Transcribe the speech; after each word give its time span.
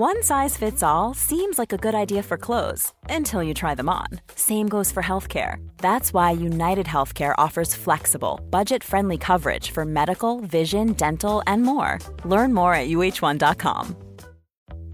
One 0.00 0.22
size 0.22 0.56
fits 0.56 0.82
all 0.82 1.12
seems 1.12 1.58
like 1.58 1.74
a 1.74 1.76
good 1.76 1.94
idea 1.94 2.22
for 2.22 2.38
clothes 2.38 2.94
until 3.10 3.42
you 3.42 3.52
try 3.52 3.74
them 3.74 3.90
on. 3.90 4.06
Same 4.34 4.66
goes 4.66 4.90
for 4.90 5.02
healthcare. 5.02 5.56
That's 5.76 6.14
why 6.14 6.30
United 6.30 6.86
Healthcare 6.86 7.34
offers 7.36 7.74
flexible, 7.74 8.40
budget 8.48 8.82
friendly 8.82 9.18
coverage 9.18 9.72
for 9.72 9.84
medical, 9.84 10.40
vision, 10.40 10.94
dental, 10.94 11.42
and 11.46 11.64
more. 11.64 11.98
Learn 12.24 12.54
more 12.54 12.72
at 12.72 12.88
uh1.com. 12.88 13.94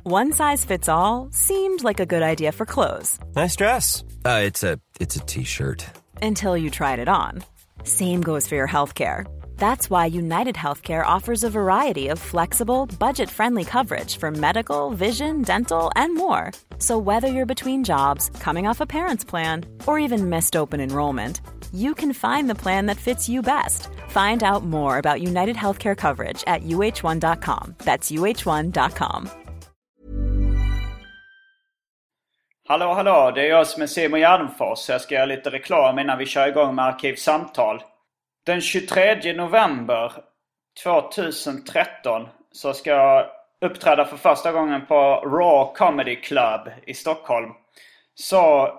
One 0.02 0.32
size 0.32 0.64
fits 0.64 0.88
all 0.88 1.28
seemed 1.30 1.84
like 1.84 2.00
a 2.00 2.06
good 2.06 2.24
idea 2.24 2.50
for 2.50 2.66
clothes 2.66 3.20
Nice 3.36 3.54
dress. 3.54 4.02
Uh, 4.24 4.40
it's 4.42 4.64
a 4.64 4.80
it's 4.98 5.14
a 5.14 5.20
t-shirt. 5.20 5.86
until 6.20 6.56
you 6.56 6.68
tried 6.68 6.98
it 6.98 7.06
on. 7.08 7.44
Same 7.84 8.22
goes 8.22 8.48
for 8.48 8.56
your 8.56 8.66
healthcare. 8.68 9.24
That's 9.58 9.90
why 9.90 10.06
United 10.06 10.54
Healthcare 10.54 11.04
offers 11.04 11.42
a 11.42 11.50
variety 11.50 12.08
of 12.08 12.18
flexible, 12.18 12.86
budget 12.98 13.30
friendly 13.30 13.64
coverage 13.64 14.18
for 14.18 14.30
medical, 14.30 14.90
vision, 14.90 15.42
dental, 15.42 15.90
and 15.96 16.14
more. 16.14 16.52
So, 16.78 16.98
whether 16.98 17.28
you're 17.28 17.54
between 17.54 17.84
jobs, 17.84 18.30
coming 18.40 18.68
off 18.68 18.80
a 18.80 18.86
parent's 18.86 19.24
plan, 19.24 19.64
or 19.86 19.98
even 19.98 20.30
missed 20.30 20.56
open 20.56 20.80
enrollment, 20.80 21.40
you 21.72 21.94
can 21.94 22.12
find 22.12 22.48
the 22.48 22.54
plan 22.62 22.86
that 22.86 22.96
fits 22.96 23.28
you 23.28 23.42
best. 23.42 23.88
Find 24.10 24.42
out 24.42 24.64
more 24.64 24.98
about 24.98 25.20
United 25.22 25.56
Healthcare 25.56 25.96
coverage 25.96 26.44
at 26.46 26.62
uh1.com. 26.62 27.74
That's 27.78 28.10
uh1.com. 28.10 29.30
Hallå, 32.68 32.94
hallå! 32.94 33.32
Det 33.34 33.40
är 33.40 33.50
jag 33.50 33.66
som 33.66 33.82
är 33.82 33.86
Simon 33.86 34.20
Gärdenfors. 34.20 34.88
Jag 34.88 35.00
ska 35.00 35.14
göra 35.14 35.26
lite 35.26 35.50
reklam 35.50 35.98
innan 35.98 36.18
vi 36.18 36.26
kör 36.26 36.48
igång 36.48 36.74
med 36.74 36.84
Arkivsamtal. 36.84 37.82
Den 38.46 38.60
23 38.60 39.32
november 39.32 40.12
2013 40.82 42.28
så 42.52 42.72
ska 42.72 42.90
jag 42.90 43.26
uppträda 43.60 44.04
för 44.04 44.16
första 44.16 44.52
gången 44.52 44.86
på 44.86 44.94
Raw 45.24 45.74
Comedy 45.76 46.16
Club 46.16 46.60
i 46.86 46.94
Stockholm. 46.94 47.50
Så 48.14 48.72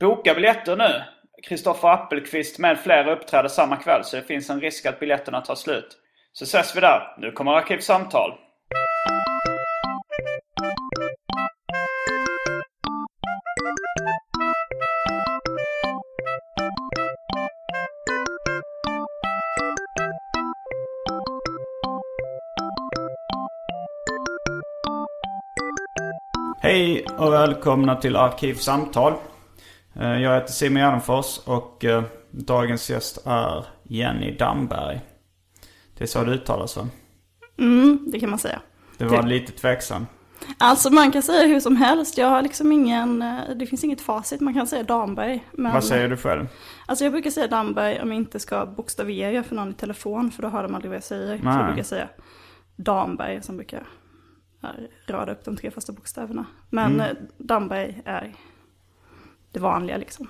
boka 0.00 0.34
biljetter 0.34 0.76
nu! 0.76 1.02
Kristoffer 1.42 1.88
Appelqvist 1.88 2.58
med 2.58 2.78
flera 2.78 3.12
uppträder 3.12 3.48
samma 3.48 3.76
kväll 3.76 4.04
så 4.04 4.16
det 4.16 4.22
finns 4.22 4.50
en 4.50 4.60
risk 4.60 4.86
att 4.86 5.00
biljetterna 5.00 5.40
tar 5.40 5.54
slut. 5.54 5.98
Så 6.32 6.44
ses 6.44 6.76
vi 6.76 6.80
där. 6.80 7.14
Nu 7.18 7.32
kommer 7.32 7.52
Arkivsamtal. 7.52 8.38
Hej 26.72 27.04
och 27.18 27.32
välkomna 27.32 27.96
till 27.96 28.16
Arkivsamtal. 28.16 29.12
Eh, 29.94 30.20
Jag 30.22 30.34
heter 30.34 30.52
Simon 30.52 30.82
Gärdenfors 30.82 31.38
och 31.44 31.84
eh, 31.84 32.02
dagens 32.30 32.90
gäst 32.90 33.18
är 33.26 33.64
Jenny 33.82 34.36
Damberg. 34.36 35.00
Det 35.98 36.04
är 36.04 36.08
så 36.08 36.24
det 36.24 36.30
uttalas 36.32 36.76
va? 36.76 36.88
Det 38.12 38.20
kan 38.20 38.30
man 38.30 38.38
säga. 38.38 38.60
Det 38.98 39.04
var 39.04 39.22
Det- 39.22 39.28
lite 39.28 39.52
tveksam. 39.52 40.06
Alltså 40.58 40.90
man 40.92 41.10
kan 41.10 41.22
säga 41.22 41.46
hur 41.48 41.60
som 41.60 41.76
helst. 41.76 42.18
Jag 42.18 42.26
har 42.26 42.42
liksom 42.42 42.72
ingen, 42.72 43.22
eh, 43.22 43.38
det 43.56 43.66
finns 43.66 43.84
inget 43.84 44.00
facit. 44.00 44.40
Man 44.40 44.54
kan 44.54 44.66
säga 44.66 44.82
Damberg. 44.82 45.46
Men, 45.52 45.72
Vad 45.72 45.84
säger 45.84 46.08
du 46.08 46.16
själv? 46.16 46.46
Alltså 46.86 47.04
jag 47.04 47.12
brukar 47.12 47.30
säga 47.30 47.46
Damberg 47.46 48.00
om 48.02 48.08
jag 48.08 48.16
inte 48.16 48.40
ska 48.40 48.66
bokstavera 48.66 49.42
för 49.42 49.54
någon 49.54 49.70
i 49.70 49.74
telefon. 49.74 50.30
För 50.30 50.42
då 50.42 50.48
hör 50.48 50.62
de 50.62 50.74
aldrig 50.74 50.90
vad 50.90 50.96
jag 50.96 51.04
säger. 51.04 51.38
Så 51.38 51.44
Nej. 51.44 51.56
jag 51.56 51.66
brukar 51.66 51.82
säga 51.82 52.08
Damberg 52.76 53.42
som 53.42 53.56
brukar 53.56 53.82
rada 55.06 55.32
upp 55.32 55.44
de 55.44 55.56
tre 55.56 55.70
första 55.70 55.92
bokstäverna. 55.92 56.44
Men 56.70 56.94
Mm. 56.94 57.00
eh, 57.00 57.16
Damberg 57.38 58.02
är 58.04 58.32
det 59.52 59.60
vanliga 59.60 59.96
liksom. 59.96 60.28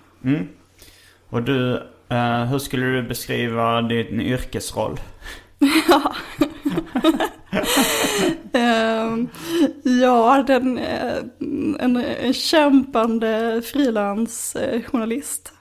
Och 1.28 1.42
du, 1.42 1.77
eh, 2.08 2.44
hur 2.44 2.58
skulle 2.58 2.86
du 2.86 3.02
beskriva 3.02 3.83
din 3.83 4.20
yrkesroll? 4.20 5.01
Ehm, 8.52 9.29
ja, 9.83 10.45
den, 10.46 10.78
eh, 10.78 11.17
en, 11.78 11.96
en 11.96 12.33
kämpande 12.34 13.62
frilansjournalist. 13.64 15.52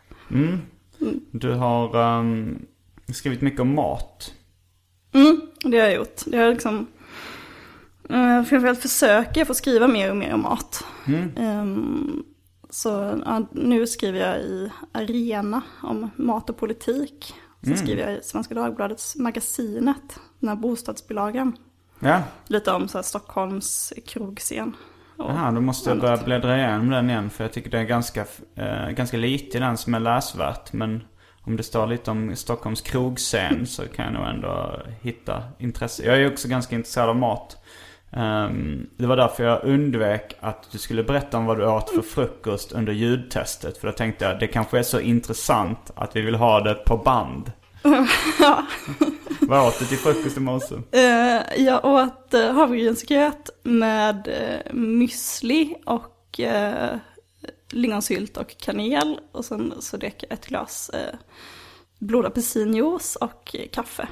Du 1.31 1.51
har 1.53 2.01
ehm, 2.19 2.65
skrivit 3.13 3.41
mycket 3.41 3.59
om 3.59 3.75
mat. 3.75 4.33
Mm, 5.13 5.41
det 5.63 5.77
har 5.77 5.85
jag 5.85 5.95
gjort. 5.95 6.21
Det 6.25 6.37
har 6.37 6.53
liksom... 6.53 6.87
Uh, 8.11 8.43
framförallt 8.43 8.81
försöker 8.81 9.41
jag 9.41 9.47
få 9.47 9.53
skriva 9.53 9.87
mer 9.87 10.09
och 10.09 10.17
mer 10.17 10.33
om 10.33 10.41
mat. 10.41 10.85
Ehm, 11.37 12.23
så 12.69 13.21
ja, 13.25 13.47
nu 13.51 13.87
skriver 13.87 14.19
jag 14.19 14.39
i 14.39 14.71
Arena 14.91 15.61
om 15.83 16.09
mat 16.15 16.49
och 16.49 16.57
politik. 16.57 17.33
Så 17.67 17.75
skriver 17.75 18.03
jag 18.03 18.19
i 18.19 18.23
Svenska 18.23 18.55
Dagbladets 18.55 19.15
Magasinet, 19.15 20.19
den 20.39 20.49
här 20.49 20.55
bostadsbilagan. 20.55 21.57
Ja, 21.99 22.23
Lite 22.47 22.71
om 22.71 22.87
så 22.87 22.97
här, 22.97 23.03
Stockholms 23.03 23.93
krogscen. 24.07 24.75
och 25.17 25.29
Aha, 25.29 25.51
då 25.51 25.61
måste 25.61 25.89
jag 25.89 25.99
börja 25.99 26.17
bläddra 26.17 26.57
igenom 26.57 26.89
den 26.89 27.09
igen. 27.09 27.29
För 27.29 27.43
jag 27.43 27.53
tycker 27.53 27.69
det 27.69 27.79
är 27.79 27.83
ganska, 27.83 28.25
eh, 28.55 28.89
ganska 28.89 29.17
lite 29.17 29.57
i 29.57 29.59
den 29.59 29.77
som 29.77 29.93
är 29.93 29.99
läsvärt. 29.99 30.73
Men 30.73 31.03
om 31.41 31.57
det 31.57 31.63
står 31.63 31.87
lite 31.87 32.11
om 32.11 32.35
Stockholms 32.35 32.81
krogscen 32.81 33.67
så 33.67 33.87
kan 33.87 34.05
jag 34.05 34.13
nog 34.13 34.27
ändå 34.27 34.81
hitta 35.01 35.43
intresse. 35.59 36.03
Jag 36.05 36.21
är 36.21 36.31
också 36.31 36.47
ganska 36.47 36.75
intresserad 36.75 37.09
av 37.09 37.15
mat. 37.15 37.60
Ehm, 38.13 38.87
det 38.97 39.07
var 39.07 39.17
därför 39.17 39.43
jag 39.43 39.63
undvek 39.63 40.35
att 40.39 40.71
du 40.71 40.77
skulle 40.77 41.03
berätta 41.03 41.37
om 41.37 41.45
vad 41.45 41.57
du 41.57 41.67
åt 41.67 41.89
för 41.89 42.01
frukost 42.01 42.71
under 42.71 42.93
ljudtestet. 42.93 43.77
För 43.77 43.87
då 43.87 43.93
tänkte 43.93 44.25
jag 44.25 44.39
det 44.39 44.47
kanske 44.47 44.79
är 44.79 44.83
så 44.83 44.99
intressant 44.99 45.91
att 45.95 46.15
vi 46.15 46.21
vill 46.21 46.35
ha 46.35 46.59
det 46.59 46.73
på 46.73 46.97
band. 46.97 47.51
vad 49.41 49.67
åt 49.67 49.79
du 49.79 49.85
till 49.85 49.97
frukost 49.97 50.37
i 50.37 50.39
morse? 50.39 50.75
Eh, 50.91 51.63
jag 51.65 51.85
åt 51.85 52.33
uh, 52.33 52.51
havregrynsgröt 52.51 53.49
med 53.63 54.27
uh, 54.27 54.73
müsli 54.73 55.75
och 55.85 56.39
uh, 56.39 56.97
lingonsylt 57.69 58.37
och 58.37 58.57
kanel. 58.57 59.19
Och 59.31 59.45
sen 59.45 59.73
så 59.79 59.97
drack 59.97 60.23
jag 60.23 60.31
ett 60.31 60.47
glas 60.47 60.91
uh, 60.93 61.17
blodapelsinjuice 61.99 63.15
och 63.15 63.55
kaffe. 63.71 64.07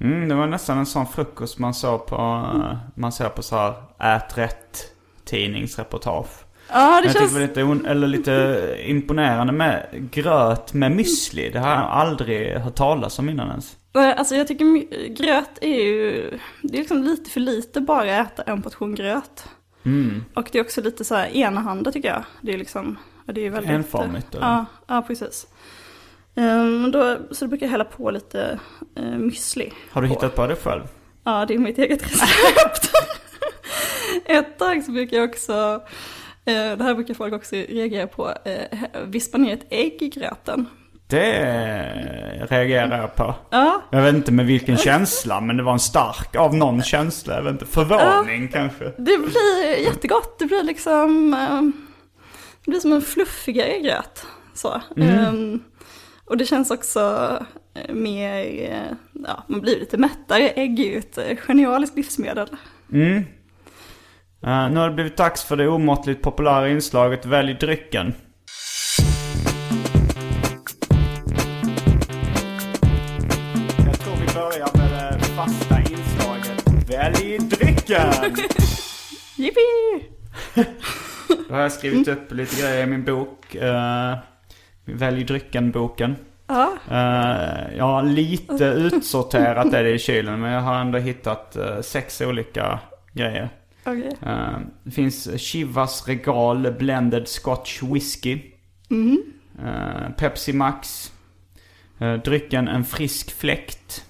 Mm, 0.00 0.28
det 0.28 0.34
var 0.34 0.46
nästan 0.46 0.78
en 0.78 0.86
sån 0.86 1.06
frukost 1.06 1.58
man 1.58 1.74
såg 1.74 2.06
på, 2.06 2.16
eh, 2.16 2.76
man 2.94 3.12
ser 3.12 3.28
på 3.28 3.42
så 3.42 3.56
här 3.56 3.74
ät 4.16 4.38
rätt 4.38 4.92
tidningsreportage. 5.24 6.46
Ja, 6.68 7.00
det 7.00 7.06
Jag 7.06 7.16
känns... 7.16 7.34
lite, 7.34 7.60
eller 7.60 8.06
lite 8.06 8.76
imponerande 8.86 9.52
med 9.52 9.86
gröt 10.10 10.72
med 10.72 10.92
müsli. 10.92 11.52
Det 11.52 11.58
har 11.58 11.70
jag 11.70 11.78
aldrig 11.78 12.56
hört 12.56 12.74
talas 12.74 13.18
om 13.18 13.28
innan 13.28 13.48
ens. 13.48 13.76
Alltså 13.92 14.34
jag 14.34 14.48
tycker 14.48 14.64
gröt 15.08 15.58
är 15.60 15.84
ju, 15.84 16.30
det 16.62 16.76
är 16.76 16.78
liksom 16.78 17.02
lite 17.02 17.30
för 17.30 17.40
lite 17.40 17.80
bara 17.80 18.20
att 18.20 18.32
äta 18.32 18.42
en 18.42 18.62
portion 18.62 18.94
gröt. 18.94 19.48
Mm. 19.84 20.24
Och 20.34 20.48
det 20.52 20.58
är 20.58 20.62
också 20.62 20.80
lite 20.80 21.04
så 21.04 21.14
här 21.14 21.36
enahanda 21.36 21.92
tycker 21.92 22.08
jag. 22.08 22.24
Det 22.40 22.52
är 22.52 22.58
liksom, 22.58 22.98
det 23.26 23.46
är 23.46 23.50
väldigt... 23.50 23.70
Enformigt, 23.70 24.34
eller? 24.34 24.46
Ja, 24.46 24.64
ja 24.86 25.02
precis. 25.02 25.46
Um, 26.38 26.90
då, 26.90 27.18
så 27.30 27.44
då 27.44 27.48
brukar 27.48 27.66
jag 27.66 27.70
hälla 27.70 27.84
på 27.84 28.10
lite 28.10 28.58
uh, 28.98 29.04
müsli. 29.18 29.72
Har 29.90 30.02
du 30.02 30.08
på. 30.08 30.14
hittat 30.14 30.34
på 30.34 30.46
det 30.46 30.56
själv? 30.56 30.82
Ja, 31.24 31.44
det 31.48 31.54
är 31.54 31.58
mitt 31.58 31.78
eget 31.78 32.02
recept. 32.02 32.90
Ett 34.24 34.58
tag 34.58 34.84
så 34.84 34.90
brukar 34.90 35.16
jag 35.16 35.28
också, 35.30 35.82
eh, 36.44 36.76
det 36.76 36.84
här 36.84 36.94
brukar 36.94 37.14
folk 37.14 37.34
också 37.34 37.56
reagera 37.56 38.06
på, 38.06 38.32
eh, 38.44 38.78
vispa 39.06 39.38
ner 39.38 39.54
ett 39.54 39.66
ägg 39.70 40.02
i 40.02 40.08
gröten. 40.08 40.66
Det 41.08 42.46
reagerar 42.50 43.00
jag 43.00 43.14
på. 43.14 43.34
Ja, 43.50 43.82
Jag 43.90 44.02
vet 44.02 44.14
inte 44.14 44.32
med 44.32 44.46
vilken 44.46 44.76
känsla, 44.76 45.40
men 45.40 45.56
det 45.56 45.62
var 45.62 45.72
en 45.72 45.78
stark 45.78 46.36
av 46.36 46.54
någon 46.54 46.82
känsla. 46.82 47.34
Jag 47.34 47.42
vet 47.42 47.52
inte, 47.52 47.66
förvåning 47.66 48.48
kanske. 48.48 48.84
det 48.84 49.18
blir 49.18 49.76
jättegott. 49.84 50.38
Det 50.38 50.46
blir 50.46 50.62
liksom, 50.62 51.30
det 52.64 52.70
blir 52.70 52.80
som 52.80 52.92
en 52.92 53.02
fluffigare 53.02 53.78
gröt. 53.80 54.26
Så. 54.54 54.80
Ehm, 54.96 55.60
och 56.26 56.36
det 56.36 56.46
känns 56.46 56.70
också 56.70 57.32
eh, 57.74 57.94
mer, 57.94 58.70
eh, 58.70 58.96
ja, 59.12 59.44
man 59.46 59.60
blir 59.60 59.78
lite 59.78 59.96
mättare. 59.96 60.48
Ägg 60.48 60.80
är 60.80 60.84
ju 60.84 60.98
ett 60.98 61.18
eh, 61.18 61.36
genialiskt 61.36 61.96
livsmedel. 61.96 62.48
Eh, 64.46 64.70
nu 64.70 64.80
har 64.80 64.88
det 64.88 64.94
blivit 64.94 65.16
dags 65.16 65.44
för 65.44 65.56
det 65.56 65.68
omåttligt 65.68 66.22
populära 66.22 66.68
inslaget 66.68 67.26
Välj 67.26 67.54
drycken. 67.54 68.14
Jag 73.86 73.98
tror 74.00 74.14
vi 74.16 74.34
börjar 74.34 74.76
med 74.76 75.18
det 75.18 75.24
fasta 75.24 75.78
inslaget 75.80 76.90
Välj 76.90 77.38
drycken! 77.38 78.12
Yippee! 79.36 80.02
Då 81.48 81.54
har 81.54 81.60
jag 81.60 81.72
skrivit 81.72 82.08
upp 82.08 82.32
lite 82.32 82.60
grejer 82.62 82.82
i 82.82 82.86
min 82.86 83.04
bok. 83.04 83.54
Uh, 83.54 84.16
Välj 84.86 85.24
drycken-boken. 85.24 86.16
Ja, 86.46 86.72
Eh, 86.90 87.76
jag 87.76 87.84
har 87.84 88.02
lite 88.02 88.64
utsorterat 88.94 89.70
det 89.70 89.90
i 89.90 89.98
kylen 89.98 90.40
men 90.40 90.52
jag 90.52 90.60
har 90.60 90.74
ändå 90.74 90.98
hittat 90.98 91.56
eh, 91.56 91.80
sex 91.80 92.20
olika 92.20 92.78
grejer. 93.12 93.48
Okej. 93.84 94.10
Eh, 94.26 94.58
det 94.82 94.90
finns 94.90 95.40
Chivas 95.40 96.08
Regal 96.08 96.72
Blended 96.78 97.28
Scotch 97.28 97.82
Whisky. 97.82 98.40
Eh, 99.64 100.10
Pepsi 100.16 100.52
Max. 100.52 101.12
Eh, 101.98 102.14
drycken 102.14 102.68
En 102.68 102.84
Frisk 102.84 103.40
Fläkt. 103.40 104.04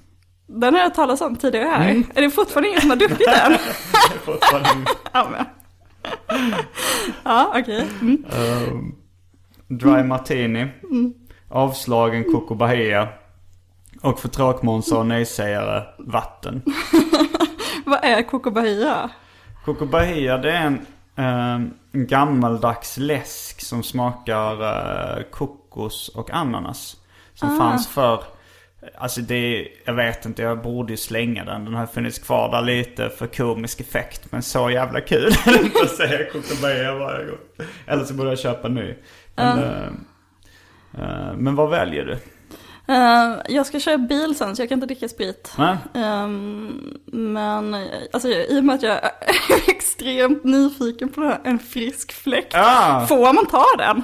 Den 0.46 0.74
har 0.74 0.80
jag 0.80 0.94
talat 0.94 1.20
om 1.20 1.36
tidigare 1.36 1.64
här. 1.68 1.90
Mm. 1.90 2.04
Är 2.14 2.22
det 2.22 2.30
fortfarande 2.30 2.68
ingen 2.68 2.80
som 2.80 2.90
har 2.90 2.96
druckit 2.96 3.26
den? 3.26 3.52
ja, 5.12 5.28
men. 5.30 5.44
ja 7.24 7.52
okej. 7.60 7.86
Mm. 8.00 8.24
Eh, 8.30 8.72
Dry 9.68 10.02
Martini. 10.02 10.66
Avslagen 11.48 12.24
Coco 12.24 12.54
Bahia. 12.54 13.08
Och 14.02 14.20
för 14.20 14.28
tråkmånsar 14.28 14.96
och 14.96 15.06
nejsägare 15.06 15.82
Vatten. 15.98 16.62
Vad 17.86 18.04
är 18.04 18.22
Coco 18.22 18.50
Bahia? 18.50 19.10
Coco 19.64 19.86
Bahia 19.86 20.38
det 20.38 20.52
är 20.52 20.66
en, 20.66 20.86
eh, 21.16 21.68
gammaldags 21.92 22.96
läsk 22.96 23.60
som 23.60 23.82
smakar 23.82 24.62
eh, 24.62 25.22
kokos 25.30 26.08
och 26.08 26.30
ananas. 26.30 26.96
Som 27.34 27.58
fanns 27.58 27.88
för, 27.88 28.24
alltså 28.98 29.20
det, 29.20 29.68
jag 29.84 29.94
vet 29.94 30.26
inte, 30.26 30.42
jag 30.42 30.62
borde 30.62 30.92
ju 30.92 30.96
slänga 30.96 31.44
den. 31.44 31.64
Den 31.64 31.74
har 31.74 31.86
funnits 31.86 32.18
kvar 32.18 32.50
där 32.50 32.62
lite 32.62 33.08
för 33.08 33.26
komisk 33.26 33.80
effekt. 33.80 34.32
Men 34.32 34.42
så 34.42 34.70
jävla 34.70 35.00
kul 35.00 35.32
är 35.46 35.58
det 35.58 35.64
inte 35.64 35.82
att 35.82 35.90
säga 35.96 36.30
Coco 36.32 36.62
Bahia 36.62 36.94
varje 36.94 37.26
gång. 37.26 37.38
Eller 37.86 38.04
så 38.04 38.14
borde 38.14 38.28
jag 38.28 38.38
köpa 38.38 38.68
en 38.68 38.74
ny. 38.74 38.94
Men, 39.36 39.58
eh, 40.98 41.36
men 41.36 41.54
vad 41.54 41.70
väljer 41.70 42.04
du? 42.04 42.18
Eh, 42.88 43.36
jag 43.48 43.66
ska 43.66 43.80
köra 43.80 43.98
bil 43.98 44.34
sen 44.36 44.56
så 44.56 44.62
jag 44.62 44.68
kan 44.68 44.76
inte 44.76 44.86
dricka 44.86 45.08
sprit. 45.08 45.52
Ehm, 45.94 46.98
men 47.06 47.76
alltså, 48.12 48.28
i 48.28 48.60
och 48.60 48.64
med 48.64 48.74
att 48.74 48.82
jag 48.82 48.92
är 48.92 49.10
extremt 49.68 50.44
nyfiken 50.44 51.08
på 51.08 51.20
här, 51.20 51.40
en 51.44 51.58
frisk 51.58 52.12
fläkt. 52.12 52.54
Ah! 52.54 53.06
Får 53.06 53.32
man 53.32 53.46
ta 53.46 53.64
den? 53.78 54.02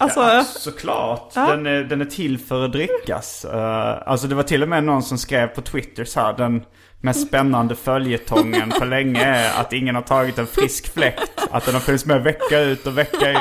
Alltså, 0.00 0.20
Ja, 0.20 0.44
såklart. 0.44 1.32
Ja. 1.34 1.46
Den, 1.46 1.66
är, 1.66 1.84
den 1.84 2.00
är 2.00 2.04
till 2.04 2.38
för 2.38 2.64
att 2.64 2.72
drickas. 2.72 3.44
Eh, 3.44 4.02
alltså 4.06 4.26
det 4.26 4.34
var 4.34 4.42
till 4.42 4.62
och 4.62 4.68
med 4.68 4.84
någon 4.84 5.02
som 5.02 5.18
skrev 5.18 5.46
på 5.46 5.60
Twitter 5.60 6.04
så 6.04 6.20
här. 6.20 6.32
Den 6.32 6.64
mest 7.00 7.28
spännande 7.28 7.74
följetongen 7.74 8.70
på 8.78 8.84
länge 8.84 9.24
är 9.24 9.60
att 9.60 9.72
ingen 9.72 9.94
har 9.94 10.02
tagit 10.02 10.38
en 10.38 10.46
frisk 10.46 10.94
fläkt. 10.94 11.48
Att 11.50 11.64
den 11.64 11.74
har 11.74 11.80
funnits 11.80 12.06
med 12.06 12.22
vecka 12.22 12.60
ut 12.60 12.86
och 12.86 12.98
vecka 12.98 13.30
in. 13.32 13.38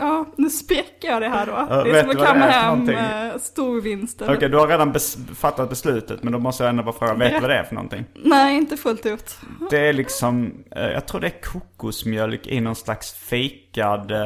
ja, 0.00 0.26
nu 0.36 0.50
spräcker 0.50 1.08
jag 1.08 1.22
det 1.22 1.28
här 1.28 1.46
då. 1.46 1.52
Ja, 1.52 1.84
det 1.84 1.98
är 1.98 2.00
som 2.02 2.10
att 2.10 2.26
kamma 2.26 2.44
hem 2.46 2.88
uh, 2.88 3.38
storvinsten. 3.40 4.34
Okej, 4.36 4.48
du 4.48 4.56
har 4.58 4.68
redan 4.68 4.92
bes- 4.94 5.34
fattat 5.34 5.68
beslutet. 5.68 6.22
Men 6.22 6.32
då 6.32 6.38
måste 6.38 6.62
jag 6.64 6.70
ändå 6.70 6.82
bara 6.82 6.94
fråga, 6.94 7.14
vet 7.14 7.32
du 7.34 7.40
vad 7.40 7.50
det 7.50 7.56
är 7.56 7.64
för 7.64 7.74
någonting? 7.74 8.04
Nej, 8.14 8.56
inte 8.56 8.76
fullt 8.76 9.06
ut. 9.06 9.36
Det 9.70 9.78
är 9.88 9.92
liksom, 9.92 10.64
eh, 10.76 10.82
jag 10.86 11.06
tror 11.08 11.20
det 11.20 11.26
är 11.26 11.40
kokosmjölk 11.42 12.46
i 12.46 12.60
någon 12.60 12.76
slags 12.76 13.12
fejkad 13.12 14.10
eh, 14.10 14.18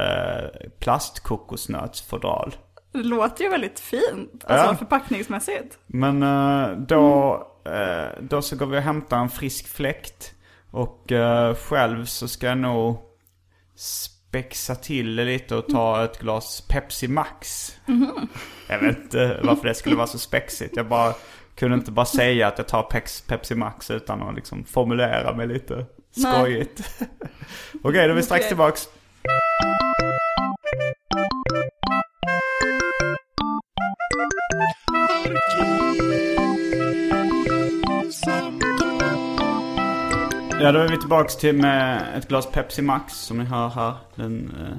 plastkokosnötsfodral. 0.81 2.55
Det 2.93 3.03
låter 3.03 3.45
ju 3.45 3.51
väldigt 3.51 3.81
fint, 3.81 4.45
alltså 4.47 4.67
Ja. 4.67 4.77
förpackningsmässigt. 4.77 5.79
Men 5.87 6.23
eh, 6.23 6.69
då, 6.79 7.35
eh, 7.35 7.41
då 8.21 8.43
så 8.43 8.57
går 8.57 8.67
vi 8.67 8.79
och 8.79 8.83
hämtar 8.83 9.19
en 9.19 9.29
frisk 9.29 9.69
fläkt. 9.69 10.33
Och 10.71 11.13
eh, 11.13 11.55
själv 11.55 12.05
så 12.05 12.29
ska 12.29 12.47
jag 12.47 12.59
nog 12.59 12.99
spexa 13.77 14.75
till 14.75 15.17
det 15.17 15.25
lite 15.25 15.57
och 15.57 15.69
ta 15.69 16.05
ett 16.05 16.19
glas 16.19 16.61
Pepsi 16.69 17.09
Max. 17.09 17.73
Jag 18.69 18.79
vet 18.79 18.97
inte 18.97 19.41
varför 19.43 19.69
det 19.69 19.75
skulle 19.75 19.97
vara 19.97 20.07
så 20.07 20.19
spexigt. 20.19 20.77
Jag 20.77 20.89
bara 20.89 21.15
kunde 21.55 21.77
inte 21.77 21.91
bara 21.91 22.07
säga 22.07 22.47
att 22.47 22.59
jag 22.59 22.69
tar 22.69 22.83
Pex, 22.83 23.21
Pepsi 23.21 23.55
Max 23.55 23.91
utan 23.91 24.23
att 24.23 24.35
liksom 24.35 24.65
formulera 24.65 25.37
mig 25.37 25.47
lite 25.47 25.87
skojigt. 26.11 26.81
Okej, 27.83 28.07
då 28.07 28.13
är 28.13 28.17
vi 28.17 28.23
strax 28.23 28.41
Okej. 28.41 28.49
tillbaks. 28.49 28.89
Ja, 40.61 40.73
då 40.73 40.79
är 40.79 40.89
vi 40.89 40.99
tillbaks 40.99 41.37
till 41.37 41.55
med 41.55 42.03
ett 42.19 42.29
glas 42.29 42.47
Pepsi 42.53 42.83
Max 42.83 43.15
som 43.15 43.39
ni 43.39 43.45
hör 43.45 43.69
här. 43.69 43.95
Den 44.15 44.55
eh, 44.61 44.77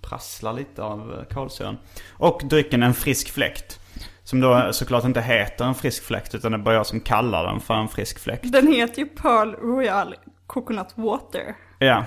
prasslar 0.00 0.52
lite 0.52 0.82
av 0.82 1.14
eh, 1.18 1.34
kolsyran. 1.34 1.78
Och 2.12 2.42
drycken 2.44 2.82
En 2.82 2.94
Frisk 2.94 3.30
Fläkt. 3.30 3.80
Som 4.24 4.40
då 4.40 4.72
såklart 4.72 5.04
inte 5.04 5.20
heter 5.20 5.64
en 5.64 5.74
frisk 5.74 6.04
fläkt 6.04 6.34
utan 6.34 6.52
det 6.52 6.58
är 6.58 6.62
bara 6.62 6.74
jag 6.74 6.86
som 6.86 7.00
kallar 7.00 7.44
den 7.44 7.60
för 7.60 7.74
en 7.74 7.88
frisk 7.88 8.18
fläkt. 8.18 8.52
Den 8.52 8.72
heter 8.72 8.98
ju 8.98 9.06
Pearl 9.06 9.54
Royal 9.54 10.14
Coconut 10.46 10.92
Water. 10.94 11.56
Ja. 11.78 12.04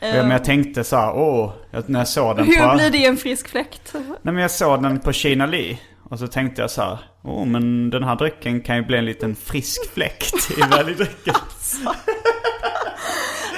Men 0.00 0.30
jag 0.30 0.44
tänkte 0.44 0.84
så 0.84 0.96
här, 0.96 1.12
åh, 1.16 1.52
när 1.86 2.00
jag 2.00 2.08
såg 2.08 2.36
den 2.36 2.46
på... 2.46 2.52
Hur 2.52 2.74
blir 2.74 2.90
det 2.90 3.06
en 3.06 3.16
frisk 3.16 3.48
fläkt? 3.48 3.94
Nej 3.94 4.34
men 4.34 4.36
jag 4.36 4.50
såg 4.50 4.82
den 4.82 5.00
på 5.00 5.12
Kina 5.12 5.46
Li. 5.46 5.80
Och 6.10 6.18
så 6.18 6.26
tänkte 6.26 6.62
jag 6.62 6.70
så 6.70 6.82
här, 6.82 6.98
åh 7.22 7.46
men 7.46 7.90
den 7.90 8.04
här 8.04 8.16
drycken 8.16 8.60
kan 8.60 8.76
ju 8.76 8.82
bli 8.82 8.98
en 8.98 9.04
liten 9.04 9.36
frisk 9.36 9.90
fläkt 9.94 10.50
i 10.58 10.60
värdedrycken. 10.60 11.34
Alltså. 11.34 11.94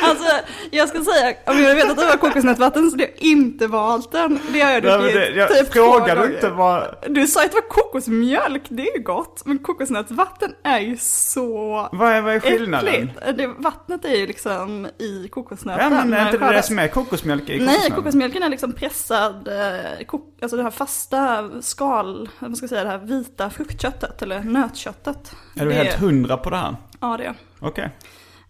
Alltså, 0.02 0.24
jag 0.70 0.88
ska 0.88 1.04
säga, 1.04 1.34
om 1.46 1.58
jag 1.62 1.74
vet 1.74 1.90
att 1.90 1.96
det 1.98 2.04
var 2.06 2.16
kokosnötvatten 2.16 2.90
så 2.90 2.96
hade 2.96 3.02
jag 3.02 3.12
inte 3.18 3.66
valt 3.66 4.12
den. 4.12 4.40
Det 4.52 4.60
har 4.60 4.70
jag 4.72 4.84
Nej, 4.84 4.98
druckit 4.98 5.14
det, 5.14 5.30
jag 5.30 5.48
typ 5.48 5.72
två 5.72 5.80
du 5.80 6.14
gånger. 6.14 6.34
inte 6.34 6.48
vad... 6.50 6.94
Du 7.08 7.26
sa 7.26 7.44
att 7.44 7.50
det 7.50 7.54
var 7.54 7.68
kokosmjölk, 7.68 8.62
det 8.68 8.88
är 8.88 8.96
ju 8.98 9.02
gott. 9.02 9.42
Men 9.44 9.58
kokosnötsvatten 9.58 10.54
är 10.64 10.78
ju 10.78 10.96
så 10.96 11.88
Vad 11.92 12.12
är, 12.12 12.20
vad 12.20 12.34
är 12.34 12.40
skillnaden? 12.40 12.88
äckligt. 12.94 13.36
Det, 13.36 13.46
vattnet 13.46 14.04
är 14.04 14.16
ju 14.16 14.26
liksom 14.26 14.88
i 14.98 15.28
kokosnöten. 15.28 15.84
Ja 15.84 15.90
men 15.90 16.12
är 16.14 16.26
inte 16.26 16.38
det 16.38 16.52
det 16.52 16.62
som 16.62 16.78
är 16.78 16.88
kokosmjölk 16.88 17.48
i 17.50 17.58
Nej, 17.58 17.66
kokosnöten? 17.66 17.96
kokosmjölken 17.96 18.42
är 18.42 18.48
liksom 18.48 18.72
pressad, 18.72 19.48
eh, 19.48 20.14
alltså 20.42 20.56
det 20.56 20.62
här 20.62 20.70
fasta 20.70 21.50
skal, 21.62 22.28
vad 22.38 22.56
ska 22.56 22.64
jag 22.64 22.70
säga, 22.70 22.84
det 22.84 22.90
här 22.90 22.98
vita 22.98 23.50
fruktköttet 23.50 24.22
eller 24.22 24.40
nötköttet. 24.40 25.32
Är 25.56 25.66
du 25.66 25.72
helt 25.72 25.94
hundra 26.00 26.36
på 26.36 26.50
det 26.50 26.56
här? 26.56 26.76
Ja, 27.00 27.16
det 27.16 27.24
är 27.24 27.34
Okej. 27.60 27.90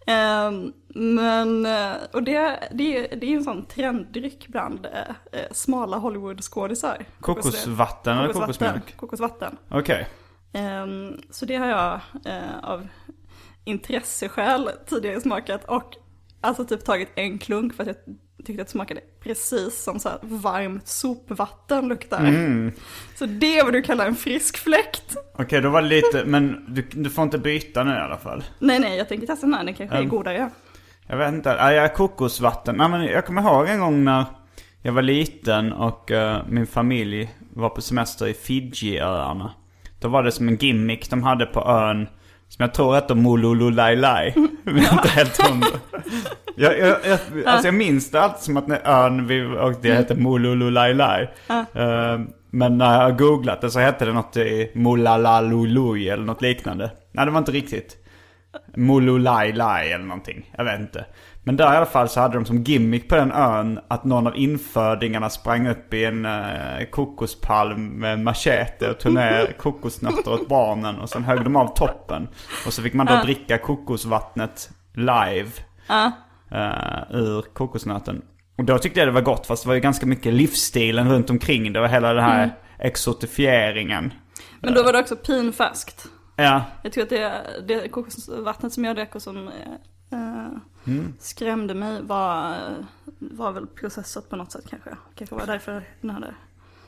Ehm, 0.07 0.71
Men, 0.95 1.65
eh, 1.65 1.91
och 2.13 2.23
det, 2.23 2.59
det, 2.71 2.97
är- 2.97 3.15
det 3.15 3.25
är 3.25 3.29
ju 3.29 3.35
en 3.37 3.43
sån 3.43 3.65
trenddryck 3.65 4.47
bland 4.47 4.85
eh, 4.85 4.91
eh, 5.39 5.45
smala 5.51 5.97
Hollywood-skådisar. 5.97 7.05
Kokosvatten 7.19 8.17
eller 8.17 8.33
kokosmjölk? 8.33 8.97
Kokosvatten. 8.97 9.57
Okej. 9.69 10.07
Ehm, 10.53 11.21
så 11.29 11.45
det 11.45 11.55
har 11.55 11.67
jag 11.67 11.93
eh, 12.25 12.59
av 12.63 12.87
intresseskäl 13.65 14.69
tidigare 14.87 15.21
smakat 15.21 15.65
och 15.65 15.95
alltså 16.41 16.65
typ 16.65 16.85
tagit 16.85 17.09
en 17.15 17.37
klunk 17.37 17.73
för 17.75 17.83
att 17.83 17.87
jag 17.87 18.45
tyckte 18.45 18.61
att 18.61 18.67
det 18.67 18.71
smakade 18.71 19.01
precis 19.23 19.83
som 19.83 19.99
så 19.99 20.09
varmt 20.21 20.87
sopvatten 20.87 21.87
luktar. 21.87 22.19
Mm. 22.19 22.71
Så 23.15 23.25
det 23.25 23.59
är 23.59 23.63
vad 23.63 23.73
du 23.73 23.81
kallar 23.81 24.07
en 24.07 24.15
frisk 24.15 24.57
fläkt. 24.57 25.15
Okej, 25.33 25.61
då 25.61 25.69
var 25.69 25.81
det 25.81 25.87
lite, 25.87 26.25
men 26.25 26.65
du, 26.67 26.81
du 26.81 27.09
får 27.09 27.23
inte 27.23 27.37
byta 27.37 27.83
nu 27.83 27.91
i 27.93 27.97
alla 27.99 28.17
fall. 28.17 28.43
Nej, 28.59 28.79
nej, 28.79 28.97
jag 28.97 29.07
tänker 29.09 29.27
testa 29.27 29.45
den 29.45 29.53
här, 29.53 29.63
den 29.63 29.73
kanske 29.73 29.95
är 29.95 29.99
Mm. 29.99 30.09
godare. 30.09 30.49
Jag 31.11 31.17
vet 31.17 31.33
inte, 31.33 31.49
ja, 31.49 31.71
jag 31.71 31.93
kokosvatten. 31.93 32.75
Nej, 32.75 32.89
men 32.89 33.03
jag 33.03 33.25
kommer 33.25 33.41
ihåg 33.41 33.67
en 33.67 33.79
gång 33.79 34.03
när 34.03 34.25
jag 34.81 34.93
var 34.93 35.01
liten 35.01 35.73
och 35.73 36.11
eh, 36.11 36.41
min 36.49 36.67
familj 36.67 37.29
var 37.53 37.69
på 37.69 37.81
semester 37.81 38.27
i 38.27 38.33
Fiji-öarna. 38.33 39.51
Då 39.99 40.07
var 40.07 40.23
det 40.23 40.31
som 40.31 40.47
en 40.47 40.55
gimmick 40.55 41.09
de 41.09 41.23
hade 41.23 41.45
på 41.45 41.61
ön 41.61 42.07
som 42.49 42.63
jag 42.63 42.73
tror 42.73 42.95
hette 42.95 43.15
Mololulailai. 43.15 44.33
Men 44.63 44.77
jag 44.83 44.85
är 44.85 44.93
inte 44.93 45.07
helt 45.09 45.41
hundra. 45.41 45.67
Jag, 46.55 46.79
jag, 46.79 46.97
jag, 47.05 47.19
alltså 47.45 47.67
jag 47.67 47.75
minns 47.75 48.11
det 48.11 48.21
alltid 48.21 48.43
som 48.43 48.57
att 48.57 48.67
när 48.67 48.81
ön 48.85 49.27
vi 49.27 49.45
åkte 49.45 49.81
till 49.81 49.93
hette 49.93 50.15
Mololulailai. 50.15 51.27
Eh, 51.49 52.19
men 52.51 52.77
när 52.77 52.93
jag 52.93 53.01
har 53.01 53.11
googlat 53.11 53.61
det 53.61 53.71
så 53.71 53.79
hette 53.79 54.05
det 54.05 54.13
något 54.13 54.37
i 54.37 54.71
Molalalului 54.75 56.09
eller 56.09 56.23
något 56.23 56.41
liknande. 56.41 56.91
Nej, 57.11 57.25
det 57.25 57.31
var 57.31 57.39
inte 57.39 57.51
riktigt. 57.51 57.97
Mololai 58.75 59.91
eller 59.91 60.05
någonting. 60.05 60.51
Jag 60.57 60.63
vet 60.63 60.79
inte. 60.79 61.05
Men 61.43 61.55
där 61.57 61.73
i 61.73 61.77
alla 61.77 61.85
fall 61.85 62.09
så 62.09 62.19
hade 62.19 62.33
de 62.33 62.45
som 62.45 62.63
gimmick 62.63 63.09
på 63.09 63.15
den 63.15 63.31
ön 63.31 63.79
att 63.87 64.03
någon 64.03 64.27
av 64.27 64.37
infödingarna 64.37 65.29
sprang 65.29 65.67
upp 65.67 65.93
i 65.93 66.05
en 66.05 66.25
eh, 66.25 66.85
kokospalm 66.91 67.87
med 67.87 68.13
en 68.13 68.23
machete 68.23 68.89
och 68.89 68.99
tog 68.99 69.13
ner 69.13 69.51
kokosnötter 69.59 70.33
åt 70.33 70.47
barnen. 70.47 70.99
Och 70.99 71.09
sen 71.09 71.23
högg 71.23 71.43
de 71.43 71.55
av 71.55 71.67
toppen. 71.75 72.27
Och 72.65 72.73
så 72.73 72.81
fick 72.81 72.93
man 72.93 73.05
då 73.05 73.15
dricka 73.23 73.57
kokosvattnet 73.57 74.69
live. 74.95 75.49
eh, 76.51 77.15
ur 77.17 77.41
kokosnöten. 77.53 78.21
Och 78.57 78.63
då 78.65 78.77
tyckte 78.77 78.99
jag 78.99 79.07
det 79.07 79.11
var 79.11 79.21
gott 79.21 79.47
fast 79.47 79.63
det 79.63 79.67
var 79.67 79.75
ju 79.75 79.81
ganska 79.81 80.05
mycket 80.05 80.33
livsstilen 80.33 81.09
runt 81.11 81.29
omkring. 81.29 81.73
Det 81.73 81.79
var 81.79 81.87
hela 81.87 82.13
den 82.13 82.23
här 82.23 82.51
exotifieringen. 82.79 84.13
Men 84.61 84.73
då 84.73 84.83
var 84.83 84.93
det 84.93 84.99
också 84.99 85.15
pinfärskt. 85.15 86.05
Ja, 86.43 86.61
Jag 86.83 86.91
tror 86.93 87.03
att 87.03 87.09
det, 87.09 87.31
det 87.67 87.87
kokosvattnet 87.89 88.73
som 88.73 88.85
jag 88.85 88.95
drack 88.95 89.15
och 89.15 89.21
som 89.21 89.47
eh, 89.47 89.53
Mm. 90.87 91.13
skrämde 91.19 91.73
mig 91.73 92.01
var, 92.01 92.55
var 93.19 93.51
väl 93.51 93.67
processat 93.67 94.29
på 94.29 94.35
något 94.35 94.51
sätt 94.51 94.63
kanske. 94.69 94.89
Kanske 95.15 95.35
var 95.35 95.45
därför 95.45 95.83
den 96.01 96.09
hade 96.09 96.33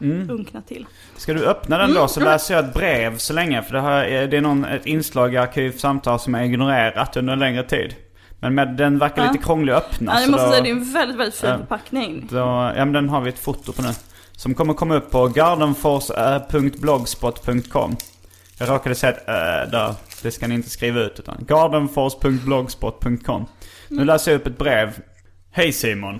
Mm. 0.01 0.29
unknat 0.29 0.67
till. 0.67 0.85
Ska 1.17 1.33
du 1.33 1.45
öppna 1.45 1.77
den 1.77 1.93
då 1.93 2.07
så 2.07 2.19
läser 2.19 2.55
jag 2.55 2.65
ett 2.65 2.73
brev 2.73 3.17
så 3.17 3.33
länge. 3.33 3.61
För 3.63 3.73
det, 3.73 3.81
här 3.81 4.03
är, 4.03 4.27
det 4.27 4.37
är 4.37 4.41
någon, 4.41 4.65
ett 4.65 4.85
inslag 4.85 5.33
i 5.33 5.37
Arkivsamtal 5.37 6.19
som 6.19 6.35
är 6.35 6.43
ignorerat 6.43 7.17
under 7.17 7.33
en 7.33 7.39
längre 7.39 7.63
tid. 7.63 7.95
Men 8.39 8.55
med, 8.55 8.67
den 8.77 8.97
verkar 8.99 9.25
Ja. 9.25 9.31
lite 9.31 9.43
krånglig 9.43 9.73
att 9.73 9.83
öppna. 9.93 10.11
Ja, 10.15 10.21
jag 10.21 10.31
måste 10.31 10.45
då- 10.45 10.51
säga 10.51 10.63
det 10.63 10.69
är 10.69 10.75
en 10.75 10.93
väldigt, 10.93 11.17
väldigt 11.19 11.35
fin 11.35 11.57
förpackning. 11.57 12.27
Då, 12.31 12.37
ja 12.37 12.73
men 12.85 12.91
den 12.91 13.09
har 13.09 13.21
vi 13.21 13.29
ett 13.29 13.39
foto 13.39 13.73
på 13.73 13.81
nu. 13.81 13.89
Som 14.31 14.53
kommer 14.53 14.73
komma 14.73 14.95
upp 14.95 15.11
på 15.11 15.27
gardenfors.blogspot.com. 15.27 17.95
Jag 18.61 18.69
råkade 18.69 18.95
säga 18.95 19.11
ett 19.11 19.27
äh, 19.27 19.33
där. 19.71 19.95
Det 20.21 20.31
ska 20.31 20.47
ni 20.47 20.55
inte 20.55 20.69
skriva 20.69 20.99
ut 20.99 21.19
utan 21.19 21.37
gardenfors.blogspot.com. 21.47 23.45
Nu 23.87 24.05
läser 24.05 24.31
jag 24.31 24.41
upp 24.41 24.47
ett 24.47 24.57
brev. 24.57 24.99
Hej 25.51 25.73
Simon. 25.73 26.19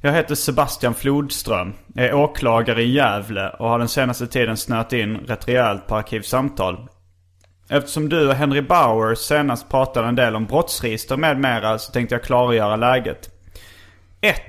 Jag 0.00 0.12
heter 0.12 0.34
Sebastian 0.34 0.94
Flodström, 0.94 1.74
är 1.94 2.14
åklagare 2.14 2.82
i 2.82 2.92
Gävle 2.92 3.48
och 3.48 3.68
har 3.68 3.78
den 3.78 3.88
senaste 3.88 4.26
tiden 4.26 4.56
snöat 4.56 4.92
in 4.92 5.16
rätt 5.16 5.48
rejält 5.48 5.86
på 5.86 5.96
Arkivsamtal. 5.96 6.88
Eftersom 7.68 8.08
du 8.08 8.28
och 8.28 8.34
Henry 8.34 8.62
Bauer 8.62 9.14
senast 9.14 9.68
pratade 9.68 10.08
en 10.08 10.16
del 10.16 10.36
om 10.36 10.46
brottsregister 10.46 11.16
med 11.16 11.40
mera 11.40 11.78
så 11.78 11.92
tänkte 11.92 12.14
jag 12.14 12.22
klargöra 12.22 12.76
läget. 12.76 13.30
1. 14.20 14.40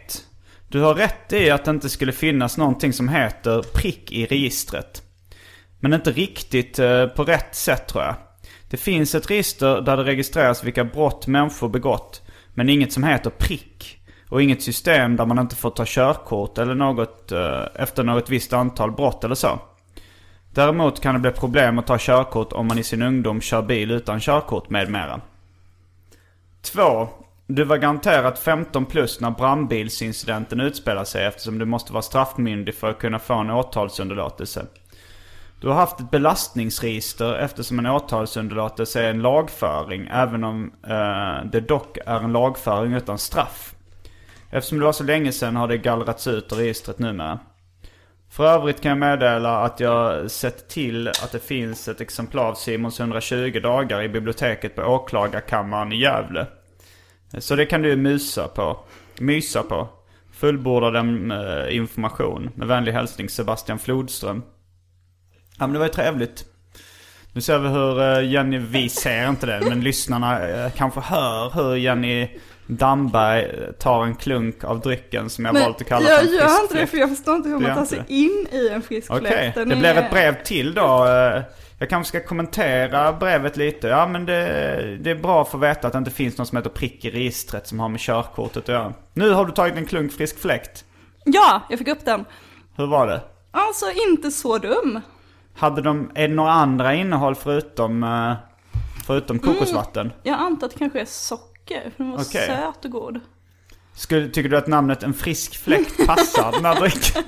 Du 0.68 0.82
har 0.82 0.94
rätt 0.94 1.34
i 1.34 1.50
att 1.50 1.66
det 1.66 1.72
inte 1.72 1.90
skulle 1.90 2.12
finnas 2.12 2.58
någonting 2.58 2.94
som 2.94 3.10
heter 3.10 3.64
prick 3.74 4.12
i 4.12 4.26
registret. 4.26 5.05
Men 5.86 5.94
inte 5.94 6.12
riktigt 6.12 6.80
eh, 6.80 7.08
på 7.08 7.24
rätt 7.24 7.56
sätt 7.56 7.88
tror 7.88 8.04
jag. 8.04 8.16
Det 8.70 8.78
finns 8.78 9.16
ett 9.16 9.30
register 9.30 9.82
där 9.82 9.98
det 9.98 10.04
registreras 10.04 10.64
vilka 10.64 10.84
brott 10.84 11.28
människor 11.28 11.70
begått. 11.70 12.22
Men 12.54 12.70
inget 12.70 12.94
som 12.94 13.04
heter 13.04 13.30
prick. 13.30 14.00
Och 14.30 14.42
inget 14.42 14.62
system 14.62 15.16
där 15.16 15.26
man 15.26 15.40
inte 15.40 15.56
får 15.56 15.70
ta 15.70 15.84
körkort 15.88 16.58
eller 16.58 16.76
något 16.76 17.32
eh, 17.32 17.64
efter 17.76 18.04
något 18.04 18.30
visst 18.30 18.54
antal 18.54 18.92
brott 18.92 19.24
eller 19.24 19.36
så. 19.36 19.60
Däremot 20.54 21.02
kan 21.02 21.14
det 21.14 21.20
bli 21.20 21.32
problem 21.32 21.80
att 21.80 21.88
ta 21.88 21.98
körkort 22.00 22.54
om 22.54 22.68
man 22.68 22.80
i 22.80 22.84
sin 22.84 23.02
ungdom 23.02 23.42
kör 23.42 23.62
bil 23.62 23.92
utan 23.92 24.20
körkort 24.20 24.70
med 24.70 24.92
mera. 24.92 25.22
2. 26.62 27.08
Du 27.48 27.64
var 27.64 27.78
garanterat 27.78 28.40
15 28.40 28.86
plus 28.86 29.20
när 29.20 29.32
brandbilsincidenten 29.32 30.60
utspelade 30.60 31.06
sig 31.06 31.26
eftersom 31.26 31.60
du 31.60 31.66
måste 31.66 31.94
vara 31.94 32.04
straffmyndig 32.04 32.76
för 32.76 32.90
att 32.90 33.00
kunna 33.00 33.20
få 33.20 33.34
en 33.34 33.50
åtalsunderlåtelse. 33.50 34.66
Du 35.60 35.68
har 35.68 35.76
haft 35.76 36.00
ett 36.00 36.12
belastningsregister 36.12 37.34
eftersom 37.34 37.80
en 37.80 37.86
åtalsunderlåtelse 37.86 39.04
är 39.04 39.10
en 39.10 39.22
lagföring 39.22 40.08
även 40.12 40.44
om 40.44 40.74
eh, 40.88 41.50
det 41.52 41.60
dock 41.60 41.98
är 42.06 42.20
en 42.20 42.32
lagföring 42.32 42.94
utan 42.94 43.18
straff. 43.18 43.76
Eftersom 44.50 44.80
det 44.80 44.86
var 44.86 44.94
så 44.94 45.04
länge 45.04 45.32
sedan 45.32 45.56
har 45.56 45.68
det 45.68 45.78
gallrats 45.78 46.28
ut 46.28 46.54
ur 46.54 46.56
registret 46.56 47.00
numera. 47.00 47.40
För 48.30 48.46
övrigt 48.46 48.82
kan 48.82 48.90
jag 48.90 48.98
meddela 48.98 49.58
att 49.60 49.80
jag 49.80 50.32
sett 50.32 50.70
till 50.70 51.08
att 51.08 51.32
det 51.32 51.40
finns 51.40 51.88
ett 51.88 52.02
exemplar 52.02 52.46
av 52.46 52.54
Simons 52.54 53.00
120 53.00 53.60
dagar 53.64 54.02
i 54.02 54.10
biblioteket 54.10 54.76
på 54.76 54.82
åklagarkammaren 54.82 55.92
i 55.92 56.00
Gävle. 56.00 56.48
Så 57.38 57.56
det 57.56 57.66
kan 57.66 57.82
du 57.82 57.96
mysa 57.96 58.48
på. 58.48 58.80
Mysa 59.20 59.64
på. 59.64 59.88
Fullborda 60.32 60.92
den 60.92 61.32
eh, 61.32 61.76
information. 61.76 62.50
Med 62.56 62.68
vänlig 62.68 62.92
hälsning 62.92 63.30
Sebastian 63.30 63.80
Flodström. 63.80 64.44
Ja 65.60 65.68
men 65.68 65.74
det 65.74 65.80
var 65.80 65.86
ju 65.86 65.92
trevligt. 65.92 66.46
Nu 67.34 67.42
ser 67.42 67.60
vi 67.60 67.68
hur 67.70 68.02
eh, 68.02 68.32
Jenny, 68.32 68.58
vi 68.58 68.90
ser 68.90 69.30
inte 69.30 69.46
det, 69.46 69.62
men 69.70 69.82
lyssnarna 69.82 70.48
eh, 70.50 70.72
kanske 70.72 71.00
hör 71.00 71.50
hur 71.50 71.76
Jenny 71.76 72.28
Damberg 72.68 73.44
eh, 73.44 73.72
tar 73.72 74.04
en 74.04 74.16
klunk 74.16 74.64
av 74.64 74.80
drycken 74.80 75.30
som 75.30 75.46
jag 75.46 75.54
Men 75.54 75.64
valt 75.64 75.82
att 75.82 75.88
kalla 75.88 76.10
jag 76.10 76.20
för 76.22 76.28
en 76.28 76.34
gör 76.34 76.48
frisk 76.48 76.62
inte 76.62 76.78
det 76.82 76.88
för 76.88 76.98
jag 76.98 77.10
förstår 77.10 77.36
inte 77.36 77.50
hur 77.50 77.56
man 77.60 77.68
gör 77.70 77.76
tar 77.76 77.86
sig 77.86 78.04
det? 78.08 78.14
in 78.14 78.48
i 78.52 78.70
en 78.70 78.82
frisk 78.82 79.12
Okej, 79.12 79.28
fläkt. 79.28 79.56
Den 79.56 79.70
det 79.70 79.76
är- 79.76 79.80
blev 79.80 79.98
ett 79.98 80.12
brev 80.12 80.44
till 80.44 80.74
då. 80.74 81.08
Jag 81.80 81.90
kanske 81.90 82.18
ska 82.20 82.28
kommentera 82.28 83.14
brevet 83.14 83.58
lite. 83.58 83.88
Ja 83.88 84.08
men 84.08 84.26
det, 84.26 84.98
det 85.02 85.12
är 85.12 85.16
bra 85.16 85.42
att 85.42 85.50
få 85.50 85.58
veta 85.58 85.88
att 85.88 85.94
det 85.94 86.00
inte 86.00 86.12
finns 86.12 86.38
något 86.38 86.48
som 86.48 86.58
heter 86.58 86.70
prick 86.70 87.06
i 87.06 87.12
registret 87.12 87.68
som 87.68 87.80
har 87.80 87.90
med 87.90 88.00
körkortet 88.00 88.58
att 88.64 88.68
göra. 88.68 88.94
Nu 89.14 89.30
har 89.30 89.46
du 89.46 89.52
tagit 89.52 89.76
en 89.76 89.86
klunk 89.86 90.14
frisk 90.14 90.40
fläkt. 90.40 90.86
Ja, 91.26 91.62
jag 91.70 91.80
fick 91.80 91.88
upp 91.88 92.06
den. 92.06 92.26
Hur 92.78 92.88
var 92.88 93.08
det? 93.08 93.22
Alltså 93.52 93.86
inte 94.10 94.32
så 94.32 94.58
dum. 94.58 95.02
Hade 95.56 95.82
de, 95.82 96.12
är 96.16 96.28
det 96.28 96.34
några 96.34 96.52
andra 96.52 96.94
innehåll 96.96 97.36
förutom, 97.36 98.04
eh, 98.04 98.34
förutom 99.08 99.40
kokosvatten? 99.40 100.14
Jag 100.24 100.40
antar 100.40 100.68
att 100.68 100.74
det 100.74 100.80
kanske 100.80 101.02
är 101.02 101.06
socker, 101.06 101.92
för 101.98 102.04
den 102.04 102.12
var 102.12 102.20
Okej. 102.22 102.48
söt 102.48 102.86
och 102.86 102.92
god. 102.92 103.20
Skulle, 103.94 104.30
tycker 104.30 104.50
du 104.50 104.58
att 104.58 104.68
namnet 104.68 105.04
en 105.04 105.14
frisk 105.14 105.58
fläkt 105.64 106.08
passar 106.08 106.52
den 106.52 106.66
här 106.66 106.76
drycken? 106.80 107.24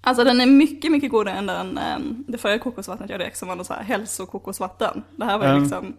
Alltså 0.00 0.24
den 0.24 0.40
är 0.40 0.46
mycket, 0.46 0.92
mycket 0.92 1.10
godare 1.10 1.34
än 1.36 1.46
den, 1.46 1.78
eh, 1.78 1.98
det 2.28 2.38
förra 2.38 2.58
kokosvattnet 2.58 3.10
jag 3.10 3.20
drack 3.20 3.36
som 3.36 3.48
var 3.48 3.56
något 3.56 3.66
så 3.66 3.74
här 3.74 3.82
hälsokokosvatten. 3.82 5.02
Det 5.16 5.24
här 5.24 5.38
var 5.38 5.46
Mm. 5.46 5.62
liksom 5.62 5.96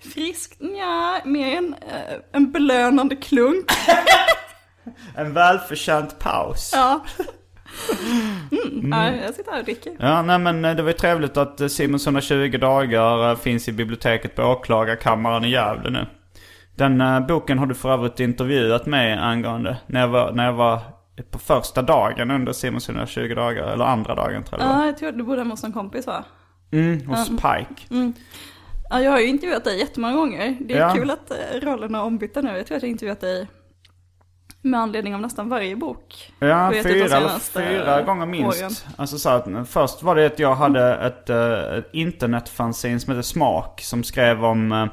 friskt, 0.00 0.60
ja, 0.78 1.20
mer 1.24 1.56
en, 1.56 1.74
eh, 1.74 2.18
en 2.32 2.52
belönande 2.52 3.16
klunk. 3.16 3.66
En 5.16 5.32
välförtjänt 5.34 6.18
paus. 6.18 6.70
Ja. 6.74 7.00
Mm, 8.62 8.92
ja, 8.92 9.12
jag 9.24 9.34
sitter 9.34 9.52
här 9.52 9.58
och 9.58 9.64
dricker. 9.64 9.96
Ja, 10.00 10.22
nej 10.22 10.38
men 10.38 10.64
eh, 10.64 10.76
det 10.76 10.82
var 10.82 10.90
ju 10.90 10.96
trevligt 10.96 11.36
att 11.36 11.60
eh, 11.60 11.66
Simons 11.68 12.06
120 12.06 12.58
dagar 12.60 13.30
eh, 13.30 13.36
finns 13.36 13.68
i 13.68 13.72
biblioteket 13.72 14.34
på 14.36 14.42
åklagarkammaren 14.42 15.44
i 15.44 15.50
Gävle 15.50 15.90
nu. 15.90 16.06
Den 16.74 17.26
boken 17.28 17.58
har 17.58 17.66
du 17.66 17.74
för 17.74 17.92
övrigt 17.92 18.20
intervjuat 18.20 18.86
mig 18.86 19.12
angående 19.12 19.76
när 19.86 20.00
jag 20.00 20.08
var, 20.08 20.32
när 20.32 20.44
jag 20.44 20.52
var 20.52 20.80
på 21.30 21.38
första 21.38 21.82
dagen 21.82 22.30
under 22.30 22.52
Simons 22.52 22.88
120 22.88 23.34
dagar, 23.34 23.66
eller 23.72 23.84
andra 23.84 24.14
dagen 24.14 24.44
tror 24.44 24.60
jag. 24.60 24.70
Ja, 24.70 24.86
jag 24.86 24.98
tror 24.98 25.12
du 25.12 25.22
bodde 25.24 25.38
hemma 25.40 25.50
hos 25.52 25.64
en 25.64 25.72
kompis 25.72 26.06
va? 26.06 26.24
Mm, 26.72 27.06
hos 27.06 27.28
Pike. 27.28 28.12
Ja, 28.90 29.00
jag 29.00 29.10
har 29.10 29.18
ju 29.20 29.26
intervjuat 29.26 29.64
dig 29.64 29.78
jättemånga 29.78 30.14
gånger. 30.14 30.56
Det 30.60 30.74
är 30.74 30.78
Ja. 30.80 30.94
kul 30.94 31.10
att 31.10 31.32
rollerna 31.62 31.98
är 31.98 32.02
ombytta 32.02 32.40
nu. 32.40 32.56
Jag 32.56 32.66
tror 32.66 32.76
att 32.76 32.82
jag 32.82 32.88
har 32.88 32.92
intervjuat 32.92 33.20
dig 33.20 33.48
med 34.62 34.80
anledning 34.80 35.14
av 35.14 35.20
nästan 35.20 35.48
varje 35.48 35.76
bok. 35.76 36.32
Ja, 36.38 36.72
fyra, 36.82 37.16
eller 37.16 37.38
fyra 37.38 38.02
gånger 38.02 38.26
minst. 38.26 38.62
åren. 38.62 38.70
Alltså 38.96 39.18
så 39.18 39.28
att, 39.28 39.68
först 39.68 40.02
var 40.02 40.14
det 40.16 40.26
att 40.26 40.38
jag 40.38 40.54
hade 40.54 40.94
ett, 40.94 41.30
uh, 41.30 41.78
ett 41.78 41.88
internetfanzine 41.92 43.00
som 43.00 43.10
heter 43.10 43.22
Smak. 43.22 43.80
Som 43.80 44.04
skrev 44.04 44.44
om 44.44 44.72
eh, 44.72 44.86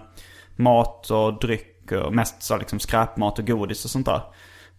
mat 0.56 1.10
och 1.12 1.40
dryck 1.40 1.92
och 1.92 2.14
mest 2.14 2.44
så 2.44 2.58
liksom 2.58 2.80
skräpmat 2.80 3.40
och 3.40 3.48
godis 3.48 3.86
och 3.86 3.92
sånt 3.92 4.06
där. 4.06 4.22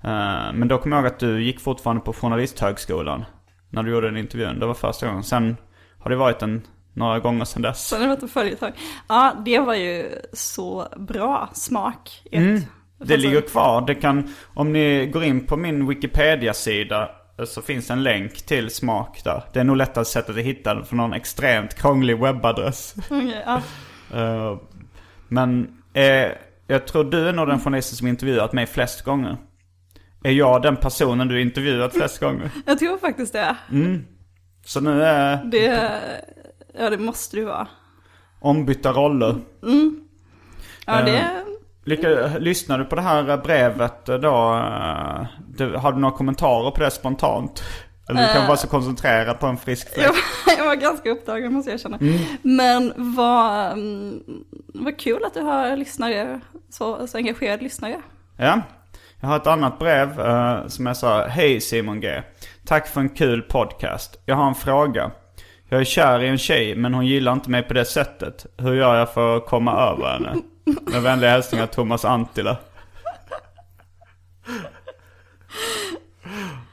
Eh, 0.04 0.52
men 0.54 0.68
då 0.68 0.78
kommer 0.78 0.96
jag 0.96 1.04
ihåg 1.04 1.12
att 1.12 1.20
du 1.20 1.42
gick 1.42 1.60
fortfarande 1.60 2.02
på 2.02 2.12
Journalisthögskolan. 2.12 3.24
När 3.70 3.82
du 3.82 3.90
gjorde 3.90 4.06
den 4.06 4.16
intervjun. 4.16 4.58
Det 4.58 4.66
var 4.66 4.74
första 4.74 5.06
gången. 5.06 5.22
Sen 5.24 5.56
har 5.98 6.10
det 6.10 6.16
varit 6.16 6.42
en, 6.42 6.62
några 6.92 7.18
gånger 7.18 7.44
sedan 7.44 7.62
dess. 7.62 7.88
Sen 7.88 8.00
har 8.00 8.08
det 8.08 8.14
varit 8.14 8.22
en 8.22 8.28
följetong. 8.28 8.72
Ja, 9.08 9.32
det 9.44 9.58
var 9.58 9.74
ju 9.74 10.08
så 10.32 10.86
bra 10.96 11.48
smak. 11.52 12.22
ett- 12.32 12.38
Mm. 12.38 12.60
Det 13.04 13.16
ligger 13.16 13.40
kvar. 13.40 13.86
Det 13.86 13.94
kan, 13.94 14.34
om 14.54 14.72
ni 14.72 15.06
går 15.06 15.24
in 15.24 15.46
på 15.46 15.56
min 15.56 15.88
Wikipedia-sida 15.88 17.10
eh, 17.38 17.44
så 17.44 17.62
finns 17.62 17.90
en 17.90 18.02
länk 18.02 18.42
till 18.42 18.70
smak 18.70 19.20
där. 19.24 19.42
Det 19.52 19.60
är 19.60 19.64
nog 19.64 19.76
lättast 19.76 20.12
sättet 20.12 20.36
att 20.36 20.42
hitta 20.42 20.74
den 20.74 20.84
för 20.84 20.96
någon 20.96 21.12
extremt 21.12 21.74
krånglig 21.74 22.18
webbadress. 22.20 22.94
okej, 23.10 23.42
ja. 23.46 23.62
Eh, 24.18 24.58
men 25.28 25.68
eh, 25.94 26.28
jag 26.66 26.86
tror 26.86 27.04
du 27.04 27.28
är 27.28 27.32
nog 27.32 27.48
den 27.48 27.60
journalisten 27.60 27.96
som 27.96 28.06
intervjuat 28.06 28.52
mig 28.52 28.66
flest 28.66 29.02
gånger. 29.02 29.36
Är 30.24 30.30
jag 30.32 30.62
den 30.62 30.76
personen 30.76 31.28
du 31.28 31.40
intervjuat 31.42 31.92
flest 31.92 32.18
gånger? 32.20 32.50
Jag 32.66 32.78
tror 32.78 32.98
faktiskt 32.98 33.32
det. 33.32 33.56
Så 34.64 34.80
nu 34.80 35.02
är 35.02 35.44
det. 35.44 35.90
Ja, 36.78 36.90
det 36.90 36.98
måste 36.98 37.36
du 37.36 37.44
vara. 37.44 37.68
ombytta 38.40 38.92
roller. 38.92 39.36
Ja, 40.86 41.02
det... 41.02 41.44
Lycka, 41.90 42.38
lyssnar 42.38 42.78
du 42.78 42.84
på 42.84 42.96
det 42.96 43.02
här 43.02 43.36
brevet 43.36 44.06
då? 44.06 44.16
eh, 44.16 45.80
har 45.80 45.92
du 45.92 45.98
några 45.98 46.16
kommentarer 46.16 46.70
på 46.70 46.80
det 46.80 46.90
spontant? 46.90 47.62
Eller 48.08 48.26
du 48.26 48.32
kan 48.32 48.46
vara 48.46 48.56
så 48.56 48.68
koncentrerad 48.68 49.40
på 49.40 49.46
en 49.46 49.56
frisk 49.56 49.94
fläkt? 49.94 50.14
Jag, 50.46 50.58
jag 50.58 50.64
var 50.64 50.74
ganska 50.74 51.10
upptagen 51.10 51.52
måste 51.52 51.70
jag 51.70 51.74
erkänna. 51.74 51.98
Men 52.42 52.92
vad, 52.96 53.72
mm, 53.72 54.22
vad 54.66 54.98
kul 54.98 55.24
att 55.24 55.34
du 55.34 55.40
har 55.40 55.76
lyssnare, 55.76 56.40
så, 56.70 57.06
så 57.06 57.18
engagerade 57.18 57.62
lyssnare. 57.62 58.02
Ja. 58.36 58.60
Jag 59.20 59.28
har 59.28 59.36
ett 59.36 59.46
annat 59.46 59.78
brev 59.78 60.20
eh, 60.20 60.66
som 60.66 60.86
jag 60.86 60.96
sa. 60.96 61.26
Hej 61.26 61.60
Simon 61.60 62.00
G. 62.00 62.22
Tack 62.66 62.86
för 62.88 63.00
en 63.00 63.08
kul 63.08 63.42
podcast. 63.42 64.22
Jag 64.24 64.36
har 64.36 64.48
en 64.48 64.54
fråga. 64.54 65.10
Jag 65.68 65.80
är 65.80 65.84
kär 65.84 66.22
i 66.22 66.28
en 66.28 66.38
tjej 66.38 66.76
men 66.76 66.94
hon 66.94 67.06
gillar 67.06 67.32
inte 67.32 67.50
mig 67.50 67.62
på 67.62 67.74
det 67.74 67.84
sättet. 67.84 68.46
Hur 68.56 68.74
gör 68.74 68.98
jag 68.98 69.14
för 69.14 69.36
att 69.36 69.46
komma 69.46 69.72
över 69.72 70.12
henne? 70.12 70.34
Med 70.92 71.02
vänliga 71.02 71.30
hälsningar 71.30 71.66
Thomas 71.66 72.04
Antila. 72.04 72.56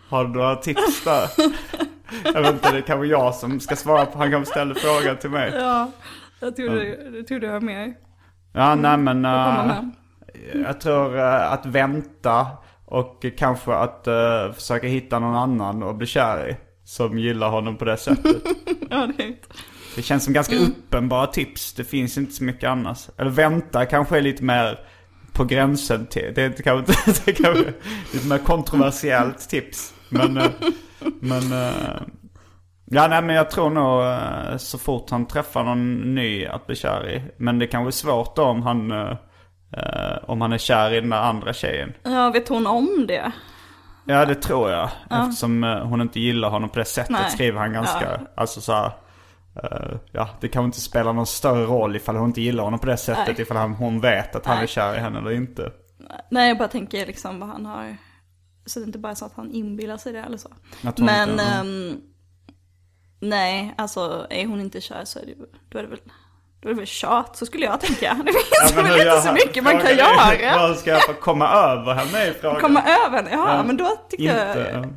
Har 0.10 0.24
du 0.24 0.30
några 0.30 0.56
tips 0.56 1.04
där? 1.04 1.30
Jag 2.24 2.42
vet 2.42 2.54
inte, 2.54 2.72
det 2.72 2.82
kan 2.82 2.98
vara 2.98 3.08
jag 3.08 3.36
som 3.36 3.60
ska 3.60 3.76
svara 3.76 4.06
på. 4.06 4.18
Han 4.18 4.32
kanske 4.32 4.52
ställer 4.52 4.76
frågan 4.76 5.18
till 5.18 5.30
mig. 5.30 5.52
Ja, 5.56 5.92
jag 6.40 6.56
tror 6.56 6.70
du, 6.70 7.12
jag 7.18 7.28
tror 7.28 7.40
du 7.40 7.50
har 7.50 7.60
mer 7.60 7.94
Ja, 8.54 8.76
nej 8.76 8.98
men... 8.98 9.22
med. 9.22 9.92
Jag 10.54 10.82
tror 10.82 11.18
eh, 11.18 11.52
att 11.52 11.66
vänta 11.66 12.48
och 12.86 13.26
kanske 13.38 13.74
att 13.74 14.08
eh, 14.08 14.52
försöka 14.54 14.88
hitta 14.88 15.20
någon 15.20 15.36
annan 15.36 15.84
och 15.84 15.96
bli 15.96 16.08
kär 16.08 16.50
i. 16.50 16.56
Som 16.84 17.20
gillar 17.20 17.50
honom 17.50 17.78
på 17.78 17.86
det 17.86 17.98
sättet. 17.98 18.36
Ja, 18.90 19.08
det 19.18 19.24
är 19.24 19.28
inte. 19.28 19.48
Det 19.98 20.04
känns 20.04 20.24
som 20.24 20.34
ganska 20.34 20.56
uppenbara 20.56 21.28
tips. 21.28 21.74
Det 21.74 21.84
finns 21.84 22.18
inte 22.18 22.34
så 22.34 22.44
mycket 22.44 22.70
annars. 22.70 23.10
Eller 23.18 23.32
vänta 23.32 23.86
kanske 23.86 24.18
är 24.18 24.22
lite 24.22 24.44
mer 24.44 24.80
på 25.34 25.46
gränsen 25.46 26.08
till. 26.08 26.32
Det 26.36 26.42
är 26.42 26.46
inte 26.46 26.64
kanske, 26.64 26.94
det 27.26 27.32
är 27.32 27.44
kanske 27.44 27.74
lite 28.14 28.28
mer 28.28 28.38
kontroversiellt 28.38 29.50
tips. 29.50 29.94
Men, 30.10 30.38
eh, 30.38 30.50
men 31.22 31.52
eh, 31.52 32.02
Ja 32.86 33.08
nej 33.08 33.22
men 33.22 33.36
jag 33.36 33.52
tror 33.52 33.70
nog 33.70 34.04
eh, 34.04 34.58
så 34.58 34.78
fort 34.78 35.10
han 35.10 35.26
träffar 35.28 35.64
någon 35.64 36.16
ny 36.16 36.46
att 36.46 36.68
bli 36.68 36.76
kär 36.76 37.10
i. 37.10 37.22
Men 37.38 37.60
det 37.60 37.68
kan 37.68 37.82
vara 37.82 37.92
svårt 37.92 38.36
då 38.36 38.44
om 38.44 38.62
han, 38.62 38.92
om 40.24 40.42
han 40.42 40.54
är 40.54 40.58
kär 40.58 40.94
i 40.94 41.02
den 41.02 41.10
där 41.10 41.22
andra 41.22 41.54
tjejen. 41.54 41.94
Ja, 42.04 42.30
vet 42.30 42.50
hon 42.50 42.68
om 42.68 43.06
det? 43.08 43.32
Ja 44.10 44.26
det 44.26 44.36
tror 44.36 44.72
jag. 44.72 44.90
Eftersom 45.10 45.64
eh, 45.64 45.80
hon 45.80 46.02
inte 46.02 46.20
gillar 46.20 46.50
honom 46.50 46.70
på 46.70 46.80
det 46.80 46.86
sättet 46.86 47.12
Nej. 47.12 47.32
skriver 47.32 47.60
han 47.60 47.74
ganska, 47.74 48.12
Ja. 48.12 48.20
alltså 48.36 48.62
så 48.62 48.74
här, 48.74 48.92
ja 50.12 50.30
det 50.42 50.48
kan 50.48 50.66
inte 50.66 50.82
spela 50.82 51.12
någon 51.12 51.26
större 51.28 51.66
roll 51.66 51.96
ifall 51.96 52.16
hon 52.16 52.30
inte 52.30 52.42
gillar 52.42 52.64
honom 52.64 52.80
på 52.80 52.86
det 52.86 52.98
sättet. 52.98 53.28
Nej. 53.28 53.42
Ifall 53.42 53.58
han, 53.58 53.74
hon 53.74 54.00
vet 54.02 54.36
att 54.36 54.46
han 54.46 54.56
är 54.56 54.62
Nej. 54.62 54.68
kär 54.68 54.96
i 54.96 55.00
henne 55.00 55.20
eller 55.20 55.32
inte. 55.32 55.72
Nej, 56.32 56.48
jag 56.48 56.58
bara 56.58 56.68
tänker 56.68 57.06
liksom 57.06 57.40
vad 57.40 57.50
han 57.50 57.66
har... 57.66 57.98
Så 58.66 58.80
det 58.80 58.84
är 58.84 58.88
inte 58.88 59.00
bara 59.00 59.16
så 59.16 59.26
att 59.26 59.34
han 59.36 59.52
inbillar 59.52 59.98
sig 59.98 60.14
det 60.14 60.20
eller 60.20 60.38
så. 60.38 60.50
Men, 60.82 61.30
inte- 61.30 61.44
ehm, 61.44 61.98
nej, 63.20 63.74
alltså 63.78 64.28
är 64.30 64.46
hon 64.46 64.60
inte 64.62 64.82
kär 64.82 65.02
så 65.06 65.20
är 65.20 65.26
det, 65.26 65.34
då 65.70 65.78
är 65.80 65.84
det 65.84 65.90
väl, 65.90 66.00
då 66.62 66.70
är 66.70 66.74
det 66.74 66.78
väl 66.78 66.86
tjat, 66.88 67.38
så 67.38 67.46
skulle 67.46 67.66
jag 67.66 67.82
tänka. 67.82 68.14
Det 68.26 68.32
finns 68.34 68.76
men 68.76 68.84
väl 68.84 69.00
inte 69.08 69.22
så 69.22 69.34
mycket 69.34 69.64
man 69.64 69.80
kan 69.80 69.98
göra. 69.98 70.58
Vad 70.68 70.78
ska 70.78 70.90
jag 70.90 71.06
få 71.06 71.14
komma 71.14 71.50
över 71.50 71.94
henne 71.94 72.28
i 72.28 72.34
frågan? 72.34 72.62
Komma 72.62 72.82
över 72.82 73.18
henne, 73.18 73.30
Ja. 73.32 73.64
men 73.64 73.78
då 73.78 73.90
tycker 74.10 74.24
Inte, 74.24 74.72
jag... 74.74 74.94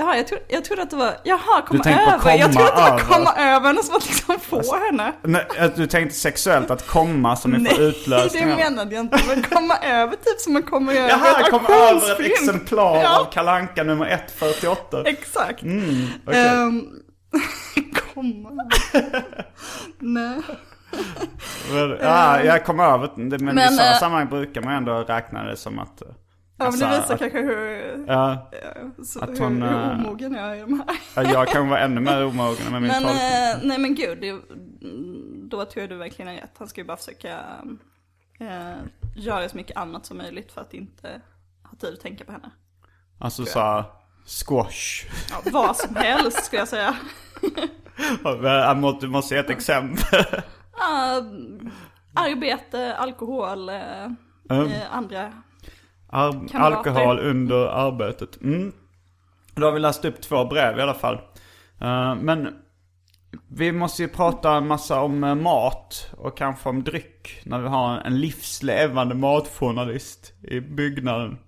ja. 0.00 0.06
Jaha, 0.06 0.16
jag, 0.16 0.26
tro, 0.26 0.38
jag 0.48 0.64
trodde 0.64 0.82
att 0.82 0.90
det 0.90 0.96
var, 0.96 1.14
jaha, 1.24 1.62
komma 1.66 1.84
över. 1.84 2.30
jag 2.36 2.52
komma 2.52 2.52
trodde 2.52 2.68
att 2.68 2.76
det 2.76 2.80
var 2.82 2.88
över. 2.88 3.04
komma 3.04 3.34
över 3.36 3.66
henne 3.66 3.82
som 3.82 3.96
att 3.96 4.06
liksom 4.06 4.38
få 4.40 4.76
henne. 4.86 5.12
Nej, 5.22 5.46
du 5.76 5.86
tänkte 5.86 6.16
sexuellt 6.16 6.70
att 6.70 6.86
komma 6.86 7.36
som 7.36 7.54
en 7.54 7.62
Nej, 7.62 7.80
utlösning? 7.80 8.48
det 8.48 8.56
menade 8.56 8.94
jag 8.94 9.00
inte. 9.04 9.20
Men 9.28 9.42
komma 9.42 9.76
över 9.78 10.16
typ 10.16 10.40
som 10.40 10.52
man 10.52 10.62
kommer 10.62 10.94
över 10.94 11.08
Jaha, 11.08 11.40
ett 11.40 11.50
kom 11.50 11.66
över 11.66 12.12
ett 12.12 12.20
exemplar 12.20 13.02
Ja. 13.02 13.20
av 13.20 13.32
Kalanka 13.32 13.82
nummer 13.84 14.06
148. 14.06 15.02
Exakt. 15.06 15.62
Mm, 15.62 16.06
okej. 16.26 16.46
Ehm, 16.48 16.84
komma 18.14 18.50
Nej. 19.98 20.40
Men, 21.72 21.96
ja, 22.00 22.42
jag 22.42 22.64
kom 22.64 22.80
över 22.80 23.10
det, 23.16 23.38
men, 23.38 23.48
i 23.48 23.54
Men, 23.54 23.68
sådana 23.72 23.92
eh, 23.92 23.98
sammanhang 23.98 24.28
brukar 24.28 24.60
man 24.62 24.74
ändå 24.74 24.92
räkna 24.98 25.44
det 25.44 25.56
som 25.56 25.78
att... 25.78 26.02
Ja, 26.64 26.70
men 26.70 26.78
det 26.80 26.86
alltså, 26.86 27.02
visar 27.12 27.14
att- 27.14 27.20
kanske 27.20 27.38
hur, 27.40 28.04
Ja, 28.08 28.50
så, 29.04 29.20
att 29.20 29.30
hur, 29.30 29.38
hon, 29.40 29.62
hur 29.62 29.72
eh, 29.72 29.90
omogen 29.90 30.34
jag 30.34 30.50
är 30.50 30.54
i 30.54 30.60
de 30.60 30.80
här. 30.88 30.98
ja, 31.14 31.22
jag 31.32 31.48
kan 31.48 31.68
vara 31.68 31.80
ännu 31.80 32.00
mer 32.00 32.24
omogen 32.24 32.72
med 32.72 32.82
min 32.82 32.90
Men, 32.90 33.02
tolkning. 33.02 33.22
eh, 33.22 33.58
nej 33.62 33.78
men 33.78 33.94
gud, 33.94 34.20
det, 34.20 34.40
då 35.50 35.64
tror 35.64 35.80
jag 35.80 35.88
du 35.90 35.96
verkligen 35.96 36.28
är 36.30 36.40
rätt. 36.40 36.54
Han 36.58 36.68
ska 36.68 36.80
ju 36.80 36.86
bara 36.86 36.96
försöka 36.96 37.38
eh, 38.40 38.76
göra 39.16 39.48
så 39.48 39.56
mycket 39.56 39.76
annat 39.76 40.06
som 40.06 40.16
möjligt 40.16 40.52
för 40.52 40.60
att 40.60 40.74
inte 40.74 41.20
ha 41.62 41.76
tid 41.78 41.94
att 41.94 42.00
tänka 42.00 42.24
på 42.24 42.32
henne. 42.32 42.50
Alltså 43.18 43.44
såhär, 43.44 43.84
squash. 44.26 45.06
Ja, 45.30 45.50
vad 45.52 45.76
som 45.76 45.96
helst 45.96 46.44
skulle 46.44 46.60
jag 46.60 46.68
säga. 46.68 46.96
Du 49.00 49.08
måste 49.08 49.34
ge 49.34 49.40
ett 49.40 49.50
exempel. 49.50 50.20
Uh, 50.20 51.70
arbete, 52.14 52.96
alkohol, 52.96 53.68
eh, 53.68 54.04
eh, 54.50 54.70
andra. 54.92 55.32
Alkohol 56.10 57.18
under 57.18 57.66
arbetet. 57.66 58.42
Mm. 58.42 58.72
Då 59.54 59.66
har 59.66 59.72
vi 59.72 59.80
läst 59.80 60.04
upp 60.04 60.20
två 60.20 60.44
brev 60.44 60.78
i 60.78 60.82
alla 60.82 60.94
fall. 60.94 61.14
Eh, 61.80 62.14
men 62.14 62.48
vi 63.48 63.72
måste 63.72 64.02
ju 64.02 64.08
prata 64.08 64.56
en 64.56 64.66
massa 64.66 65.02
om 65.02 65.24
eh, 65.24 65.34
mat 65.34 66.10
och 66.16 66.36
kanske 66.36 66.68
om 66.68 66.84
dryck. 66.84 67.42
När 67.44 67.60
vi 67.60 67.68
har 67.68 67.98
en 67.98 68.20
livslevande 68.20 69.14
matjournalist 69.14 70.32
i 70.42 70.60
byggnaden. 70.60 71.38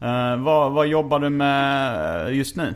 Eh, 0.00 0.36
vad, 0.36 0.72
vad 0.72 0.86
jobbar 0.86 1.18
du 1.18 1.30
med 1.30 2.34
just 2.34 2.56
nu? 2.56 2.74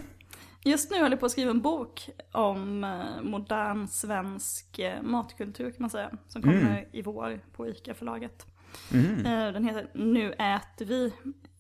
Just 0.65 0.91
nu 0.91 0.97
håller 0.97 1.11
jag 1.11 1.21
på 1.21 1.27
att 1.27 1.33
skriva 1.33 1.51
en 1.51 1.61
bok 1.61 2.09
om 2.33 2.95
modern 3.23 3.89
svensk 3.89 4.81
matkultur 5.03 5.71
kan 5.71 5.77
man 5.79 5.91
säga. 5.91 6.11
Som 6.29 6.43
kommer 6.43 6.89
i 6.93 7.03
vår 7.03 7.41
på 7.57 7.69
ICA-förlaget. 7.69 8.47
Eh, 8.93 9.53
Den 9.53 9.65
heter 9.65 9.91
Nu 9.95 10.33
äter 10.33 10.85
vi. 10.85 11.13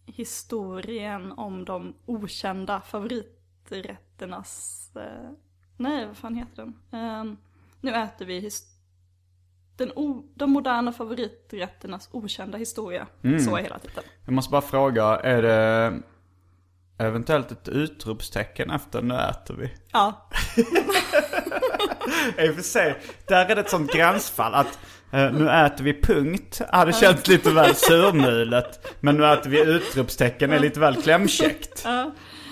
Historien 0.06 1.32
om 1.32 1.64
de 1.64 1.94
okända 2.06 2.80
favoriträtternas... 2.80 4.90
eh, 4.96 5.30
Nej, 5.76 6.06
vad 6.06 6.16
fan 6.16 6.34
heter 6.34 6.56
den? 6.56 6.74
Eh, 7.00 7.24
Nu 7.80 7.94
äter 7.94 8.24
vi 8.26 8.40
his- 8.40 8.66
den 9.76 9.92
de 10.34 10.50
moderna 10.50 10.92
favoriträtternas 10.92 12.08
okända 12.12 12.58
historia. 12.58 13.06
Så 13.44 13.56
är 13.56 13.62
hela 13.62 13.78
titeln. 13.78 14.06
Jag 14.24 14.32
måste 14.34 14.50
bara 14.50 14.62
fråga, 14.62 15.04
är 15.04 15.42
det 15.42 16.00
eventuellt 16.98 17.52
ett 17.52 17.68
utropstecken 17.68 18.70
efter 18.70 19.02
nu 19.02 19.14
äter 19.14 19.54
vi? 19.54 19.72
Ja, 19.92 20.28
I 22.38 22.50
och 22.50 22.54
för 22.54 22.62
sig, 22.62 23.00
där 23.28 23.46
är 23.50 23.54
det 23.54 23.60
ett 23.60 23.70
sånt 23.70 23.92
gränsfall 23.92 24.54
att 24.54 24.78
eh, 25.10 25.32
nu 25.32 25.50
äter 25.50 25.84
vi 25.84 26.00
punkt, 26.00 26.60
hade 26.72 26.92
känts 26.92 27.28
lite 27.28 27.50
väl 27.50 27.74
surmulet. 27.74 28.96
Men 29.00 29.16
nu 29.16 29.32
äter 29.32 29.50
vi 29.50 29.60
utropstecken 29.60 30.52
är 30.52 30.58
lite 30.58 30.80
väl 30.80 31.02
klämkäckt. 31.02 31.86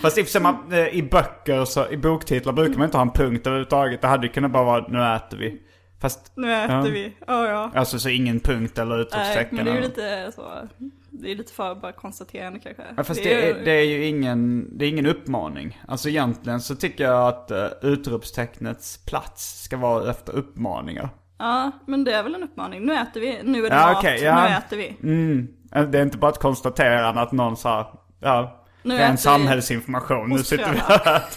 Fast 0.02 0.36
i 0.36 0.40
man, 0.40 0.72
eh, 0.72 0.88
i 0.88 1.02
böcker, 1.02 1.64
så, 1.64 1.90
i 1.90 1.96
boktitlar 1.96 2.52
brukar 2.52 2.78
man 2.78 2.84
inte 2.84 2.96
ha 2.96 3.02
en 3.02 3.10
punkt 3.10 3.46
överhuvudtaget. 3.46 4.00
Det 4.00 4.08
hade 4.08 4.26
ju 4.26 4.32
kunnat 4.32 4.50
bara 4.50 4.64
vara 4.64 4.86
nu 4.88 5.14
äter 5.16 5.36
vi. 5.36 5.62
Fast, 6.00 6.32
nu 6.36 6.54
äter 6.54 6.76
Ja. 6.76 6.82
vi. 6.82 7.16
Ja, 7.26 7.48
ja. 7.48 7.70
alltså 7.74 7.98
så 7.98 8.08
ingen 8.08 8.40
punkt 8.40 8.78
eller 8.78 8.94
Nej, 8.96 9.00
utropstecken. 9.00 9.56
men 9.56 9.64
det 9.64 9.70
är 9.70 9.74
ju 9.74 9.80
lite 9.80 10.32
så. 10.34 10.68
Det 11.10 11.30
är 11.32 11.36
lite 11.36 11.52
för 11.52 11.74
bara 11.74 11.92
konstaterande 11.92 12.58
kanske. 12.58 12.82
Ja, 12.96 13.04
fast 13.04 13.22
det 13.22 13.48
är, 13.50 13.64
det 13.64 13.70
är 13.70 13.84
ju 13.84 14.04
ingen, 14.06 14.68
det 14.78 14.84
är 14.84 14.88
ingen 14.88 15.06
uppmaning. 15.06 15.80
Alltså 15.88 16.08
egentligen 16.08 16.60
så 16.60 16.74
tycker 16.74 17.04
jag 17.04 17.28
att 17.28 17.50
uh, 17.50 17.90
utropstecknets 17.92 19.04
plats 19.04 19.62
ska 19.62 19.76
vara 19.76 20.10
efter 20.10 20.32
uppmaningar. 20.32 21.08
Ja, 21.38 21.70
men 21.86 22.04
det 22.04 22.12
är 22.12 22.22
väl 22.22 22.34
en 22.34 22.42
uppmaning. 22.42 22.86
Nu 22.86 22.94
äter 22.94 23.20
vi, 23.20 23.40
nu 23.44 23.66
är 23.66 23.70
det 23.70 23.76
Ja, 23.76 23.86
mat, 23.86 23.96
okej, 23.96 24.22
ja. 24.22 24.42
nu 24.42 24.48
äter 24.54 24.76
vi. 24.76 24.96
Mm. 25.02 25.48
Det 25.92 25.98
är 25.98 26.02
inte 26.02 26.18
bara 26.18 26.30
ett 26.30 26.38
konstaterande 26.38 27.20
att 27.20 27.32
någon 27.32 27.56
sa, 27.56 28.00
ja, 28.20 28.64
Nu 28.82 28.94
det 28.94 29.00
är 29.00 29.02
äter 29.02 29.10
en 29.10 29.18
samhällsinformation. 29.18 30.30
Nu 30.30 30.38
sitter 30.38 30.72
vi 30.72 30.78
här. 30.78 31.22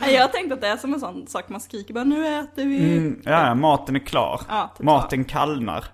Nej, 0.00 0.14
jag 0.14 0.32
tänkte 0.32 0.54
att 0.54 0.60
det 0.60 0.68
är 0.68 0.76
som 0.76 0.94
en 0.94 1.00
sån 1.00 1.26
sak 1.26 1.48
man 1.48 1.60
skriker 1.60 1.94
bara 1.94 2.04
nu 2.04 2.26
äter 2.38 2.64
vi. 2.66 2.96
Mm, 2.96 3.20
ja, 3.24 3.54
maten 3.54 3.96
är 3.96 4.00
klar. 4.00 4.40
Ja, 4.48 4.70
typ 4.76 4.84
maten 4.84 5.24
kallnar. 5.24 5.84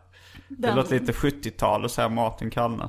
Det 0.48 0.66
Den- 0.66 0.76
låter 0.76 0.98
lite 1.00 1.12
70-tal 1.12 1.84
och 1.84 1.90
säga 1.90 2.08
maten 2.08 2.50
kallnar. 2.50 2.88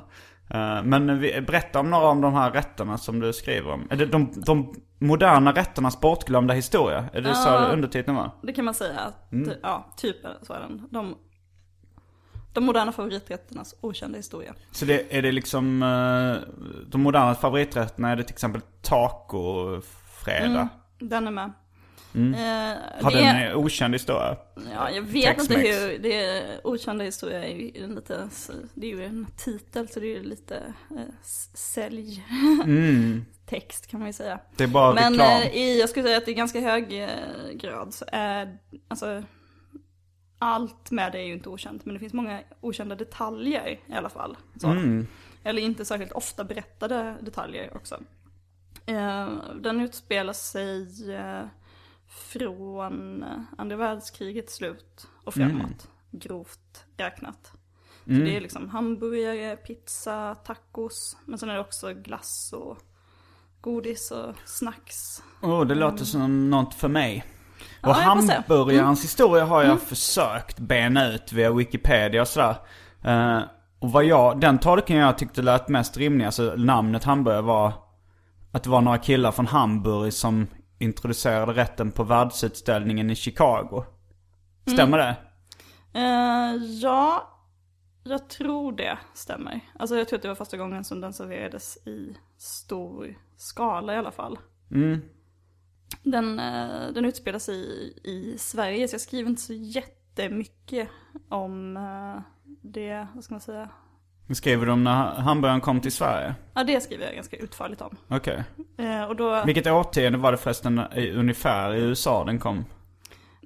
Eh, 0.50 0.82
Men 0.82 1.06
berätta 1.46 1.80
om 1.80 1.90
några 1.90 2.06
av 2.06 2.20
de 2.20 2.34
här 2.34 2.50
rätterna 2.50 2.98
som 2.98 3.20
du 3.20 3.32
skriver 3.32 3.70
om. 3.70 3.86
Är 3.90 3.96
det 3.96 4.06
de, 4.06 4.32
de 4.46 4.74
moderna 4.98 5.52
rätternas 5.52 6.00
bortglömda 6.00 6.54
historia? 6.54 7.04
Är 7.12 7.20
det 7.20 7.34
så 7.34 7.58
undertiteln 7.58 8.16
var? 8.16 8.30
Det 8.42 8.52
kan 8.52 8.64
man 8.64 8.74
säga 8.74 9.00
att, 9.00 9.32
Mm. 9.32 9.56
ja, 9.62 9.86
typ 9.96 10.16
så 10.42 10.52
är 10.52 10.60
den. 10.60 10.88
De, 10.90 11.16
de 12.52 12.64
moderna 12.64 12.92
favoriträtternas 12.92 13.74
okända 13.80 14.16
historia. 14.16 14.54
Så 14.70 14.84
det, 14.84 15.16
är 15.16 15.22
det 15.22 15.32
liksom, 15.32 15.82
eh, 15.82 16.48
de 16.88 17.00
moderna 17.00 17.34
favoriträtterna, 17.34 18.10
är 18.10 18.16
det 18.16 18.22
till 18.24 18.34
exempel 18.34 18.60
tacofredag? 18.82 20.68
Den 20.98 21.26
är 21.26 21.30
med. 21.30 21.52
Eh, 22.16 22.22
Mm. 22.22 22.34
Har 23.02 23.10
det 23.10 23.18
den 23.18 23.36
en 23.36 23.54
okänd 23.54 23.94
historia? 23.94 24.36
Ja, 24.74 24.90
jag 24.90 25.02
vet 25.02 25.40
inte 25.40 25.54
hur, 25.54 25.98
det 25.98 26.14
är 26.24 26.66
okända 26.66 27.04
historia 27.04 27.44
är 27.44 27.54
ju 27.54 27.84
en 27.84 27.94
lite, 27.94 28.28
det 28.74 28.86
är 28.92 28.96
ju 28.96 29.04
en 29.04 29.26
titel 29.36 29.88
så 29.88 30.00
det 30.00 30.06
är 30.06 30.16
ju 30.18 30.22
lite 30.22 30.56
eh, 30.90 31.14
sälj 31.54 32.24
text 33.46 33.86
kan 33.86 34.00
man 34.00 34.08
ju 34.08 34.12
säga. 34.12 34.38
Det 34.56 34.64
är 34.64 34.68
bara 34.68 34.94
Men 34.94 35.12
reklam. 35.12 35.42
eh, 35.42 35.56
i, 35.56 35.80
jag 35.80 35.88
skulle 35.88 36.04
säga 36.04 36.18
att 36.18 36.28
i 36.28 36.34
ganska 36.34 36.60
hög 36.60 37.02
eh, 37.02 37.08
grad 37.54 37.94
så 37.94 38.04
är, 38.12 38.58
alltså 38.88 39.22
allt 40.38 40.90
med 40.90 41.12
det 41.12 41.18
är 41.18 41.24
ju 41.24 41.32
inte 41.32 41.48
okänt 41.48 41.84
men 41.84 41.94
det 41.94 42.00
finns 42.00 42.12
många 42.12 42.40
okända 42.60 42.94
detaljer 42.94 43.68
i 43.86 43.92
alla 43.92 44.08
fall. 44.08 44.36
Mm. 44.64 45.06
Eller 45.44 45.62
inte 45.62 45.84
särskilt 45.84 46.12
ofta 46.12 46.44
berättade 46.44 47.14
detaljer 47.20 47.76
också. 47.76 48.00
Eh, 48.86 49.28
den 49.60 49.80
utspelar 49.80 50.32
sig 50.32 50.82
eh, 51.14 51.42
från 52.16 53.24
andra 53.58 53.76
världskrigets 53.76 54.54
slut 54.54 55.08
och 55.24 55.34
framåt. 55.34 55.88
Grovt 56.10 56.84
räknat. 56.96 57.52
Så 58.04 58.12
det 58.12 58.36
är 58.36 58.40
liksom 58.40 58.68
hamburgare, 58.68 59.56
pizza, 59.56 60.34
tacos. 60.34 61.16
Men 61.24 61.38
sen 61.38 61.48
är 61.48 61.54
det 61.54 61.60
också 61.60 61.94
glass 61.94 62.52
och 62.56 62.78
godis 63.60 64.10
och 64.10 64.34
snacks. 64.44 65.22
Oh, 65.42 65.64
det 65.64 65.74
låter 65.74 66.04
som 66.04 66.50
något 66.50 66.74
för 66.74 66.88
mig. 66.88 67.24
Och 67.82 67.88
Ja, 67.88 67.92
hamburgarens 67.92 69.04
historia 69.04 69.44
har 69.44 69.62
jag 69.62 69.80
försökt 69.80 70.58
bena 70.58 71.12
ut 71.12 71.32
via 71.32 71.52
Wikipedia 71.52 72.20
och 72.20 72.28
sådär. 72.28 72.56
Eh, 73.04 73.40
och 73.78 73.92
vad 73.92 74.04
jag, 74.04 74.40
den 74.40 74.58
tolkningen 74.58 75.04
jag 75.04 75.18
tyckte 75.18 75.42
lät 75.42 75.68
mest 75.68 75.96
rimlig, 75.96 76.24
alltså 76.24 76.54
namnet 76.56 77.04
hamburgare 77.04 77.42
var 77.42 77.72
att 78.52 78.62
det 78.62 78.70
var 78.70 78.80
några 78.80 78.98
killar 78.98 79.32
från 79.32 79.46
Hamburg 79.46 80.12
som 80.12 80.46
introducerade 80.78 81.52
rätten 81.52 81.92
på 81.92 82.04
världsutställningen 82.04 83.10
i 83.10 83.14
Chicago. 83.14 83.84
Stämmer 84.66 84.98
det? 84.98 85.16
Eh, 85.92 86.54
ja, 86.82 87.32
jag 88.04 88.28
tror 88.28 88.72
det 88.72 88.98
stämmer. 89.14 89.60
Alltså 89.78 89.96
jag 89.96 90.08
tror 90.08 90.16
att 90.16 90.22
det 90.22 90.28
var 90.28 90.34
första 90.34 90.56
gången 90.56 90.84
som 90.84 91.00
den 91.00 91.12
serverades 91.12 91.86
i 91.86 92.16
stor 92.36 93.18
skala 93.36 93.94
i 93.94 93.96
alla 93.96 94.10
fall. 94.10 94.38
Den, 96.02 96.38
eh, 96.38 96.92
den 96.94 97.04
utspelar 97.04 97.38
sig 97.38 97.56
i, 97.56 98.00
i 98.04 98.38
Sverige, 98.38 98.88
så 98.88 98.94
jag 98.94 99.00
skriver 99.00 99.30
inte 99.30 99.42
så 99.42 99.52
jättemycket 99.52 100.88
om 101.28 101.76
eh, 101.76 102.22
det, 102.62 103.06
vad 103.14 103.24
ska 103.24 103.34
man 103.34 103.40
säga? 103.40 103.70
Skriver 104.34 104.66
de 104.66 104.84
när 104.84 105.14
hamburgaren 105.14 105.60
kom 105.60 105.80
till 105.80 105.92
Sverige? 105.92 106.34
Ja, 106.54 106.64
det 106.64 106.80
skriver 106.80 107.04
jag 107.04 107.14
ganska 107.14 107.36
utförligt 107.36 107.80
om. 107.80 107.96
Okej. 108.08 108.44
Eh, 108.78 109.04
och 109.04 109.16
då, 109.16 109.42
Vilket 109.46 109.66
årtionde 109.66 110.18
var 110.18 110.32
det 110.32 110.38
förresten 110.38 110.78
ungefär 111.14 111.74
i 111.74 111.80
USA 111.80 112.24
den 112.24 112.38
kom? 112.38 112.64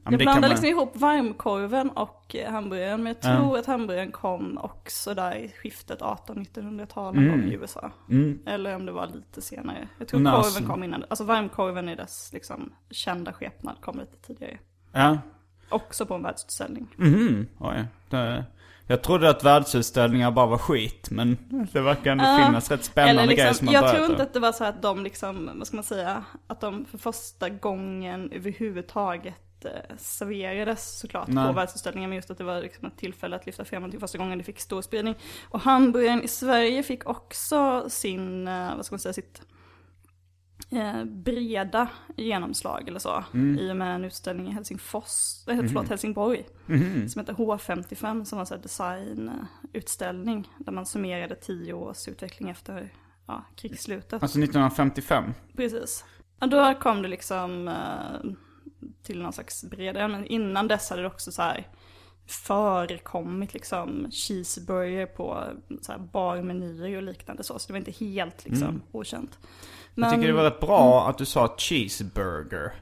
Jag 0.05 0.19
blandar 0.19 0.41
man- 0.41 0.51
liksom 0.51 0.69
ihop 0.69 0.97
varmkorven 0.97 1.91
och 1.91 2.37
eh, 2.37 2.53
hamburgaren, 2.53 3.03
men 3.03 3.15
jag 3.23 3.33
Ja. 3.33 3.37
tror 3.37 3.59
att 3.59 3.67
hamburgaren 3.67 4.13
kom 4.13 4.59
också 4.59 5.15
där 5.15 5.35
i 5.37 5.49
skiftet 5.49 6.01
1800-1900-tal 6.03 7.15
någon 7.15 7.29
gång 7.29 7.43
i 7.51 7.55
USA. 7.55 7.91
Eller 8.47 8.77
om 8.77 8.87
det 8.87 8.93
var 8.93 9.07
lite 9.07 9.41
senare. 9.43 9.89
Jag 9.99 10.09
tror 10.09 10.21
Mm, 10.21 10.33
korven 10.33 10.45
alltså- 10.47 10.65
kom 10.65 10.85
innan, 10.85 11.05
alltså 11.11 11.25
varmkorven 11.25 11.89
i 11.89 11.95
dess 11.97 12.31
liksom 12.33 12.73
kända 12.91 13.33
skepnad 13.33 13.77
kom 13.81 13.99
lite 13.99 14.17
tidigare. 14.27 14.59
Ja. 14.93 15.19
Också 15.69 16.07
på 16.07 16.15
en 16.15 16.23
världsutställning. 16.23 16.87
Mhm, 16.97 17.47
oj. 17.59 17.85
Det, 18.09 18.45
jag 18.91 19.03
trodde 19.03 19.31
att 19.31 19.45
världsutställningar 19.45 20.31
bara 20.31 20.47
var 20.47 20.59
skit, 20.59 21.11
men 21.11 21.39
det 21.73 21.81
verkar 21.81 22.13
ändå 22.13 22.25
Ja, 22.25 22.47
finnas 22.47 22.71
rätt 22.71 22.85
spännande 22.85 23.23
Eller 23.23 23.35
grejer 23.35 23.53
som 23.53 23.67
liksom, 23.67 23.85
har 23.85 23.89
jag 23.89 23.97
tror 23.97 24.11
inte 24.11 24.23
att 24.23 24.33
det 24.33 24.41
var 24.41 24.53
så 24.53 24.65
att 24.65 24.83
de 24.83 25.05
liksom, 25.05 25.51
vad 25.55 25.67
ska 25.67 25.77
man 25.77 25.85
säga, 25.85 26.25
att 26.47 26.61
de 26.61 26.85
för 26.85 26.99
första 26.99 27.49
gången 27.49 28.33
överhuvudtaget 28.33 29.65
eh, 29.65 29.97
serverades 29.97 30.99
såklart 30.99 31.29
Nej. 31.29 31.47
på 31.47 31.53
världsutställningen. 31.53 32.11
Men 32.11 32.17
just 32.17 32.31
att 32.31 32.39
det 32.39 32.45
var 32.45 32.63
liksom 32.63 32.87
ett 32.87 32.97
tillfälle 32.97 33.37
att 33.37 33.47
lyfta 33.47 33.65
fram 33.65 33.91
till 33.91 34.01
första 34.01 34.19
gången 34.19 34.39
det 34.39 34.45
fick 34.45 34.61
stor 34.61 34.83
spridning. 34.83 35.15
Och 35.49 35.61
hamburgaren 35.61 36.23
i 36.23 36.29
Sverige 36.29 36.83
fick 36.83 37.09
också 37.09 37.85
sin, 37.89 38.49
eh, 38.49 38.77
vad 38.77 38.87
ska 38.87 38.93
man 38.93 39.01
säga, 39.01 39.13
sitt 39.13 39.43
eh, 40.71 41.05
breda 41.05 41.89
genomslag 42.17 42.89
eller 42.89 42.99
så. 42.99 43.25
I 43.59 43.71
och 43.73 43.77
med 43.77 43.95
en 43.95 44.05
utställning 44.05 44.49
i 44.49 44.51
Helsingfors, 44.51 45.49
eh, 45.49 45.57
förlåt, 45.57 45.89
Helsingborg. 45.89 46.47
Som 47.09 47.21
heter 47.21 47.33
H55 47.33 48.25
som 48.25 48.39
var 48.39 48.53
en 48.53 48.61
designutställning. 48.61 50.49
Där 50.59 50.73
man 50.73 50.87
summerade 50.87 51.35
tio 51.35 51.73
års 51.73 52.09
utveckling 52.09 52.51
efter 52.51 52.93
ja, 53.27 53.45
krigsslutet. 53.57 54.23
Alltså 54.23 54.39
1955? 54.39 55.25
Precis. 55.57 56.05
Och 56.41 56.49
då 56.49 56.75
kom 56.81 57.03
det 57.03 57.09
liksom 57.09 57.69
eh, 57.69 58.31
till 59.03 59.23
någon 59.23 59.33
slags 59.33 59.65
bredare, 59.65 60.09
men 60.09 60.27
innan 60.27 60.69
dess 60.69 60.91
hade 60.91 61.03
det 61.03 61.09
också 61.09 61.33
så 61.33 61.43
här 61.43 61.69
förekommit 62.27 63.55
liksom 63.55 64.11
cheeseburger 64.11 65.07
på 65.07 65.45
så 65.83 65.93
här 65.93 65.99
barmenyer 65.99 66.97
och 66.97 67.03
liknande 67.03 67.43
så. 67.43 67.59
Så 67.59 67.67
det 67.67 67.73
var 67.73 67.79
inte 67.79 68.05
helt 68.05 68.45
liksom 68.45 68.83
okänt. 68.93 69.39
Jag 70.01 70.11
tycker 70.11 70.27
det 70.27 70.33
var 70.33 70.45
rätt 70.45 70.61
bra 70.61 71.09
att 71.09 71.19
du 71.19 71.25
sa 71.25 71.55
cheeseburger. 71.59 72.73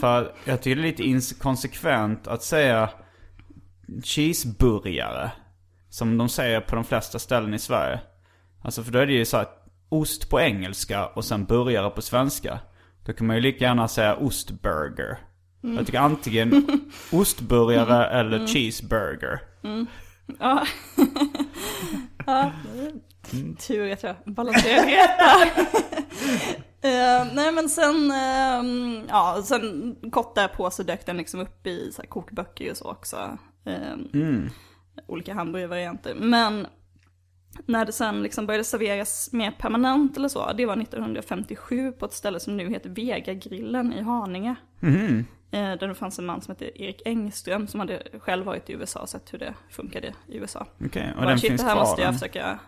För 0.00 0.32
jag 0.44 0.62
tycker 0.62 0.76
det 0.76 0.82
är 0.82 0.90
lite 0.90 1.02
inkonsekvent 1.02 2.26
att 2.26 2.42
säga 2.42 2.90
cheeseburgare. 4.04 5.30
Som 5.90 6.18
de 6.18 6.28
säger 6.28 6.60
på 6.60 6.74
de 6.74 6.84
flesta 6.84 7.18
ställen 7.18 7.54
i 7.54 7.58
Sverige. 7.58 8.00
Alltså 8.62 8.82
för 8.82 8.92
då 8.92 8.98
är 8.98 9.06
det 9.06 9.12
ju 9.12 9.24
så 9.24 9.36
att 9.36 9.64
ost 9.88 10.30
på 10.30 10.40
engelska 10.40 11.06
och 11.06 11.24
sen 11.24 11.44
burgare 11.44 11.90
på 11.90 12.02
svenska. 12.02 12.60
Då 13.04 13.12
kan 13.12 13.26
man 13.26 13.36
ju 13.36 13.42
lika 13.42 13.64
gärna 13.64 13.88
säga 13.88 14.16
ostburger. 14.16 15.18
Jag 15.60 15.86
tycker 15.86 15.98
antingen 15.98 16.66
ostburgare 17.12 18.06
eller 18.06 18.46
cheeseburger. 18.46 19.40
Ja. 20.38 20.66
ja, 22.26 22.52
tur 23.58 23.92
att 23.92 24.02
jag 24.02 24.16
balanserar 24.26 24.86
detta. 24.86 25.62
Eh, 26.82 27.26
nej 27.34 27.52
men 27.52 27.68
sen, 27.68 28.10
eh, 28.10 28.62
ja, 29.08 29.42
sen 29.44 29.96
kort 30.12 30.34
därpå 30.34 30.70
så 30.70 30.82
dök 30.82 31.06
den 31.06 31.16
liksom 31.16 31.40
upp 31.40 31.66
i 31.66 31.92
så 31.92 32.02
här, 32.02 32.08
kokböcker 32.08 32.70
och 32.70 32.76
så 32.76 32.90
också. 32.90 33.38
Eh, 33.66 33.96
Olika 35.06 35.34
hamburgervarianter. 35.34 36.14
Men 36.14 36.66
när 37.66 37.84
det 37.84 37.92
sen 37.92 38.22
liksom 38.22 38.46
började 38.46 38.64
serveras 38.64 39.28
mer 39.32 39.50
permanent 39.50 40.16
eller 40.16 40.28
så, 40.28 40.52
det 40.52 40.66
var 40.66 40.76
1957 40.82 41.92
på 41.92 42.06
ett 42.06 42.12
ställe 42.12 42.40
som 42.40 42.56
nu 42.56 42.68
heter 42.70 42.90
Vegagrillen 42.90 43.92
i 43.92 44.02
Haninge. 44.02 44.54
Eh, 44.82 45.60
Där 45.78 45.88
det 45.88 45.94
fanns 45.94 46.18
en 46.18 46.26
man 46.26 46.40
som 46.40 46.52
hette 46.52 46.82
Erik 46.82 47.02
Engström 47.04 47.66
som 47.66 47.80
hade 47.80 48.02
själv 48.20 48.44
varit 48.46 48.70
i 48.70 48.72
USA 48.72 49.00
och 49.00 49.08
sett 49.08 49.32
hur 49.32 49.38
det 49.38 49.54
funkade 49.70 50.14
i 50.28 50.36
USA. 50.36 50.66
Okej, 50.84 51.10
och 51.14 51.20
Bara, 51.20 51.28
den 51.28 51.38
shit, 51.38 51.48
finns 51.50 51.60
det 51.60 51.66
här 51.66 51.74
kvar? 51.74 51.82
måste 51.84 52.02
jag 52.02 52.14
försöka 52.14 52.58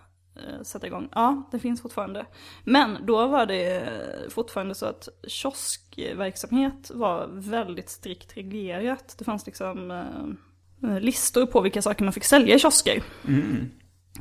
sätta 0.62 0.86
igång. 0.86 1.08
Ja, 1.14 1.48
det 1.50 1.58
finns 1.58 1.82
fortfarande. 1.82 2.26
Men 2.64 3.06
då 3.06 3.26
var 3.26 3.46
det 3.46 3.88
fortfarande 4.28 4.74
så 4.74 4.86
att 4.86 5.08
kioskverksamhet 5.26 6.90
var 6.94 7.26
väldigt 7.32 7.88
strikt 7.90 8.36
reglerat. 8.36 9.14
Det 9.18 9.24
fanns 9.24 9.46
liksom 9.46 9.90
eh, 10.82 11.00
listor 11.00 11.46
på 11.46 11.60
vilka 11.60 11.82
saker 11.82 12.04
man 12.04 12.12
fick 12.12 12.24
sälja 12.24 12.54
i 12.54 12.58
kiosker. 12.58 13.02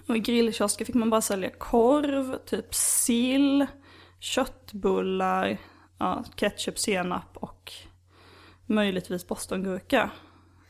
Och 0.07 0.17
i 0.17 0.19
grillkiosker 0.19 0.85
fick 0.85 0.95
man 0.95 1.09
bara 1.09 1.21
sälja 1.21 1.49
korv, 1.49 2.37
typ 2.45 2.75
sill, 2.75 3.65
köttbullar, 4.19 5.57
ja, 5.97 6.23
ketchup, 6.35 6.79
senap 6.79 7.37
och 7.37 7.71
möjligtvis 8.65 9.27
bostongurka. 9.27 10.11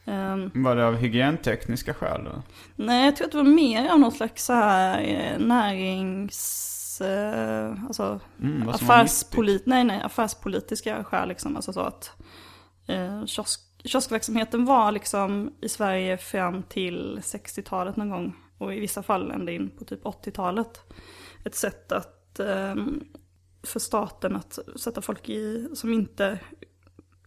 Ehm, 0.10 0.52
Var 0.54 0.76
det 0.76 0.88
av 0.88 0.96
hygientekniska 0.96 1.94
skäl 1.94 2.24
då? 2.24 2.42
Nej, 2.76 3.06
jag 3.06 3.16
tror 3.16 3.26
att 3.26 3.32
det 3.32 3.38
var 3.38 3.44
mer 3.44 3.90
av 3.90 4.00
något 4.00 4.16
slags 4.16 4.46
så 4.46 4.54
här 4.54 5.02
eh, 5.02 5.40
närings... 5.40 7.02
Eh, 7.02 7.84
alltså 7.88 8.20
Mm, 8.42 8.70
affärspolit, 8.70 9.66
nej, 9.66 9.84
nej, 9.84 10.02
affärspolitiska 10.02 11.04
skäl 11.04 11.28
liksom. 11.30 11.56
Alltså 11.56 11.74
så 11.74 11.80
att 11.82 12.12
eh, 12.88 13.26
kiosk, 13.26 13.62
kioskverksamheten 13.84 14.66
var 14.66 14.92
liksom 14.92 15.54
i 15.62 15.70
Sverige 15.70 16.18
fram 16.18 16.64
till 16.64 17.20
60-talet 17.24 17.96
någon 17.96 18.10
gång. 18.10 18.36
Och 18.58 18.74
i 18.74 18.80
vissa 18.80 19.04
fall 19.04 19.32
ända 19.32 19.52
in 19.52 19.70
på 19.70 19.86
typ 19.86 20.04
80-talet. 20.04 20.82
Ett 21.46 21.56
sätt 21.56 21.92
att 21.92 22.40
eh, 22.40 22.76
för 23.64 23.80
staten 23.80 24.36
att 24.36 24.60
sätta 24.76 25.02
folk 25.02 25.30
i, 25.30 25.70
som 25.74 25.94
inte 25.94 26.40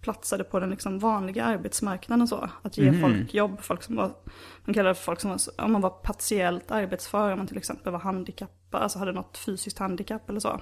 platsade 0.02 0.44
på 0.44 0.60
den 0.60 0.70
liksom 0.70 0.98
vanliga 0.98 1.44
arbetsmarknaden 1.44 2.28
så. 2.28 2.50
Att 2.62 2.78
ge 2.78 3.00
folk 3.00 3.34
jobb, 3.34 3.60
folk 3.60 3.82
som 3.82 3.96
var, 3.96 4.10
man 4.64 4.74
kallar 4.74 4.88
det 4.88 4.94
för 4.94 5.02
folk 5.04 5.20
som 5.20 5.30
var, 5.30 5.64
om 5.64 5.72
man 5.72 5.80
var 5.80 5.90
partiellt 5.90 6.70
arbetsför, 6.70 7.32
om 7.32 7.38
man 7.38 7.46
till 7.46 7.56
exempel 7.56 7.92
var 7.92 8.00
handikappad, 8.00 8.82
alltså 8.82 8.98
hade 8.98 9.12
något 9.12 9.38
fysiskt 9.38 9.78
handikapp 9.78 10.30
eller 10.30 10.40
så. 10.40 10.60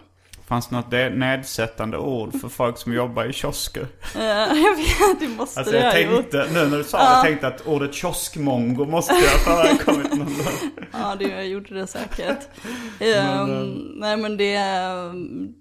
Fanns 0.51 0.71
något 0.71 0.91
de- 0.91 1.11
nedsättande 1.11 1.99
ord 1.99 2.41
för 2.41 2.49
folk 2.49 2.79
som 2.79 2.93
jobbar 2.93 3.25
i 3.25 3.33
kiosker? 3.33 3.87
Eh, 4.17 4.23
jag 4.63 4.77
vet, 4.77 5.21
det 5.21 5.29
måste 5.29 5.61
Alltså 5.61 5.77
jag 5.77 5.93
ha 5.93 5.99
gjort. 5.99 6.31
tänkte, 6.31 6.47
nu 6.55 6.67
när 6.71 6.79
du 6.79 6.85
sa 6.85 6.99
det, 6.99 7.05
jag 7.05 7.25
tänkte 7.25 7.47
att 7.49 7.67
ordet 7.67 7.95
kioskmongo 7.95 8.85
måste 8.87 9.15
ju 9.15 9.21
ha 9.21 9.29
förekommit 9.39 10.11
någon 10.11 10.27
gång. 10.27 10.87
Ja, 10.93 11.17
det 11.19 11.25
jag 11.29 11.47
gjorde 11.49 11.75
det 11.75 11.87
säkert. 11.87 12.39
Ehm, 13.01 13.73
nej, 13.95 14.17
men 14.17 14.37
det, 14.37 14.59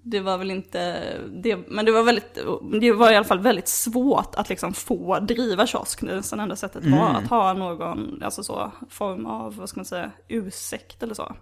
det 0.02 0.20
var 0.20 0.38
väl 0.38 0.50
inte, 0.50 1.02
det, 1.42 1.56
men 1.68 1.84
det 1.84 1.92
var 1.92 2.02
väldigt, 2.02 2.38
det 2.80 2.92
var 2.92 3.10
i 3.12 3.16
alla 3.16 3.24
fall 3.24 3.40
väldigt 3.40 3.68
svårt 3.68 4.34
att 4.34 4.48
liksom 4.48 4.72
få 4.72 5.18
driva 5.20 5.66
kiosk. 5.66 6.00
Det 6.00 6.16
nästan 6.16 6.40
enda 6.40 6.56
sättet 6.56 6.84
var 6.84 7.08
att 7.14 7.26
ha 7.30 7.52
någon, 7.52 8.22
alltså 8.22 8.42
så, 8.42 8.72
form 8.90 9.26
av, 9.26 9.56
vad 9.56 9.68
ska 9.68 9.78
man 9.80 9.84
säga, 9.84 10.10
ursäkt 10.28 11.02
eller 11.02 11.14
så. 11.14 11.32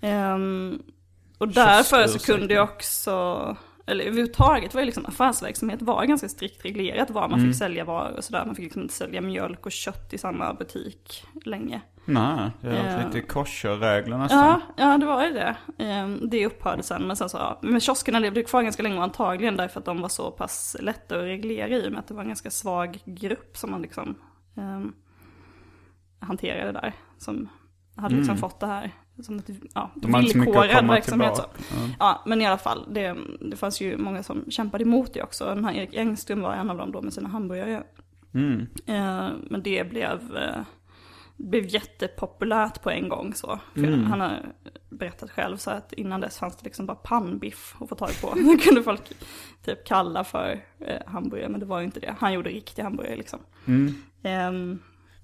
Ehm, 0.00 0.82
och 1.38 1.48
därför 1.48 2.06
så 2.06 2.18
kunde 2.32 2.54
jag 2.54 2.64
också, 2.64 3.56
eller 3.86 4.04
överhuvudtaget 4.04 4.74
var 4.74 4.80
ju 4.80 4.84
liksom 4.84 5.06
affärsverksamhet 5.06 5.82
var 5.82 6.04
ganska 6.04 6.28
strikt 6.28 6.64
reglerat 6.64 7.10
var 7.10 7.28
man 7.28 7.40
fick 7.40 7.56
sälja 7.56 7.84
varor 7.84 8.16
och 8.16 8.24
sådär. 8.24 8.44
Man 8.46 8.54
fick 8.54 8.62
liksom 8.62 8.82
inte 8.82 8.94
sälja 8.94 9.20
mjölk 9.20 9.66
och 9.66 9.72
kött 9.72 10.12
i 10.12 10.18
samma 10.18 10.54
butik 10.54 11.24
länge. 11.44 11.80
Nej, 12.04 12.50
det 12.60 12.68
är 12.68 13.00
Ja. 13.00 13.06
lite 13.06 13.20
kosherregler 13.26 14.18
nästan. 14.18 14.38
Ja, 14.46 14.60
ja 14.76 14.98
det 14.98 15.06
var 15.06 15.26
ju 15.26 15.32
det. 15.32 15.56
Ehm, 15.78 16.20
Det 16.30 16.46
upphörde 16.46 16.82
sen. 16.82 17.06
Men 17.06 17.16
sen 17.16 17.28
så, 17.28 17.36
ja. 17.36 17.58
Men 17.62 17.80
kioskerna 17.80 18.18
levde 18.18 18.42
kvar 18.42 18.62
ganska 18.62 18.82
länge 18.82 18.96
och 18.96 19.02
antagligen 19.02 19.56
därför 19.56 19.78
att 19.80 19.84
de 19.86 20.00
var 20.00 20.08
så 20.08 20.30
pass 20.30 20.76
lätta 20.80 21.16
att 21.18 21.22
reglera 21.24 21.68
i 21.68 21.88
och 21.88 21.92
med 21.92 21.98
att 22.00 22.08
det 22.08 22.14
var 22.14 22.22
en 22.22 22.28
ganska 22.28 22.50
svag 22.50 22.98
grupp 23.04 23.56
som 23.56 23.70
man 23.70 23.82
liksom 23.82 24.14
um, 24.54 24.94
hanterade 26.20 26.72
där. 26.72 26.92
Som 27.18 27.48
hade 27.96 28.14
liksom 28.16 28.36
fått 28.36 28.60
det 28.60 28.66
här 28.66 28.90
som 29.22 29.38
ett 29.38 29.50
ja, 29.74 29.90
villkorad 29.94 30.70
komma 30.70 30.92
verksamhet. 30.92 31.36
Så. 31.36 31.42
tillbaka. 31.42 31.94
Ja, 31.98 32.22
men 32.26 32.40
i 32.40 32.46
alla 32.46 32.58
fall, 32.58 32.88
det, 32.90 33.16
det 33.40 33.56
fanns 33.56 33.80
ju 33.80 33.96
många 33.96 34.22
som 34.22 34.44
kämpade 34.50 34.84
emot 34.84 35.14
det 35.14 35.22
också. 35.22 35.44
Den 35.44 35.64
här 35.64 35.74
Erik 35.74 35.94
Engström 35.94 36.40
var 36.40 36.54
en 36.54 36.70
av 36.70 36.76
dem 36.76 36.92
då 36.92 37.02
med 37.02 37.12
sina 37.12 37.28
hamburgare. 37.28 37.82
Mm. 38.34 38.66
Eh, 38.86 39.30
men 39.50 39.62
det 39.62 39.90
blev, 39.90 40.36
eh, 40.36 40.62
blev 41.36 41.66
jättepopulärt 41.66 42.82
på 42.82 42.90
en 42.90 43.08
gång 43.08 43.34
så. 43.34 43.58
Mm. 43.76 44.04
Han 44.04 44.20
har 44.20 44.42
berättat 44.88 45.30
själv 45.30 45.56
så 45.56 45.70
att 45.70 45.92
innan 45.92 46.20
dess 46.20 46.38
fanns 46.38 46.56
det 46.56 46.64
liksom 46.64 46.86
bara 46.86 46.96
pannbiff 46.96 47.76
att 47.80 47.88
få 47.88 47.94
tag 47.94 48.20
på. 48.20 48.34
Det 48.34 48.56
kunde 48.56 48.82
folk 48.82 49.12
typ 49.64 49.86
kalla 49.86 50.24
för 50.24 50.60
eh, 50.78 51.00
hamburgare, 51.06 51.48
men 51.48 51.60
det 51.60 51.66
var 51.66 51.78
ju 51.78 51.84
inte 51.84 52.00
det. 52.00 52.16
Han 52.18 52.32
gjorde 52.32 52.50
riktig 52.50 52.82
hamburgare 52.82 53.16
liksom. 53.16 53.38
Mm. 53.66 53.94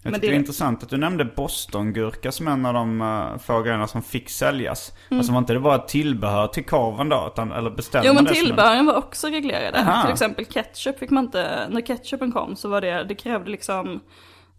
Jag 0.03 0.15
tycker 0.15 0.29
det 0.29 0.35
är 0.35 0.39
intressant 0.39 0.83
att 0.83 0.89
du 0.89 0.97
nämnde 0.97 1.25
bostongurka 1.25 2.33
som 2.33 2.49
en 2.49 2.67
av 2.67 2.75
de 2.75 3.01
uh, 3.01 3.39
få 3.39 3.63
grejerna 3.63 3.87
som 3.87 4.03
fick 4.03 4.31
säljas. 4.31 4.93
Alltså 5.11 5.33
var 5.33 5.39
inte 5.39 5.53
det 5.53 5.61
bara 5.61 5.79
tillbehör 5.79 6.47
till 6.47 6.65
korven 6.65 7.09
då? 7.09 7.31
Utan, 7.33 7.53
eller 7.53 7.71
beställde 7.71 8.09
Jo 8.09 8.15
men 8.15 8.25
det 8.25 8.31
som 8.35 8.39
en- 8.39 8.47
tillbehören 8.47 8.87
var 8.87 8.95
också 8.95 9.27
reglerade. 9.27 9.79
Aha. 9.79 10.03
Till 10.03 10.13
exempel 10.13 10.45
ketchup 10.45 10.99
fick 10.99 11.11
man 11.11 11.25
inte, 11.25 11.69
när 11.71 11.81
ketchupen 11.81 12.33
kom 12.33 12.57
så 12.57 12.69
var 12.69 12.81
det, 12.81 13.05
det 13.05 13.15
krävde 13.15 13.51
liksom 13.51 14.01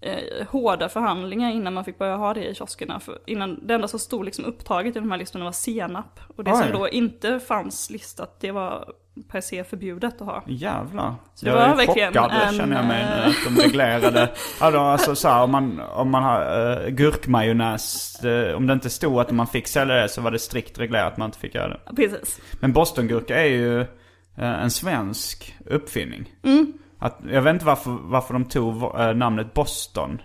eh, 0.03 0.47
hårda 0.49 0.89
förhandlingar 0.89 1.51
innan 1.51 1.73
man 1.73 1.85
fick 1.85 1.97
börja 1.97 2.15
ha 2.15 2.33
det 2.33 2.45
i 2.49 2.55
kioskerna. 2.55 2.99
För 2.99 3.19
innan, 3.25 3.67
det 3.67 3.73
enda 3.73 3.87
som 3.87 3.99
stod 3.99 4.25
liksom 4.25 4.45
upptaget 4.45 4.95
i 4.95 4.99
de 4.99 5.11
här 5.11 5.17
listorna 5.17 5.45
var 5.45 5.51
senap. 5.51 6.19
Och 6.35 6.43
det 6.43 6.51
Oj. 6.51 6.57
som 6.63 6.71
då 6.71 6.89
inte 6.89 7.39
fanns 7.39 7.89
listat, 7.89 8.37
det 8.39 8.51
var 8.51 8.93
per 9.31 9.41
se 9.41 9.63
förbjudet 9.63 10.21
att 10.21 10.27
ha. 10.27 10.43
Jävlar. 10.47 11.15
Så 11.35 11.47
jag 11.47 11.57
är 11.81 11.87
chockad 11.87 12.31
en, 12.47 12.53
känner 12.57 12.75
jag 12.75 12.85
mig 12.85 13.05
nu. 13.05 13.21
eh, 13.21 13.27
Att 13.27 13.55
de 13.55 13.61
reglerade. 13.61 14.29
då, 14.59 14.79
alltså 14.79 15.15
så 15.15 15.27
här, 15.27 15.43
om 15.43 15.51
man, 15.51 15.79
om 15.79 16.09
man 16.09 16.23
har 16.23 16.41
uh, 16.85 16.89
gurkmajonnäs. 16.89 18.19
eh, 18.23 18.55
om 18.55 18.67
det 18.67 18.73
inte 18.73 18.89
stod 18.89 19.19
att 19.19 19.31
man 19.31 19.47
fick 19.47 19.67
sälja 19.67 19.95
det 19.95 20.09
så 20.09 20.21
var 20.21 20.31
det 20.31 20.39
strikt 20.39 20.79
reglerat 20.79 21.11
att 21.11 21.17
man 21.17 21.25
inte 21.25 21.39
fick 21.39 21.55
göra 21.55 21.67
det. 21.67 21.95
Precis. 21.95 22.41
Men 22.59 22.73
bostongurka 22.73 23.41
är 23.41 23.47
ju 23.49 23.81
eh, 23.81 24.63
en 24.63 24.71
svensk 24.71 25.55
uppfinning. 25.65 26.31
Mm. 26.43 26.73
Att, 27.03 27.19
jag 27.31 27.41
vet 27.41 27.53
inte 27.53 27.65
varför, 27.65 27.91
varför 28.01 28.33
de 28.33 28.45
tog 28.45 28.83
eh, 28.99 29.13
namnet 29.13 29.53
Boston. 29.53 30.21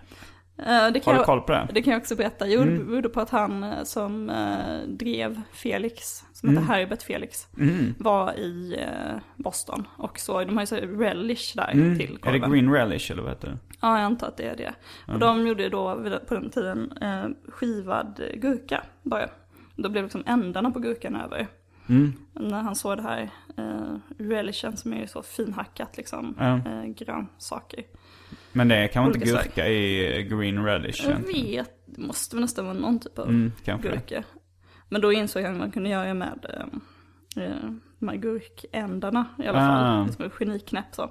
Eh, 0.58 0.64
det, 0.66 0.72
Har 0.72 0.90
kan 1.00 1.14
du 1.14 1.18
jag, 1.18 1.26
koll 1.26 1.40
på 1.40 1.52
det? 1.52 1.68
det 1.74 1.82
kan 1.82 1.92
jag 1.92 2.00
också 2.00 2.16
berätta. 2.16 2.46
Jo, 2.48 2.64
det 2.64 2.84
berodde 2.84 3.08
på 3.08 3.20
att 3.20 3.30
han 3.30 3.62
eh, 3.64 3.82
som 3.84 4.32
drev 4.86 5.40
Felix, 5.52 6.24
som 6.32 6.48
heter 6.48 6.62
Herbert 6.62 7.02
Felix, 7.02 7.46
Mm. 7.58 7.94
var 7.98 8.32
i 8.38 8.80
Boston. 9.36 9.88
Och 9.96 10.18
så, 10.18 10.44
de 10.44 10.56
har 10.56 10.62
ju 10.62 10.66
så 10.66 10.76
relish 10.76 11.56
där 11.56 11.70
Mm. 11.72 11.98
till 11.98 12.06
Är 12.22 12.32
det 12.32 12.38
korven. 12.40 12.50
green 12.52 12.72
relish 12.72 13.10
eller 13.12 13.22
vad 13.22 13.30
heter 13.32 13.48
det? 13.48 13.58
Ja, 13.80 13.96
jag 13.98 14.04
antar 14.04 14.26
att 14.28 14.36
det 14.36 14.48
är 14.48 14.56
det. 14.56 14.74
Och 15.12 15.18
de 15.18 15.46
gjorde 15.46 15.68
då 15.68 15.94
på 16.28 16.34
den 16.34 16.50
tiden 16.50 16.92
skivad 17.48 18.20
gurka 18.34 18.82
bara. 19.02 19.28
Då 19.76 19.88
blev 19.88 20.04
liksom 20.04 20.22
ändarna 20.26 20.70
på 20.70 20.78
gurkan 20.78 21.16
över. 21.16 21.46
Mm. 21.88 22.12
När 22.32 22.62
han 22.62 22.76
såg 22.76 22.96
det 22.96 23.02
här 23.02 23.30
eh, 23.56 23.96
relishen 24.18 24.76
som 24.76 24.92
är 24.92 25.06
så 25.06 25.22
finhackat 25.22 25.96
liksom, 25.96 26.34
Ja. 26.38 26.56
eh, 26.56 26.84
grönsaker. 26.84 27.84
Men 28.52 28.68
det 28.68 28.76
är 28.76 28.88
kanske 28.88 29.18
inte 29.18 29.30
gurka 29.30 29.68
i 29.68 30.22
green 30.30 30.64
relish 30.64 31.02
Jag 31.04 31.10
egentligen. 31.12 31.46
vet, 31.50 31.82
det 31.86 32.00
måste 32.00 32.36
väl 32.36 32.40
nästan 32.40 32.64
vara 32.64 32.74
någon 32.78 32.98
typ 33.00 33.18
av 33.18 33.28
Mm, 33.28 33.52
gurka. 33.82 34.24
Men 34.88 35.00
då 35.00 35.12
insåg 35.12 35.42
jag 35.42 35.52
att 35.52 35.58
man 35.58 35.70
kunde 35.70 35.88
göra 35.88 36.14
med 36.14 36.46
eh, 37.36 37.44
eh, 37.44 37.70
de 37.98 38.08
här 38.08 38.16
gurkändarna 38.16 39.26
i 39.38 39.46
alla 39.46 39.58
Ah. 39.58 39.66
fall. 39.66 40.06
Liksom 40.06 40.24
ett 40.24 40.32
geniknäpp 40.32 40.94
så. 40.94 41.10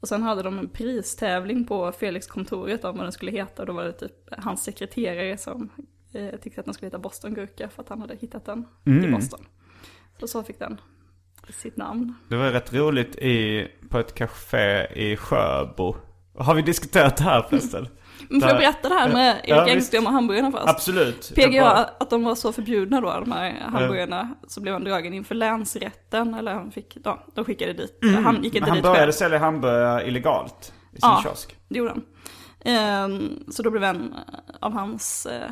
Och 0.00 0.08
sen 0.08 0.22
hade 0.22 0.42
de 0.42 0.58
en 0.58 0.68
pristävling 0.68 1.64
på 1.66 1.92
Felix-kontoret 1.92 2.84
om 2.84 2.96
vad 2.96 3.04
den 3.04 3.12
skulle 3.12 3.30
heta. 3.30 3.62
Och 3.62 3.66
då 3.66 3.72
var 3.72 3.84
det 3.84 3.92
typ 3.92 4.12
hans 4.38 4.62
sekreterare 4.64 5.38
som 5.38 5.68
eh, 6.12 6.36
tyckte 6.40 6.60
att 6.60 6.64
den 6.64 6.74
skulle 6.74 6.86
heta 6.86 6.98
Boston-gurka 6.98 7.68
för 7.68 7.82
att 7.82 7.88
han 7.88 8.00
hade 8.00 8.16
hittat 8.16 8.44
den 8.44 8.64
i 8.84 8.90
Mm. 8.90 9.12
Boston. 9.12 9.40
Så 10.20 10.26
så 10.28 10.42
fick 10.42 10.58
den 10.58 10.80
sitt 11.50 11.76
namn. 11.76 12.14
Det 12.28 12.36
var 12.36 12.50
rätt 12.50 12.72
roligt 12.74 13.16
i, 13.16 13.68
på 13.90 13.98
ett 13.98 14.14
café 14.14 14.86
i 14.94 15.16
Sjöbo. 15.16 15.96
Har 16.38 16.54
vi 16.54 16.62
diskuterat 16.62 17.16
det 17.16 17.24
här 17.24 17.42
förresten? 17.42 17.88
Men 18.28 18.40
får 18.40 18.50
jag 18.50 18.58
berätta 18.58 18.88
det 18.88 18.94
här 18.94 19.12
med 19.12 19.40
Erik. 19.44 19.68
Engström 19.68 20.06
och 20.06 20.12
hamburgarna 20.12 20.50
först? 20.52 20.68
Absolut. 20.68 21.32
PGA, 21.34 21.70
att 22.00 22.10
de 22.10 22.24
var 22.24 22.34
så 22.34 22.52
förbjudna 22.52 23.00
då, 23.00 23.20
de 23.20 23.32
här 23.32 23.60
hamburgarna, 23.60 24.34
så 24.48 24.60
blev 24.60 24.74
han 24.74 24.84
dragen 24.84 25.14
inför 25.14 25.34
länsrätten, 25.34 26.34
eller 26.34 26.54
han 26.54 26.70
fick, 26.70 26.96
ja, 27.04 27.26
de 27.34 27.44
skickade 27.44 27.72
dit, 27.72 27.98
han 28.24 28.42
gick 28.42 28.54
inte 28.54 28.58
Mm. 28.58 28.68
Han 28.68 28.76
dit 28.76 28.82
började 28.82 29.00
själv. 29.00 29.12
sälja 29.12 29.38
hamburgare 29.38 30.06
illegalt 30.08 30.72
i 30.92 31.00
sin 31.00 31.10
Ja. 31.10 31.20
kiosk. 31.22 31.56
Det 31.68 31.78
gjorde 31.78 31.90
han. 31.90 32.02
Ehm, 32.64 33.44
så 33.50 33.62
då 33.62 33.70
blev 33.70 33.84
en 33.84 34.14
av 34.60 34.72
hans, 34.72 35.26
eh, 35.26 35.50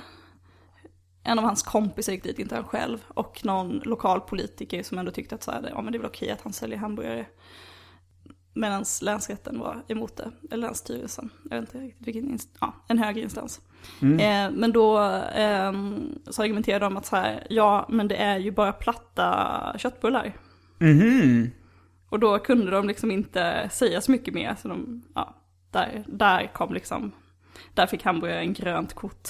en 1.24 1.38
av 1.38 1.44
hans 1.44 1.62
kompisar 1.62 2.12
gick 2.12 2.22
dit, 2.22 2.38
inte 2.38 2.54
han 2.54 2.64
själv, 2.64 2.98
och 3.08 3.44
någon 3.44 3.78
lokal 3.78 4.20
politiker 4.20 4.82
som 4.82 4.98
ändå 4.98 5.10
tyckte 5.10 5.34
att 5.34 5.42
så 5.42 5.50
här, 5.50 5.70
ja 5.74 5.82
men 5.82 5.92
det 5.92 5.96
är 5.96 6.00
väl 6.00 6.10
okej 6.10 6.30
att 6.30 6.40
han 6.42 6.52
säljer 6.52 6.78
hamburgare. 6.78 7.26
Medan 8.54 8.84
länsrätten 9.02 9.58
var 9.58 9.84
emot 9.88 10.16
det, 10.16 10.32
eller 10.50 10.66
länsstyrelsen, 10.66 11.30
jag 11.50 11.60
vet 11.60 11.74
inte 11.74 11.86
riktigt 11.86 12.06
vilken, 12.06 12.38
ja, 12.60 12.74
en 12.88 12.98
högre 12.98 13.20
instans. 13.20 13.60
Eh, 14.02 14.50
men 14.50 14.72
då 14.72 14.98
ehm, 15.34 16.18
så 16.30 16.42
argumenterade 16.42 16.84
de 16.84 16.96
att 16.96 17.06
så 17.06 17.16
här, 17.16 17.46
ja 17.50 17.86
men 17.88 18.08
det 18.08 18.16
är 18.16 18.38
ju 18.38 18.50
bara 18.50 18.72
platta 18.72 19.74
köttbullar. 19.78 20.36
Mhm. 20.78 21.50
Och 22.08 22.20
då 22.20 22.38
kunde 22.38 22.70
de 22.70 22.88
liksom 22.88 23.10
inte 23.10 23.68
säga 23.72 24.00
så 24.00 24.10
mycket 24.10 24.34
mer. 24.34 24.56
Så 24.62 24.68
de, 24.68 25.02
ja, 25.14 25.34
där, 25.70 26.04
där 26.08 26.52
kom 26.54 26.74
liksom, 26.74 27.12
där 27.74 27.86
fick 27.86 28.04
hamburgaren 28.04 28.52
grönt 28.52 28.94
kort 28.94 29.28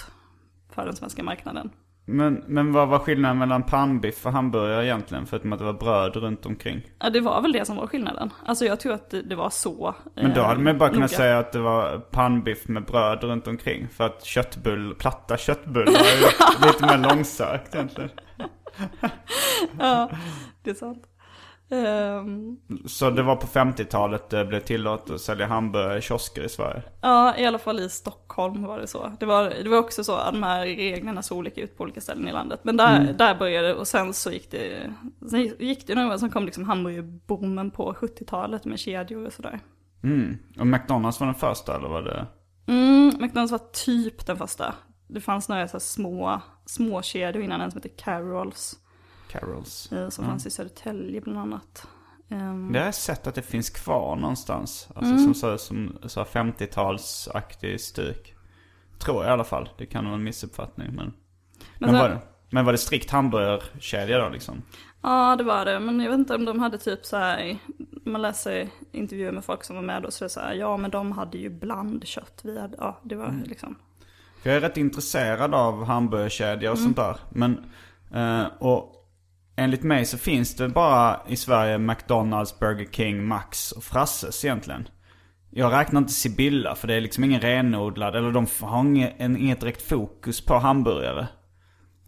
för 0.71 0.87
den 0.87 0.97
svenska 0.97 1.23
marknaden. 1.23 1.71
Men, 2.07 2.45
men 2.47 2.73
vad 2.73 2.88
var 2.88 2.99
skillnaden 2.99 3.38
mellan 3.38 3.62
pannbiff 3.62 4.27
och 4.27 4.33
hamburgare 4.33 4.87
egentligen? 4.87 5.27
Förutom 5.27 5.53
att 5.53 5.59
det 5.59 5.64
var 5.64 5.73
bröd 5.73 6.17
runt 6.17 6.47
omkring. 6.47 6.83
Ja, 6.99 7.11
det 7.11 7.21
var 7.21 7.43
väl 7.43 7.53
det 7.53 7.64
som 7.64 7.77
var 7.77 7.87
skillnaden. 7.87 8.31
Alltså 8.47 8.64
jag 8.64 8.81
tror 8.81 8.93
att 8.93 9.11
det, 9.11 9.23
det 9.23 9.35
var 9.35 9.51
så. 9.51 9.95
Men 10.14 10.35
då 10.35 10.40
eh, 10.40 10.47
hade 10.47 10.61
man 10.61 10.79
bara 10.79 10.88
kunnat 10.88 11.11
noga. 11.11 11.19
säga 11.19 11.38
att 11.38 11.53
det 11.53 11.59
var 11.59 11.99
pannbiff 11.99 12.69
med 12.69 12.85
bröd 12.85 13.23
runt 13.25 13.47
omkring. 13.47 13.88
För 13.88 14.05
att 14.05 14.25
köttbull, 14.25 14.95
platta 14.95 15.37
köttbullar 15.37 15.93
är 15.93 16.67
lite 16.67 16.87
mer 16.87 17.09
långsökt 17.09 17.75
egentligen. 17.75 18.11
Ja, 19.79 20.11
det 20.62 20.71
är 20.71 20.75
sant. 20.75 21.03
Ehm, 21.70 22.57
Så 22.87 23.11
det 23.11 23.22
var 23.22 23.37
på 23.37 23.46
50-talet 23.46 24.31
det 24.31 24.44
blev 24.44 24.61
tillåtet 24.61 25.11
att 25.14 25.20
sälja 25.20 25.46
hamburgare 25.46 25.98
i 25.98 26.00
kiosker 26.00 26.42
i 26.44 26.48
Sverige. 26.48 26.83
ja, 27.00 27.37
i 27.37 27.46
alla 27.46 27.59
fall 27.59 27.81
i 27.81 27.88
Stockholm 27.88 28.62
var 28.62 28.79
det 28.79 28.87
så. 28.87 29.12
Det 29.20 29.27
var, 29.27 29.44
det 29.62 29.68
var 29.68 29.79
också 29.79 30.05
så 30.05 30.14
att 30.14 30.33
de 30.33 30.42
här 30.42 30.61
reglerna 30.66 31.22
såg 31.22 31.38
olika 31.38 31.61
ut 31.61 31.77
på 31.77 31.83
olika 31.83 32.00
ställen 32.00 32.29
i 32.29 32.33
landet. 32.33 32.61
Men 32.62 32.77
där, 32.77 33.00
Mm. 33.00 33.16
där 33.16 33.35
började 33.35 33.68
det 33.68 33.74
och 33.74 33.88
sen 33.88 34.12
så 34.14 34.31
gick 34.33 34.50
det, 34.50 34.92
sen 35.31 35.40
gick 35.59 35.87
det 35.87 35.94
några 35.94 36.18
sen 36.18 36.31
kom 36.31 36.44
liksom 36.44 36.64
hamburgerboomen 36.64 37.70
på 37.70 37.94
70-talet 37.94 38.64
med 38.64 38.79
kedjor 38.79 39.27
och 39.27 39.33
sådär. 39.33 39.61
Mm. 40.03 40.38
Och 40.59 40.66
McDonalds 40.66 41.20
var 41.20 41.27
den 41.27 41.35
första 41.35 41.77
eller 41.77 41.88
var 41.88 42.03
det? 42.03 42.27
Mm, 42.66 43.12
McDonalds 43.20 43.53
var 43.53 43.61
typ 43.72 44.27
den 44.27 44.37
första. 44.37 44.74
Det 45.09 45.20
fanns 45.20 45.48
några 45.48 45.68
så 45.68 45.81
små, 45.81 46.40
små 46.66 47.03
kedjor 47.03 47.44
innan, 47.44 47.61
en 47.61 47.70
som 47.70 47.79
heter 47.83 47.96
Carols. 48.05 48.77
Carols. 49.40 49.92
eh, 49.92 50.09
Som 50.09 50.25
fanns 50.25 50.47
i 50.47 50.51
Södertälje 50.51 51.20
bland 51.20 51.38
annat. 51.38 51.87
Ehm, 52.29 52.73
Det 52.73 52.79
har 52.79 52.87
jag 52.87 52.94
sett 52.94 53.27
att 53.27 53.35
det 53.35 53.42
finns 53.42 53.70
kvar 53.70 54.16
någonstans. 54.16 54.88
Alltså 54.94 55.18
som 55.18 55.35
så, 55.35 55.59
som 55.59 55.99
så 56.07 56.25
50-talsaktig 56.25 57.79
stuk. 57.79 58.35
Tror 58.99 59.16
jag 59.23 59.31
i 59.31 59.33
alla 59.33 59.44
fall. 59.44 59.68
Det 59.79 59.87
kan 59.87 60.05
vara 60.05 60.14
en 60.14 60.25
missuppfattning 60.25 60.87
men. 60.94 61.12
Men, 61.79 61.90
sen- 61.90 61.99
var, 61.99 62.09
det, 62.09 62.18
men 62.51 62.64
var 62.64 62.73
det 62.73 62.79
strikt 62.79 63.11
hamburgerkedja 63.11 64.18
då 64.18 64.29
liksom? 64.29 64.62
Ja, 65.03 65.37
det 65.37 65.44
var 65.44 65.64
det. 65.64 65.81
Men 65.81 66.01
jag 66.01 66.11
vet 66.11 66.18
inte 66.18 66.35
om 66.35 66.44
de 66.44 66.59
hade 66.61 66.79
typ 66.79 67.05
så 67.05 67.16
här, 67.16 67.59
man 68.05 68.23
läser 68.23 68.68
intervjuer 68.92 69.33
med 69.33 69.44
folk 69.44 69.64
som 69.64 69.77
var 69.77 69.83
med 69.83 70.03
då, 70.03 70.11
så 70.11 70.25
det 70.25 70.27
är 70.27 70.29
så 70.29 70.40
här, 70.40 70.55
ja 70.55 70.77
men 70.77 70.90
de 70.90 71.12
hade 71.12 71.38
ju 71.38 71.51
blandkött. 71.51 72.40
Vi 72.44 72.61
hade, 72.61 72.77
ja 72.79 73.01
det 73.03 73.14
var 73.16 73.35
liksom. 73.44 73.77
För 74.42 74.51
jag 74.51 74.57
är 74.57 74.61
rätt 74.61 74.77
intresserad 74.77 75.55
av 75.55 75.85
hamburgerkedjor 75.85 76.73
och 76.73 76.79
sånt 76.79 76.97
där. 76.97 77.16
Men, 77.31 77.64
eh, 78.14 78.47
och 78.59 79.04
enligt 79.57 79.83
mig 79.83 80.05
så 80.05 80.19
finns 80.19 80.57
det 80.57 80.69
bara 80.69 81.21
i 81.29 81.37
Sverige 81.37 81.79
McDonalds, 81.79 82.59
Burger 82.59 82.88
King, 82.93 83.27
Max 83.27 83.73
och 83.73 83.85
Frasses 83.85 84.45
egentligen. 84.45 84.88
Jag 85.51 85.73
räknar 85.73 86.01
inte 86.01 86.12
Sibylla 86.12 86.75
för 86.75 86.88
det 86.88 86.95
är 86.95 87.01
liksom 87.01 87.25
ingen 87.25 87.40
renodlad, 87.40 88.17
eller 88.17 88.33
de 88.33 88.47
har 88.61 88.81
inget, 88.81 89.14
en, 89.19 89.37
inget 89.37 89.61
direkt 89.61 89.83
fokus 89.83 90.40
på 90.40 90.55
hamburgare. 90.55 91.27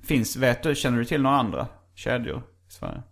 Finns, 0.02 0.36
vet 0.36 0.62
du, 0.62 0.74
känner 0.74 0.98
du 0.98 1.04
till 1.04 1.22
några 1.22 1.36
andra 1.36 1.66
kedjor 1.94 2.42
i 2.68 2.72
Sverige? 2.72 3.02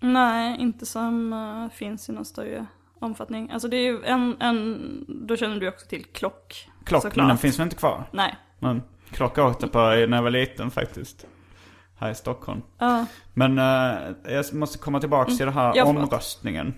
Nej, 0.00 0.60
inte 0.60 0.86
som 0.86 1.32
eh, 1.32 1.76
finns 1.76 2.08
i 2.08 2.12
någon 2.12 2.24
större 2.24 2.66
omfattning. 2.98 3.50
Alltså 3.50 3.68
det 3.68 3.76
är 3.76 3.92
ju 3.92 4.04
en, 4.04 4.36
en 4.40 5.04
då 5.26 5.36
känner 5.36 5.60
du 5.60 5.68
också 5.68 5.86
till 5.86 6.04
Klock. 6.04 6.68
Klock, 6.84 7.02
såklart. 7.02 7.16
men 7.16 7.28
den 7.28 7.38
finns 7.38 7.58
väl 7.58 7.64
inte 7.64 7.76
kvar? 7.76 8.04
Nej. 8.12 8.36
Men 8.58 8.82
Klock 9.10 9.38
åkte 9.38 9.66
på 9.66 9.78
när 9.78 10.16
jag 10.16 10.22
var 10.22 10.30
liten 10.30 10.70
faktiskt. 10.70 11.26
Här 11.96 12.10
i 12.10 12.14
Stockholm. 12.14 12.62
Ja. 12.78 13.06
Men 13.34 13.58
eh, 13.58 14.34
jag 14.34 14.54
måste 14.54 14.78
komma 14.78 15.00
tillbaka 15.00 15.30
till 15.30 15.46
den 15.46 15.54
här 15.54 15.72
Ja, 15.76 15.84
förlåt. 15.86 16.04
omröstningen. 16.04 16.74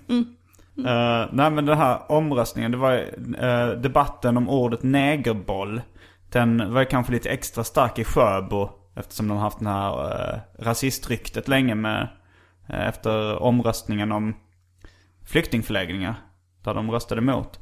Eh, 0.87 1.26
nej 1.33 1.50
men 1.50 1.66
den 1.66 1.79
här 1.79 2.12
omröstningen, 2.12 2.70
det 2.70 2.76
var 2.76 2.92
eh, 3.38 3.68
debatten 3.68 4.37
om 4.37 4.48
ordet 4.48 4.83
negerboll. 4.83 5.81
Den 6.33 6.74
var 6.74 6.85
kanske 6.85 7.12
lite 7.12 7.31
extra 7.31 7.64
stark 7.64 7.98
i 7.98 8.05
Sjöbo. 8.05 8.70
Eftersom 8.96 9.29
de 9.29 9.35
har 9.35 9.44
haft 9.44 9.59
den 9.59 9.68
här 9.68 10.05
uh, 10.05 10.40
rasistryktet 10.59 11.48
länge 11.48 11.74
med, 11.74 12.09
efter 12.68 13.42
omröstningen 13.42 14.12
om 14.12 14.35
flyktingförläggningar. 15.24 16.14
Där 16.66 16.74
de 16.74 16.90
röstade 16.90 17.20
emot. 17.20 17.61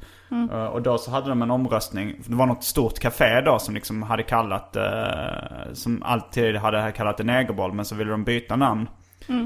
Eh, 0.51 0.65
och 0.65 0.81
då 0.81 0.97
så 0.97 1.11
hade 1.11 1.29
de 1.29 1.41
en 1.41 1.51
omröstning. 1.51 2.15
Det 2.27 2.35
var 2.35 2.45
något 2.45 2.63
stort 2.63 2.99
café 2.99 3.41
då 3.41 3.59
som 3.59 3.73
liksom 3.73 4.03
hade 4.03 4.23
kallat, 4.23 4.75
eh, 4.75 5.73
som 5.73 6.03
alltid 6.03 6.55
hade 6.55 6.91
kallat 6.91 7.17
det 7.17 7.23
negerboll. 7.23 7.73
Men 7.73 7.85
så 7.85 7.95
ville 7.95 8.11
de 8.11 8.23
byta 8.23 8.55
namn. 8.55 8.89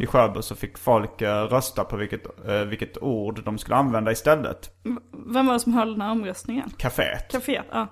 I 0.02 0.06
Sjöbo 0.06 0.42
så 0.42 0.56
fick 0.56 0.78
folk 0.78 1.22
eh, 1.22 1.44
rösta 1.44 1.84
på 1.84 1.98
vilket, 1.98 2.24
vilket 2.68 2.98
ord 3.04 3.44
de 3.44 3.58
skulle 3.58 3.76
använda 3.76 4.12
istället. 4.12 4.70
Vem 5.34 5.46
var 5.46 5.54
det 5.54 5.60
som 5.60 5.74
höll 5.74 5.92
den 5.92 6.02
här 6.02 6.12
omröstningen? 6.12 6.70
Caféet. 6.78 7.32
Caféet, 7.32 7.66
ja. 7.72 7.88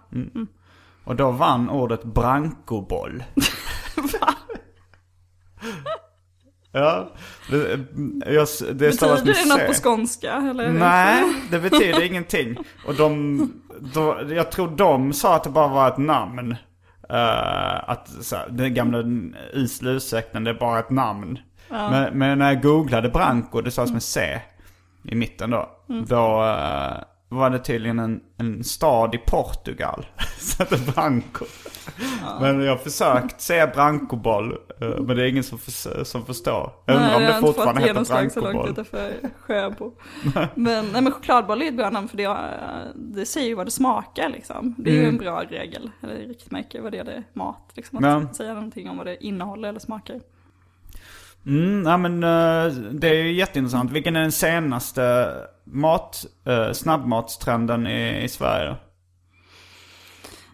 Och 1.03 1.15
då 1.15 1.31
vann 1.31 1.69
ordet 1.69 2.03
brankoboll. 2.03 3.23
ja, 6.77 7.11
det, 7.49 7.79
jag, 8.33 8.47
det 8.59 8.73
Betyder 8.73 9.25
det 9.25 9.45
något 9.49 9.59
C. 9.59 9.67
på 9.67 9.73
skånska? 9.73 10.33
Eller? 10.33 10.69
Nej, 10.69 11.23
det 11.51 11.59
betyder 11.59 12.03
ingenting. 12.03 12.57
Och 12.87 12.95
de, 12.95 13.37
då, 13.93 14.19
jag 14.29 14.51
tror 14.51 14.67
de 14.67 15.13
sa 15.13 15.35
att 15.35 15.43
det 15.43 15.49
bara 15.49 15.67
var 15.67 15.87
ett 15.87 15.97
namn. 15.97 16.55
Eh, 17.09 17.89
att 17.89 18.09
så 18.21 18.35
den 18.49 18.73
gamla 18.73 19.03
isla 19.53 19.91
ursäkten, 19.91 20.43
det 20.43 20.49
är 20.49 20.59
bara 20.59 20.79
ett 20.79 20.89
namn. 20.89 21.39
Men, 21.69 22.17
men 22.17 22.39
när 22.39 22.53
jag 22.53 22.61
googlade 22.61 23.09
Branco, 23.09 23.61
det 23.61 23.71
stavas 23.71 23.91
med 23.91 24.03
C 24.03 24.41
i 25.03 25.15
mitten 25.15 25.49
då. 25.49 25.69
Då 26.07 26.43
eh, 26.43 26.97
var 27.29 27.49
det 27.49 27.59
tydligen 27.59 27.99
en, 27.99 28.21
en 28.37 28.63
stad 28.63 29.15
i 29.15 29.17
Portugal. 29.17 30.05
Så 30.39 30.63
det 30.63 30.75
är 30.75 30.91
Branco. 30.93 31.45
Men 32.41 32.61
jag 32.61 32.71
har 32.71 32.77
försökt 32.77 33.41
säga 33.41 33.67
Brancoboll. 33.67 34.51
eh, 34.81 34.87
men 34.89 35.17
det 35.17 35.23
är 35.23 35.27
ingen 35.27 35.43
som, 35.43 35.57
förs- 35.57 36.07
som 36.07 36.25
förstår. 36.25 36.71
Jag 36.85 36.95
undrar 36.95 37.15
om 37.15 37.21
jag 37.21 37.21
det 37.21 37.33
har 37.33 37.39
inte 37.39 37.47
fortfarande 37.47 37.73
fått 37.81 37.89
heter 37.89 37.93
genomslag 37.93 38.31
så 38.31 38.39
långt 38.41 38.53
Brancoboll. 38.53 38.71
utanför 38.71 39.13
Sjöbo. 39.39 39.91
men, 40.55 40.85
nej, 40.91 41.01
men 41.01 41.11
chokladboll 41.11 41.61
är 41.61 41.67
ett 41.67 41.77
bra 41.77 41.89
namn 41.89 42.07
för 42.07 42.17
det, 42.17 42.37
det 42.95 43.25
säger 43.25 43.47
ju 43.47 43.55
vad 43.55 43.67
det 43.67 43.71
smakar 43.71 44.29
liksom. 44.29 44.75
Det 44.77 44.89
är 44.89 44.93
ju 44.95 45.05
en 45.07 45.17
bra 45.17 45.43
regel, 45.49 45.91
eller 46.03 46.15
riktmärke 46.15 46.81
vad 46.81 46.91
det 46.91 46.97
är 46.97 47.03
det 47.03 47.23
mat. 47.33 47.71
Liksom, 47.73 47.97
att 47.97 48.03
Mm. 48.03 48.21
Ja. 48.27 48.33
säga 48.33 48.53
någonting 48.53 48.89
om 48.89 48.97
vad 48.97 49.05
det 49.05 49.25
innehåller 49.25 49.69
eller 49.69 49.79
smakar. 49.79 50.19
Mm, 51.45 51.83
ja, 51.85 51.97
men 51.97 52.23
eh, 52.23 52.73
det 52.91 53.07
är 53.09 53.13
ju 53.23 53.31
jätteintressant. 53.33 53.91
Vilken 53.91 54.15
är 54.15 54.21
den 54.21 54.31
senaste 54.31 55.33
mat, 55.71 56.25
uh, 56.47 56.71
snabbmatstrenden 56.73 57.87
i, 57.87 58.23
i 58.23 58.27
Sverige? 58.27 58.75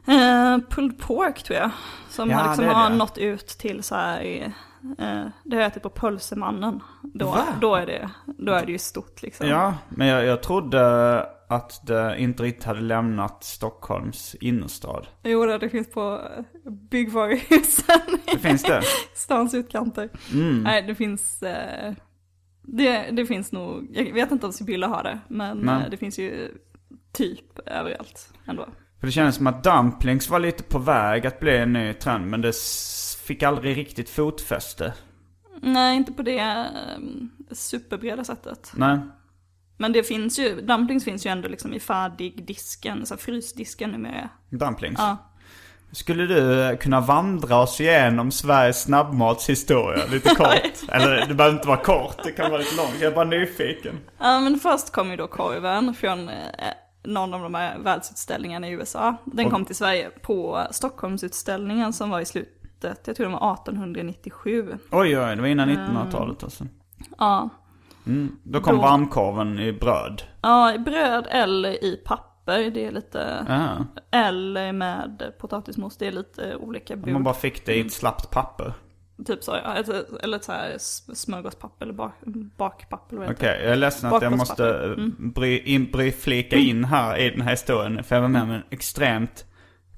Eh, 0.07 0.57
pulled 0.69 0.99
pork 0.99 1.43
tror 1.43 1.59
jag. 1.59 1.71
Som 2.09 2.29
Ja, 2.29 2.47
liksom 2.47 2.65
har 2.67 2.89
det. 2.89 2.95
nått 2.95 3.17
ut 3.17 3.47
till 3.47 3.83
så 3.83 3.95
här, 3.95 4.21
eh, 4.99 5.25
det 5.43 5.55
har 5.55 5.61
jag 5.61 5.65
ätit 5.71 5.83
på 5.83 5.89
Pölsemannen. 5.89 6.79
Då, 7.13 7.25
Va? 7.25 7.45
då, 7.61 7.75
är 7.75 7.85
det, 7.85 8.09
då 8.37 8.51
är 8.53 8.65
det 8.65 8.71
ju 8.71 8.77
stort 8.77 9.21
liksom. 9.21 9.47
Ja, 9.47 9.73
men 9.89 10.07
jag, 10.07 10.25
jag 10.25 10.43
trodde 10.43 11.19
att 11.49 11.87
det 11.87 12.15
inte 12.17 12.43
riktigt 12.43 12.63
hade 12.63 12.81
lämnat 12.81 13.43
Stockholms 13.43 14.35
innerstad. 14.35 15.07
Jo, 15.23 15.45
det 15.45 15.69
finns 15.69 15.91
på 15.91 16.21
eh, 16.37 16.71
byggvaruhusen 16.71 17.99
Det 18.25 18.37
finns 18.39 18.63
det? 18.63 18.81
stans 19.13 19.53
utkanter. 19.53 20.09
Mm. 20.33 20.63
Nej, 20.63 20.81
det 20.81 20.95
finns, 20.95 21.43
eh, 21.43 21.93
det, 22.63 23.11
det 23.11 23.25
finns 23.25 23.51
nog, 23.51 23.87
jag 23.93 24.13
vet 24.13 24.31
inte 24.31 24.45
om 24.45 24.53
Sibylla 24.53 24.87
har 24.87 25.03
det, 25.03 25.19
men 25.27 25.57
Nej. 25.57 25.83
eh, 25.83 25.89
det 25.89 25.97
finns 25.97 26.19
ju 26.19 26.51
typ 27.11 27.59
överallt 27.65 28.33
ändå. 28.45 28.67
För 28.99 29.07
det 29.07 29.11
kändes 29.11 29.35
som 29.35 29.47
att 29.47 29.63
dumplings 29.63 30.29
var 30.29 30.39
lite 30.39 30.63
på 30.63 30.79
väg 30.79 31.27
att 31.27 31.39
bli 31.39 31.57
en 31.57 31.73
ny 31.73 31.93
trend, 31.93 32.27
men 32.27 32.41
det 32.41 32.55
fick 33.23 33.43
aldrig 33.43 33.77
riktigt 33.77 34.09
fotfäste. 34.09 34.93
Nej, 35.61 35.97
inte 35.97 36.11
på 36.13 36.21
det 36.21 36.39
eh, 36.39 36.67
superbreda 37.51 38.23
sättet. 38.23 38.71
Nej. 38.75 38.99
Men 39.77 39.93
det 39.93 40.03
finns 40.03 40.39
ju, 40.39 40.61
dumplings 40.61 41.03
finns 41.03 41.25
ju 41.25 41.29
ändå 41.29 41.47
liksom 41.47 41.73
i 41.73 41.79
färdigdisken, 41.79 43.05
så 43.05 43.17
frysdisken 43.17 43.91
numera. 43.91 44.29
Dumplings. 44.49 44.99
Ja. 44.99 45.17
Skulle 45.93 46.25
du 46.25 46.77
kunna 46.77 47.01
vandra 47.01 47.57
oss 47.61 47.81
igenom 47.81 48.31
Sveriges 48.31 48.81
snabbmatshistoria 48.83 50.05
lite 50.11 50.29
kort? 50.35 50.89
Eller 50.91 51.25
det 51.27 51.33
behöver 51.33 51.55
inte 51.55 51.67
vara 51.67 51.77
kort, 51.77 52.17
det 52.23 52.31
kan 52.31 52.51
vara 52.51 52.59
lite 52.61 52.75
långt. 52.75 52.95
Jag 53.01 53.11
är 53.11 53.15
bara 53.15 53.25
nyfiken. 53.25 53.99
Ja, 54.19 54.39
men 54.39 54.59
först 54.59 54.91
kom 54.91 55.11
ju 55.11 55.15
då 55.17 55.27
korven 55.27 55.93
från 55.93 56.29
eh, 56.29 56.35
någon 57.03 57.33
av 57.33 57.41
de 57.41 57.53
här 57.53 57.77
världsutställningarna 57.79 58.67
i 58.67 58.71
USA. 58.71 59.15
Den 59.25 59.49
kom 59.49 59.65
till 59.65 59.75
Sverige 59.75 60.09
på 60.21 60.67
Stockholmsutställningen 60.71 61.93
som 61.93 62.09
var 62.09 62.19
i 62.19 62.25
slutet, 62.25 62.99
jag 63.05 63.15
tror 63.15 63.25
det 63.27 63.33
var 63.33 63.53
1897. 63.53 64.77
Oj, 64.91 65.19
oj, 65.19 65.35
det 65.35 65.41
var 65.41 65.47
innan 65.47 65.69
1900-talet 65.69 66.43
alltså. 66.43 66.63
Ja, 67.17 67.49
Då 68.43 68.59
kom 68.61 68.75
Då- 68.75 68.81
varmkorven 68.81 69.59
i 69.59 69.73
bröd. 69.73 70.21
ja 70.41 70.73
i 70.73 70.79
bröd 70.79 71.27
eller 71.29 71.83
i 71.83 72.01
papper, 72.05 72.32
det 72.45 72.85
är 72.85 72.91
lite, 72.91 73.45
Ja. 73.47 73.85
eller 74.11 74.71
med 74.71 75.33
potatismos, 75.39 75.97
det 75.97 76.07
är 76.07 76.11
lite 76.11 76.55
olika 76.55 76.95
bud. 76.95 77.13
man 77.13 77.23
bara 77.23 77.33
fick 77.33 77.65
det 77.65 77.75
i 77.75 77.81
ett 77.81 77.93
slappt 77.93 78.29
papper. 78.29 78.73
Typ 79.25 79.43
så, 79.43 79.51
ja, 79.63 79.75
eller 80.23 80.37
ett 80.37 80.43
så 80.43 80.51
här 80.51 80.75
smörgåspapper 81.15 81.85
eller 81.85 81.93
bak, 81.93 82.13
bakpapper 82.57 83.15
Okej, 83.17 83.27
heter. 83.29 83.45
jag 83.63 83.71
är 83.71 83.75
ledsen 83.75 84.13
att 84.13 84.21
jag 84.21 84.37
måste 84.37 84.69
eh, 84.97 85.05
bry, 85.17 85.57
in, 85.59 85.91
bry, 85.91 86.11
flika 86.11 86.55
in 86.55 86.83
här 86.85 87.17
i 87.17 87.29
den 87.29 87.41
här 87.41 87.51
historien. 87.51 88.03
För 88.03 88.15
jag 88.15 88.21
var 88.21 88.29
med 88.29 88.41
om 88.41 88.51
en 88.51 88.63
extremt 88.69 89.45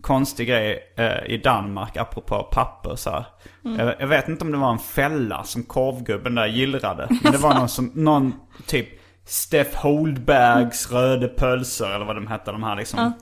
konstig 0.01 0.47
grej 0.47 0.93
eh, 0.97 1.25
i 1.25 1.37
Danmark 1.37 1.97
apropå 1.97 2.43
papper 2.51 2.95
så 2.95 3.09
här. 3.09 3.25
Jag, 3.61 3.95
jag 3.99 4.07
vet 4.07 4.27
inte 4.27 4.45
om 4.45 4.51
det 4.51 4.57
var 4.57 4.71
en 4.71 4.79
fälla 4.79 5.43
som 5.43 5.63
korvgubben 5.63 6.35
där 6.35 6.47
gillrade. 6.47 7.07
Men 7.23 7.31
det 7.31 7.37
var 7.37 7.53
någon 7.55 7.69
som, 7.69 7.91
någon 7.93 8.33
typ 8.67 8.87
Steff 9.25 9.75
Holdbergs 9.75 10.91
röde 10.91 11.27
pölser 11.27 11.89
eller 11.89 12.05
vad 12.05 12.15
de 12.15 12.27
hette, 12.27 12.51
de 12.51 12.63
här 12.63 12.75
liksom 12.75 13.13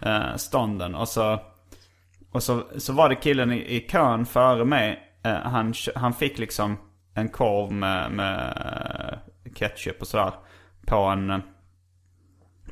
eh, 0.00 0.36
stånden. 0.36 0.94
Och 0.94 1.08
så, 1.08 1.40
och 2.32 2.42
så, 2.42 2.62
så 2.76 2.92
var 2.92 3.08
det 3.08 3.14
killen 3.14 3.52
i, 3.52 3.76
i 3.76 3.80
kön 3.80 4.26
före 4.26 4.64
mig. 4.64 5.02
Eh, 5.24 5.34
han, 5.34 5.74
han 5.94 6.12
fick 6.14 6.38
liksom 6.38 6.76
en 7.14 7.28
korv 7.28 7.72
med, 7.72 8.12
med 8.12 9.18
ketchup 9.54 10.00
och 10.00 10.06
sådär. 10.06 10.32
På 10.86 10.96
en, 10.96 11.42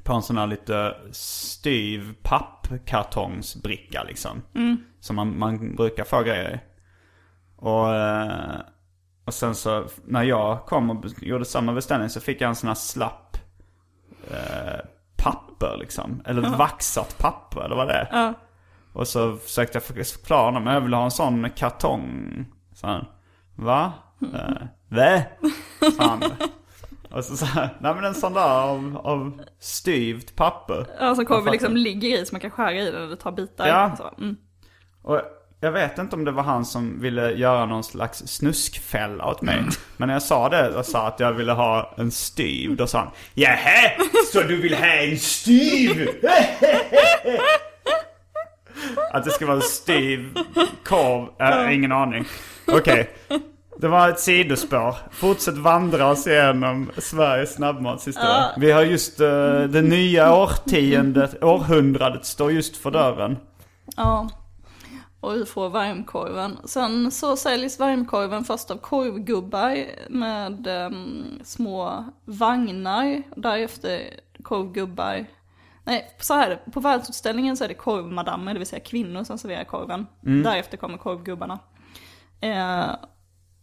på 0.03 0.13
en 0.13 0.23
sån 0.23 0.39
här 0.39 0.47
lite 0.47 0.97
styv 1.13 2.15
pappkartongsbricka 2.23 4.03
liksom. 4.03 4.43
Som 5.01 5.17
man, 5.17 5.39
man 5.39 5.75
brukar 5.75 6.05
få 6.05 6.23
grejer 6.23 6.55
i. 6.55 6.61
Och, 7.57 7.95
eh, 7.95 8.61
och 9.27 9.35
sen 9.35 9.55
så 9.55 9.85
när 10.05 10.23
jag 10.23 10.67
kom 10.67 10.91
och 10.91 11.05
gjorde 11.23 11.45
samma 11.45 11.73
beställning 11.73 12.11
så 12.11 12.21
fick 12.21 12.41
jag 12.41 12.49
en 12.49 12.55
sån 12.55 12.69
här 12.69 12.75
slapp 12.75 13.37
eh, 14.31 14.81
papper 15.17 15.77
liksom. 15.79 16.23
Eller 16.27 16.43
vaxat 16.43 17.19
papper 17.19 17.61
eller 17.61 17.77
vad 17.77 17.89
det 17.89 17.95
är. 17.95 18.09
Ja. 18.13 18.35
Och 18.93 19.09
så 19.09 19.37
försökte 19.37 19.77
jag 19.77 19.83
förklara 19.83 20.43
honom, 20.43 20.67
jag 20.67 20.81
vill 20.81 20.95
ha 20.95 21.05
en 21.05 21.11
sån 21.11 21.51
kartong. 21.51 22.45
Så 22.75 22.87
han, 22.87 23.07
va? 23.55 23.93
Uh, 24.23 24.67
Vä? 24.89 25.27
Sa 25.97 26.03
han. 26.03 26.23
Och 27.11 27.25
så 27.25 27.37
sa 27.37 27.69
nej 27.81 27.95
men 27.95 28.05
en 28.05 28.15
sån 28.15 28.33
där 28.33 28.61
av, 28.61 29.01
av 29.05 29.43
styvt 29.59 30.37
papper. 30.37 30.87
Alltså 30.99 31.25
korven 31.25 31.45
Jag 31.45 31.53
liksom 31.53 31.77
ligger 31.77 32.23
i 32.23 32.27
så 32.27 32.35
man 32.35 32.41
kan 32.41 32.51
skära 32.51 32.73
i 32.73 32.91
den 32.91 33.03
eller 33.03 33.17
ta 33.17 33.33
bitar. 33.33 33.67
Ja. 33.67 33.97
Så, 33.97 34.23
mm. 34.23 34.37
Och 35.03 35.21
jag 35.67 35.73
vet 35.73 35.99
inte 35.99 36.17
om 36.17 36.25
det 36.25 36.31
var 36.31 36.43
han 36.43 36.65
som 36.65 37.01
ville 37.01 37.31
göra 37.31 37.67
någon 37.67 37.85
slags 37.85 38.19
snuskfälla 38.19 39.27
åt 39.27 39.43
mig. 39.43 39.65
Men 39.97 40.07
när 40.07 40.15
jag 40.15 40.23
sa 40.23 40.49
det 40.49 40.69
och 40.69 40.85
sa 40.85 41.07
att 41.07 41.21
jag 41.21 41.33
ville 41.33 41.53
ha 41.53 41.95
en 41.97 42.11
styv, 42.11 42.77
då 42.77 42.87
sa 42.87 42.99
han 42.99 43.11
Jähä, 43.35 43.93
så 44.33 44.43
du 44.43 44.57
vill 44.57 44.75
ha 44.75 44.87
en 44.87 45.19
styv? 45.19 46.09
att 49.13 49.25
det 49.25 49.31
ska 49.31 49.47
vara 49.47 49.57
en 49.57 49.63
styv 49.63 50.39
korv, 50.85 51.29
äh, 51.41 51.75
ingen 51.75 51.93
aning. 51.93 52.25
Okej, 52.67 53.11
det 53.81 53.89
var 53.89 54.09
ett 54.09 54.21
sidospår. 54.21 54.97
Fortsätt 55.11 55.57
vandra 55.57 56.11
oss 56.11 56.27
igenom 56.27 56.91
Sveriges 56.99 57.55
snabbmatshistoria. 57.55 58.51
Vi 58.57 58.73
har 58.73 58.83
just 58.83 59.21
uh, 59.21 59.61
det 59.61 59.83
nya 59.83 60.35
årtiondet, 60.35 61.45
århundradet 61.45 62.25
står 62.27 62.53
just 62.53 62.77
för 62.77 62.91
dörren. 62.91 63.37
Ja. 63.97 64.29
Och 65.27 65.35
vi 65.35 65.47
får 65.47 65.69
varmkorven. 65.69 66.59
Sen 66.65 67.11
så 67.11 67.37
säljs 67.37 67.79
varmkorven 67.79 68.45
först 68.45 68.71
av 68.71 68.77
korvgubbar 68.77 69.87
med 70.09 70.67
em, 70.67 71.25
små 71.45 72.05
vagnar. 72.25 73.23
Därefter 73.37 74.21
korvgubbar. 74.43 75.27
Nej, 75.85 76.17
så 76.21 76.35
här. 76.35 76.63
På 76.73 76.81
världsutställningen 76.81 77.57
så 77.57 77.65
är 77.65 77.69
det 77.69 77.75
korvmadammer, 77.75 78.53
det 78.53 78.59
vill 78.59 78.69
säga 78.69 78.81
kvinnor 78.81 79.25
som 79.25 79.39
serverar 79.39 79.65
korven. 79.65 80.07
Därefter 80.21 80.77
kommer 80.77 80.99
korvgubbarna. 80.99 81.59
Eh, 82.41 82.87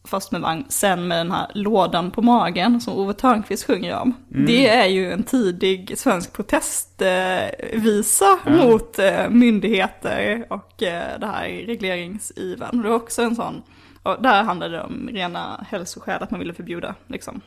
först 0.04 0.32
med 0.32 0.42
vagn, 0.42 0.66
sen 0.70 1.08
med 1.08 1.18
den 1.18 1.32
här 1.32 1.48
lådan 1.54 2.12
på 2.12 2.22
magen 2.22 2.82
som 2.82 2.94
Ove 2.94 3.14
Thörnqvist 3.14 3.68
sjunger 3.68 4.00
om. 4.00 4.14
Det 4.28 4.70
är 4.70 4.86
ju 4.86 5.12
en 5.12 5.24
tidig 5.24 5.98
svensk 5.98 6.34
protestvisa 6.34 8.40
mot 8.46 9.00
eh, 9.00 9.30
myndigheter 9.30 10.46
och 10.50 10.84
eh, 10.84 11.20
det 11.20 11.28
här 11.28 11.66
regleringsiven. 11.66 12.82
Det 12.82 12.90
var 12.90 12.96
också 12.96 13.22
en 13.22 13.36
sån, 13.36 13.62
och 14.04 14.22
där 14.22 14.44
handlade 14.44 14.78
det 14.78 14.84
om 14.84 15.10
rena 15.14 15.66
hälsoskäl 15.70 16.24
att 16.24 16.32
man 16.32 16.40
ville 16.40 16.54
förbjuda 16.54 16.96
liksom. 17.08 17.42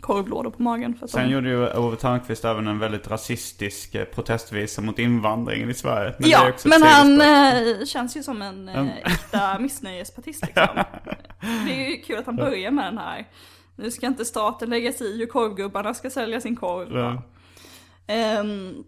Korvlådor 0.00 0.50
på 0.50 0.62
magen. 0.62 0.94
För 0.94 1.06
Sen 1.06 1.28
de... 1.28 1.34
gjorde 1.34 1.48
ju 1.48 1.68
Ove 1.72 1.96
Thörnqvist 1.96 2.44
även 2.44 2.66
en 2.66 2.78
väldigt 2.78 3.08
rasistisk 3.10 3.94
eh, 3.94 4.04
protestvisa 4.04 4.82
mot 4.82 4.98
invandringen 4.98 5.70
i 5.70 5.74
Sverige. 5.74 6.14
Men 6.18 6.30
ja, 6.30 6.52
men 6.64 6.82
han 6.82 7.20
eh, 7.20 7.84
känns 7.84 8.16
ju 8.16 8.22
som 8.22 8.42
en 8.42 8.68
Mm. 8.68 8.86
eh, 8.88 9.12
äkta 9.12 9.58
missnöjespartist 9.60 10.46
liksom. 10.46 10.68
Det 11.40 11.86
är 11.86 11.90
ju 11.90 11.96
kul 11.96 12.18
att 12.18 12.26
han 12.26 12.36
börjar 12.36 12.70
med 12.70 12.84
den 12.84 12.98
här. 12.98 13.28
Nu 13.76 13.90
ska 13.90 14.06
inte 14.06 14.24
staten 14.24 14.70
lägga 14.70 14.92
sig 14.92 15.06
i 15.06 15.18
hur 15.18 15.26
korvgubbarna 15.26 15.94
ska 15.94 16.10
sälja 16.10 16.40
sin 16.40 16.56
korv. 16.56 16.96
Ja. 16.98 17.22
Ehm, 18.06 18.84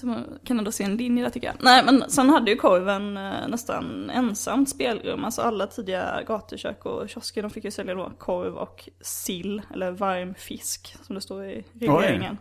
så 0.00 0.06
man 0.06 0.24
kan 0.44 0.58
ändå 0.58 0.72
se 0.72 0.84
en 0.84 0.96
linje 0.96 1.24
där 1.24 1.30
tycker 1.30 1.46
jag. 1.46 1.56
Nej 1.60 1.84
men 1.84 2.10
sen 2.10 2.30
hade 2.30 2.50
ju 2.50 2.56
korven 2.56 3.16
eh, 3.16 3.48
nästan 3.48 4.10
ensamt 4.10 4.68
spelrum. 4.68 5.24
Alltså 5.24 5.42
alla 5.42 5.66
tidiga 5.66 6.22
gatukök 6.26 6.86
och 6.86 7.08
kiosker 7.08 7.42
de 7.42 7.50
fick 7.50 7.64
ju 7.64 7.70
sälja 7.70 7.94
då 7.94 8.12
korv 8.18 8.54
och 8.54 8.88
sill, 9.00 9.62
eller 9.74 9.90
varm 9.90 10.34
fisk 10.34 10.96
som 11.02 11.14
det 11.14 11.20
står 11.20 11.44
i 11.44 11.64
regleringen. 11.72 12.38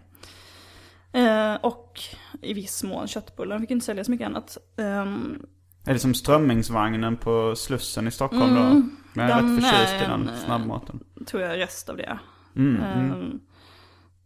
Eh, 1.14 1.56
och 1.56 2.00
i 2.42 2.54
viss 2.54 2.84
mån 2.84 3.08
köttbullar, 3.08 3.56
de 3.56 3.62
fick 3.62 3.72
inte 3.72 3.86
sälja 3.86 4.04
så 4.04 4.12
mycket 4.12 4.28
annat. 4.28 4.58
Ehm, 4.78 5.46
Är 5.86 5.94
det 5.94 6.00
som 6.00 6.14
strömmingsvagnen 6.14 7.18
på 7.18 7.56
Slussen 7.56 8.08
i 8.08 8.12
Stockholm 8.12 8.56
då? 8.56 8.82
Men 9.14 9.30
jag 9.30 9.40
är 9.40 9.44
rätt 9.44 9.64
förtjust 9.64 9.94
i 9.94 10.06
den 10.06 10.22
en, 10.22 10.30
eh, 10.30 10.36
snabbmaten. 10.46 11.00
tror 11.28 11.44
jag 11.44 11.58
rest 11.60 11.90
av 11.90 11.98
det. 11.98 12.20
Mm, 12.56 12.82
mm. 12.84 13.12
Ehm, 13.12 13.40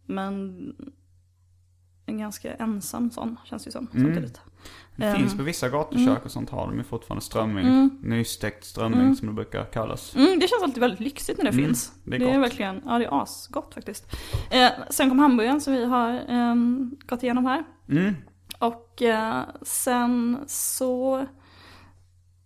Men 0.06 0.52
en 2.06 2.18
ganska 2.18 2.54
ensam 2.54 3.10
sån 3.10 3.36
känns 3.44 3.64
det 3.64 3.68
ju 3.68 3.72
som. 3.72 3.88
Mm. 3.94 4.06
Samtidigt. 4.06 4.40
Det 4.96 5.04
Ehm, 5.06 5.16
finns 5.16 5.36
på 5.36 5.42
vissa 5.42 5.68
gatukök 5.68 6.24
och 6.24 6.30
sånt 6.30 6.50
har 6.50 6.66
de 6.66 6.76
ju 6.78 6.84
fortfarande 6.84 7.24
strömming. 7.24 7.90
Nystekt 8.02 8.64
strömming 8.64 9.16
som 9.16 9.26
det 9.28 9.34
brukar 9.34 9.64
kallas. 9.64 10.16
Mm, 10.16 10.38
det 10.38 10.48
känns 10.48 10.62
alltid 10.62 10.80
väldigt 10.80 11.00
lyxigt 11.00 11.38
när 11.38 11.44
det 11.44 11.52
finns. 11.52 11.92
Mm, 12.06 12.18
det 12.18 12.24
Det 12.24 12.30
är 12.30 12.34
är, 12.34 12.38
gott. 12.38 12.44
verkligen, 12.50 12.82
ja 12.84 12.98
det 12.98 13.04
är 13.04 13.22
asgott 13.22 13.74
faktiskt. 13.74 14.06
Eh, 14.50 14.70
sen 14.90 15.08
kom 15.08 15.18
hamburgaren 15.18 15.60
som 15.60 15.72
vi 15.72 15.84
har 15.84 16.10
ehm, 16.28 16.96
gått 17.06 17.22
igenom 17.22 17.46
här. 17.46 17.64
Mm. 17.88 18.14
Och 18.58 19.02
eh, 19.02 19.42
sen 19.62 20.38
så... 20.46 21.26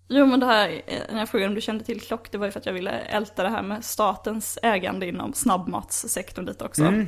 Jo 0.08 0.26
men 0.26 0.40
det 0.40 0.46
här, 0.46 0.68
eh, 0.86 0.98
när 1.12 1.18
jag 1.18 1.28
frågade 1.28 1.48
om 1.48 1.54
du 1.54 1.60
kände 1.60 1.84
till 1.84 2.00
klock, 2.00 2.30
det 2.30 2.38
var 2.38 2.46
ju 2.46 2.52
för 2.52 2.60
att 2.60 2.66
jag 2.66 2.72
ville 2.72 2.90
älta 2.90 3.42
det 3.42 3.48
här 3.48 3.62
med 3.62 3.84
statens 3.84 4.58
ägande 4.62 5.06
inom 5.06 5.32
snabbmatssektorn 5.32 6.44
lite 6.44 6.64
också. 6.64 6.84
Mm. 6.84 7.06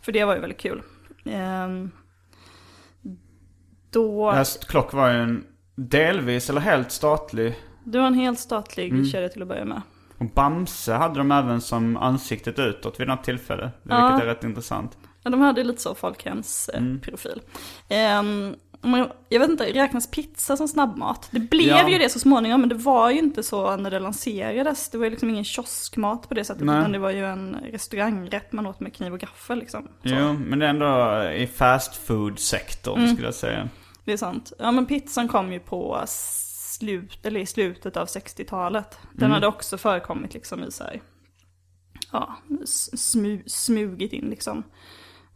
För 0.00 0.12
det 0.12 0.24
var 0.24 0.34
ju 0.34 0.40
väldigt 0.40 0.60
kul. 0.60 0.82
Ehm, 1.24 1.90
då, 3.90 4.30
Häst 4.30 4.68
Klock 4.68 4.92
var 4.92 5.10
ju 5.10 5.18
en 5.22 5.44
delvis 5.74 6.50
eller 6.50 6.60
helt 6.60 6.92
statlig. 6.92 7.54
det 7.84 7.98
var 7.98 8.06
en 8.06 8.14
helt 8.14 8.38
statlig 8.38 8.90
Mm. 8.92 9.04
kedja 9.04 9.28
till 9.28 9.42
att 9.42 9.48
börja 9.48 9.64
med. 9.64 9.82
Och 10.18 10.26
Bamse 10.30 10.92
hade 10.92 11.18
de 11.18 11.30
även 11.32 11.60
som 11.60 11.96
ansiktet 11.96 12.58
utåt 12.58 13.00
vid 13.00 13.08
något 13.08 13.24
tillfälle. 13.24 13.70
Ja. 13.82 14.08
Vilket 14.08 14.22
är 14.22 14.26
rätt 14.34 14.44
intressant. 14.44 14.98
Ja, 15.22 15.30
de 15.30 15.40
hade 15.40 15.64
lite 15.64 15.82
så 15.82 15.94
folkhemsprofil. 15.94 17.42
Ehm, 17.88 18.54
jag 19.28 19.40
vet 19.40 19.50
inte, 19.50 19.64
räknas 19.72 20.10
pizza 20.10 20.56
som 20.56 20.68
snabbmat? 20.68 21.28
Det 21.30 21.40
blev 21.40 21.66
Ja. 21.68 21.88
ju 21.88 21.98
det 21.98 22.08
så 22.08 22.18
småningom, 22.18 22.60
men 22.60 22.68
det 22.68 22.74
var 22.74 23.10
ju 23.10 23.18
inte 23.18 23.42
så 23.42 23.76
när 23.76 23.90
det 23.90 23.98
lanserades. 23.98 24.88
Det 24.88 24.98
var 24.98 25.04
ju 25.04 25.10
liksom 25.10 25.30
ingen 25.30 25.44
kioskmat 25.44 26.28
på 26.28 26.34
det 26.34 26.44
sättet, 26.44 26.62
Nej. 26.66 26.78
utan 26.80 26.92
det 26.92 26.98
var 26.98 27.10
ju 27.10 27.24
en 27.26 27.56
restaurangrätt 27.72 28.52
man 28.52 28.66
åt 28.66 28.80
med 28.80 28.94
kniv 28.94 29.12
och 29.12 29.20
gaffel 29.20 29.58
liksom. 29.58 29.82
Så. 29.84 29.88
Jo, 30.02 30.32
men 30.32 30.58
det 30.58 30.66
är 30.66 30.70
ändå 30.70 31.22
i 31.32 31.46
fast 31.46 31.96
food-sektorn 31.96 32.98
Mm. 32.98 33.12
skulle 33.14 33.26
jag 33.28 33.34
säga. 33.34 33.68
Det 34.04 34.12
är 34.12 34.16
sant. 34.16 34.52
Ja 34.58 34.70
men 34.70 34.86
pizzan 34.86 35.28
kom 35.28 35.52
ju 35.52 35.60
på 35.60 36.02
slut, 36.06 37.26
eller 37.26 37.40
i 37.40 37.46
slutet 37.46 37.96
av 37.96 38.06
60-talet. 38.06 38.98
Den 39.12 39.22
Mm. 39.24 39.30
hade 39.34 39.46
också 39.46 39.78
förekommit 39.78 40.34
liksom 40.34 40.64
i 40.64 40.70
så 40.72 40.84
här, 40.84 41.00
ja, 42.12 42.36
smu, 42.96 43.42
smugit 43.46 44.12
in 44.12 44.24
liksom. 44.30 44.62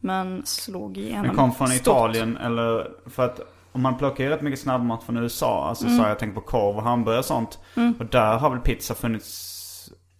Men 0.01 0.46
slog 0.46 0.99
igenom 0.99 1.26
Den 1.26 1.36
kom 1.36 1.55
från 1.55 1.68
stort. 1.68 1.80
Italien 1.80 2.36
eller 2.36 2.90
för 3.11 3.24
att 3.24 3.40
om 3.72 3.82
man 3.82 3.99
plockar 3.99 4.24
ju 4.24 4.30
rätt 4.30 4.42
mycket 4.42 4.61
snabbmat 4.61 5.03
från 5.03 5.16
USA. 5.16 5.68
Alltså 5.68 5.86
Mm. 5.86 5.99
så 5.99 6.05
jag 6.05 6.18
tänkt 6.18 6.34
på 6.34 6.40
korv 6.40 6.76
och 6.76 6.82
hamburgare 6.82 7.18
och 7.18 7.24
sånt. 7.24 7.59
Och 7.99 8.07
där 8.07 8.38
har 8.38 8.51
väl 8.51 8.61
pizza 8.61 8.94
funnits 8.94 9.55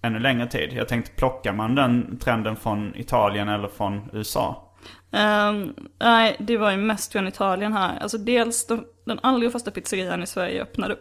ännu 0.03 0.19
längre 0.19 0.47
tid. 0.47 0.73
Jag 0.73 0.89
tänkte 0.89 1.13
plockar 1.13 1.53
man 1.53 1.75
den 1.75 2.19
trenden 2.19 2.57
från 2.57 2.97
Italien 2.97 3.49
eller 3.49 3.69
från 3.69 4.11
USA? 4.13 4.65
Ehm, 5.13 5.75
nej, 6.01 6.37
det 6.39 6.57
var 6.57 6.71
ju 6.71 6.77
mest 6.77 7.13
från 7.13 7.29
Italien 7.29 7.73
här. 7.73 7.99
Alltså 7.99 8.19
dels 8.19 8.67
de, 8.67 8.85
den 9.05 9.19
allra 9.23 9.51
första 9.51 9.71
pizzerian 9.71 10.23
i 10.23 10.27
Sverige 10.27 10.63
öppnade 10.63 10.97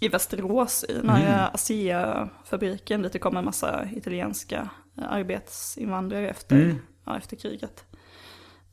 i 0.00 0.08
Västerås, 0.08 0.84
i 0.88 0.92
den 0.92 1.08
här 1.08 1.50
ASEA-fabriken 1.54 3.02
dit 3.02 3.12
det 3.12 3.18
kom 3.18 3.36
en 3.36 3.44
massa 3.44 3.88
italienska 3.96 4.68
eh, 4.98 5.12
arbetsinvandrare 5.12 6.28
efter, 6.28 6.74
ja, 7.04 7.16
efter 7.16 7.36
kriget. 7.36 7.84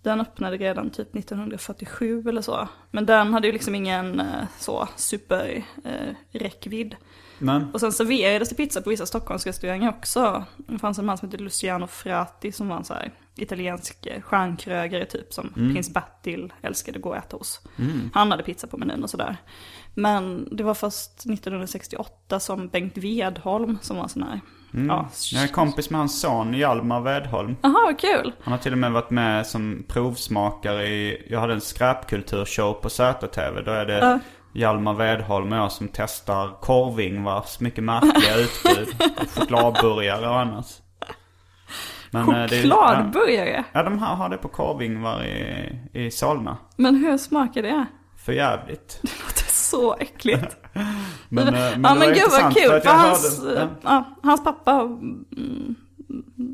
Den 0.05 0.21
öppnade 0.21 0.57
redan 0.57 0.89
typ 0.89 1.15
1947 1.15 2.23
eller 2.29 2.41
så. 2.41 2.67
Men 2.91 3.05
den 3.05 3.33
hade 3.33 3.47
ju 3.47 3.53
liksom 3.53 3.75
ingen 3.75 4.19
eh, 4.19 4.43
så 4.59 4.87
super 4.95 5.63
eh, 5.83 6.15
räckvidd. 6.31 6.95
Men, 7.39 7.73
Och 7.73 7.79
sen 7.79 7.91
serverades 7.91 8.49
det 8.49 8.55
pizza 8.55 8.81
på 8.81 8.89
vissa 8.89 9.05
Stockholmsrestauranger 9.05 9.89
också. 9.89 10.45
Det 10.57 10.79
fanns 10.79 10.99
en 10.99 11.05
man 11.05 11.17
som 11.17 11.29
hette 11.29 11.43
Luciano 11.43 11.87
Frati 11.87 12.51
som 12.51 12.67
var 12.67 12.77
en 12.77 12.83
så 12.83 12.93
här 12.93 13.11
italiensk 13.35 14.05
eh, 14.05 14.21
stjärnkrögare 14.21 15.05
typ 15.05 15.33
som 15.33 15.49
prins 15.53 15.93
Bertil 15.93 16.53
älskade 16.61 16.97
att 16.97 17.03
gå 17.03 17.09
och 17.09 17.17
äta 17.17 17.37
hos. 17.37 17.61
Han 18.13 18.31
hade 18.31 18.43
pizza 18.43 18.67
på 18.67 18.77
menyn 18.77 19.03
och 19.03 19.09
sådär. 19.09 19.37
Men 19.93 20.47
det 20.51 20.63
var 20.63 20.73
först 20.73 21.11
1968 21.11 22.39
som 22.39 22.67
Bengt 22.67 22.97
Vedholm 22.97 23.77
som 23.81 23.97
var 23.97 24.07
sån 24.07 24.23
här, 24.23 24.41
ja, 24.87 25.09
jag 25.31 25.43
är 25.43 25.47
kompis 25.47 25.89
med 25.89 25.99
hans 25.99 26.21
son 26.21 26.53
Hjalmar 26.53 27.01
Wedholm. 27.01 27.55
Aha, 27.63 27.81
vad 27.85 27.99
kul. 27.99 28.33
Han 28.43 28.51
har 28.51 28.57
till 28.59 28.71
och 28.71 28.77
med 28.77 28.91
varit 28.91 29.09
med 29.09 29.47
som 29.47 29.85
provsmakare 29.87 30.87
i, 30.87 31.27
jag 31.29 31.39
hade 31.39 31.53
en 31.53 31.61
skräpkulturshow 31.61 32.73
på 32.73 32.89
ZTV. 32.89 33.61
Då 33.65 33.71
är 33.71 33.85
det 33.85 33.97
Ja. 33.99 34.19
Hjalmar 34.53 34.93
Wedholm 34.93 35.51
och 35.51 35.57
jag 35.57 35.71
som 35.71 35.87
testar 35.93 36.61
korvingvars 36.61 37.59
mycket 37.59 37.83
märkliga 37.83 38.35
utbud. 38.37 38.95
Chokladburgare 39.35 40.29
och 40.29 40.39
annat. 40.39 40.81
Men, 42.11 42.29
eh, 42.35 42.45
det 42.49 42.61
Chokladburgare. 42.61 43.63
Ja, 43.71 43.83
de 43.83 43.99
har, 43.99 44.15
har 44.15 44.29
det 44.29 44.37
på 44.37 44.47
korvingvar 44.47 45.23
i, 45.23 45.79
i 45.93 46.11
Solna. 46.11 46.57
Men 46.75 46.95
hur 46.95 47.17
smakar 47.17 47.61
det? 47.61 47.85
För 48.25 48.33
jävligt. 48.33 48.99
Det 49.01 49.11
låter 49.23 49.51
så 49.51 49.95
äckligt. 49.99 50.57
Men, 51.29 51.47
eh, 51.47 51.53
men, 51.53 51.83
ja 51.83 51.95
men 51.95 52.07
gud 52.13 52.23
vad 52.31 52.53
kul, 52.53 52.81
för 52.81 52.89
hans, 52.89 53.43
hörde- 53.43 53.59
ja. 53.59 53.67
ja, 53.81 54.03
hans 54.23 54.43
pappa 54.43 54.71
mm, 54.81 55.75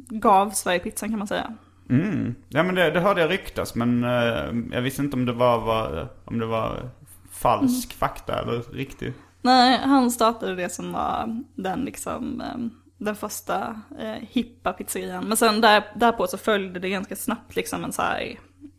gav 0.10 0.50
Sverigepizzan 0.50 1.10
kan 1.10 1.20
man 1.20 1.28
säga. 1.28 1.54
Mm. 1.90 2.36
Ja 2.50 2.64
men 2.64 2.76
det, 2.76 2.92
det 2.92 3.00
hörde 3.00 3.22
jag 3.22 3.32
ryktas 3.32 3.76
men 3.76 4.04
eh, 4.04 4.74
jag 4.76 4.82
visste 4.82 5.02
inte 5.02 5.16
om 5.18 5.26
det 5.26 5.34
var, 5.34 5.60
var, 5.60 6.08
om 6.26 6.40
det 6.40 6.46
var 6.46 6.90
falsk 7.32 7.94
fakta 7.94 8.40
eller 8.42 8.62
riktig. 8.74 9.14
Nej, 9.42 9.80
han 9.84 10.12
startade 10.12 10.56
det 10.56 10.70
som 10.70 10.92
var 10.94 11.42
den 11.56 11.80
liksom, 11.80 12.42
eh, 12.42 12.58
den 12.98 13.16
första 13.16 13.82
eh, 14.00 14.28
hippa 14.30 14.74
pizzerian. 14.74 15.26
Men 15.28 15.38
sen 15.38 15.62
där, 15.62 15.84
därpå 15.96 16.28
så 16.28 16.38
följde 16.38 16.80
det 16.80 16.90
ganska 16.90 17.16
snabbt 17.16 17.56
liksom 17.56 17.84
en 17.84 17.92
så 17.92 18.02
här, 18.02 18.36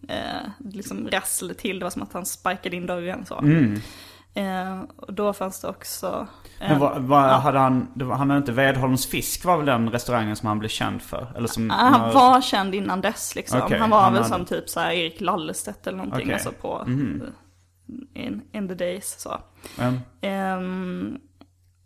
eh, 0.09 0.49
liksom 0.72 1.09
rassel 1.12 1.55
till. 1.55 1.78
Det 1.78 1.84
var 1.84 1.90
som 1.90 2.03
att 2.03 2.12
han 2.12 2.26
sparkade 2.26 2.76
in 2.76 2.86
dörren 2.86 3.26
så. 3.26 3.40
Eh, 4.34 4.82
och 4.96 5.14
då 5.14 5.32
fanns 5.32 5.60
det 5.60 5.68
också... 5.68 6.26
eh, 6.60 6.68
Men 6.70 6.78
vad, 6.78 7.02
vad 7.02 7.22
hade 7.30 7.58
han, 7.58 7.88
han 8.00 8.10
hade 8.10 8.36
inte 8.36 8.52
Vedholms 8.52 9.06
fisk 9.06 9.44
var 9.44 9.56
väl 9.56 9.66
den 9.66 9.90
restaurangen 9.90 10.36
som 10.36 10.48
han 10.48 10.58
blev 10.58 10.68
känd 10.68 11.02
för? 11.02 11.32
Eller 11.36 11.48
som, 11.48 11.66
Ja, 11.66 11.74
Han 11.74 12.14
var 12.14 12.40
känd 12.40 12.74
innan 12.74 13.00
dess 13.00 13.34
liksom. 13.34 13.60
Okej, 13.62 13.78
han 13.78 13.90
var 13.90 14.00
han 14.02 14.12
väl 14.12 14.22
hade- 14.22 14.34
som 14.34 14.44
typ 14.46 14.68
så 14.68 14.80
här 14.80 14.90
Erik 14.92 15.20
Lallestedt 15.20 15.86
eller 15.86 15.98
någonting. 15.98 16.22
Okej. 16.22 16.34
Alltså 16.34 16.52
på 16.52 16.84
in, 18.14 18.42
in 18.52 18.68
the 18.68 18.74
days 18.74 19.20
så. 19.20 19.40
Mm. 19.78 19.98
Ehm, 20.20 21.18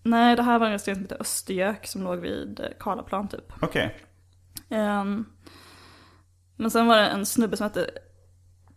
nej, 0.03 0.37
det 0.37 0.43
här 0.43 0.59
var 0.59 0.67
en 0.67 0.73
restaurang 0.73 0.95
som 0.97 1.03
heter 1.05 1.21
Östergök 1.21 1.87
som 1.87 2.03
låg 2.03 2.19
vid 2.19 2.61
eh, 2.61 2.67
Karlaplan 2.81 3.29
typ. 3.29 3.53
Okej. 3.63 3.97
Ehm, 4.71 5.25
men 6.57 6.71
sen 6.71 6.87
var 6.87 6.97
det 6.97 7.07
en 7.07 7.27
snubbe 7.27 7.57
som 7.57 7.65
hette 7.65 7.91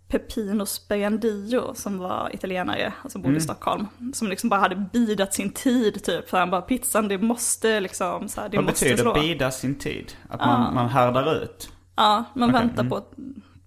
Pepino 0.10 0.66
Sperandio 0.66 1.74
som 1.74 1.98
var 1.98 2.36
italienare 2.36 2.94
och 3.04 3.12
som 3.12 3.22
bodde 3.22 3.38
i 3.38 3.42
Stockholm. 3.42 3.88
Som 4.14 4.28
liksom 4.28 4.50
bara 4.50 4.60
hade 4.60 4.76
bidat 4.76 5.34
sin 5.34 5.50
tid 5.50 6.04
typ. 6.04 6.30
För 6.30 6.38
han 6.38 6.50
bara 6.50 6.62
pizzan 6.62 7.08
det 7.08 7.18
måste 7.18 7.80
liksom 7.80 8.28
så 8.30 8.42
här, 8.42 8.50
det 8.50 8.58
Vad 8.58 8.66
måste 8.66 8.86
betyder 8.86 9.04
slå. 9.04 9.14
bida 9.14 9.52
sin 9.52 9.76
tid? 9.76 10.14
Att 10.30 10.40
man, 10.40 10.74
man 10.74 10.90
härdar 10.90 11.44
ut? 11.44 11.70
Ja, 11.96 12.24
man 12.34 12.50
Okej, 12.50 12.62
väntar 12.62 12.84
mm. 12.84 12.90
på, 12.90 13.04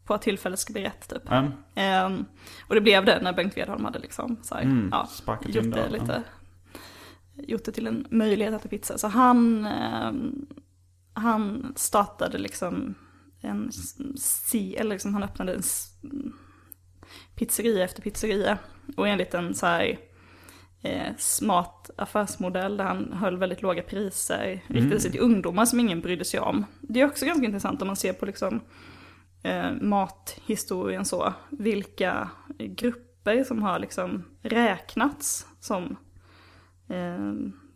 på 0.05 0.15
att 0.15 0.23
tillfället 0.23 0.59
ska 0.59 0.73
bli 0.73 0.83
rätt 0.83 1.09
typ. 1.09 1.33
Mm. 1.33 1.53
Ehm, 1.75 2.25
och 2.69 2.75
det 2.75 2.81
blev 2.81 3.05
det 3.05 3.23
när 3.23 3.33
Bengt 3.33 3.57
Vedholm 3.57 3.85
hade 3.85 3.99
liksom 3.99 4.37
så 4.43 4.55
här, 4.55 4.63
Mm, 4.63 4.89
ja, 4.93 5.07
sparkat 5.07 5.55
gjort, 5.55 5.75
det 5.75 5.89
lite, 5.89 6.23
gjort 7.35 7.65
det 7.65 7.73
till 7.73 7.87
en 7.87 8.07
möjlighet 8.11 8.55
att 8.55 8.61
äta 8.61 8.69
pizza. 8.69 8.99
Så 8.99 9.09
han, 9.09 9.67
ehm, 9.67 10.47
han 11.15 11.73
startade 11.77 12.39
liksom 12.39 12.95
en, 13.43 13.73
si, 14.17 14.77
eller 14.77 14.91
liksom 14.91 15.15
han 15.15 15.23
öppnade 15.23 15.53
en 15.53 15.63
pizzeria 17.35 17.85
efter 17.85 18.03
pizzeria. 18.03 18.59
Och 18.97 19.09
enligt 19.09 19.35
en 19.35 19.55
så 19.55 19.67
här 19.67 19.99
eh, 20.83 21.17
smart 21.19 21.91
affärsmodell 21.97 22.77
där 22.77 22.85
han 22.85 23.13
höll 23.13 23.37
väldigt 23.37 23.63
låga 23.63 23.83
priser, 23.83 24.65
riktade 24.67 25.01
sig 25.01 25.11
till 25.11 25.21
ungdomar 25.21 25.65
som 25.65 25.81
ingen 25.81 26.01
brydde 26.01 26.25
sig 26.25 26.41
om. 26.41 26.65
Det 26.81 27.01
är 27.01 27.07
också 27.07 27.27
ganska 27.27 27.47
intressant 27.47 27.83
om 27.83 27.87
man 27.87 27.97
ser 27.97 28.13
på 28.13 28.27
liksom 28.27 28.61
eh, 29.43 29.73
mathistorien 29.81 31.05
så, 31.05 31.33
vilka 31.51 32.31
grupper 32.59 33.45
som 33.45 33.63
har 33.63 33.79
liksom 33.79 34.25
räknats 34.43 35.47
som, 35.61 35.97
eh, 36.89 37.33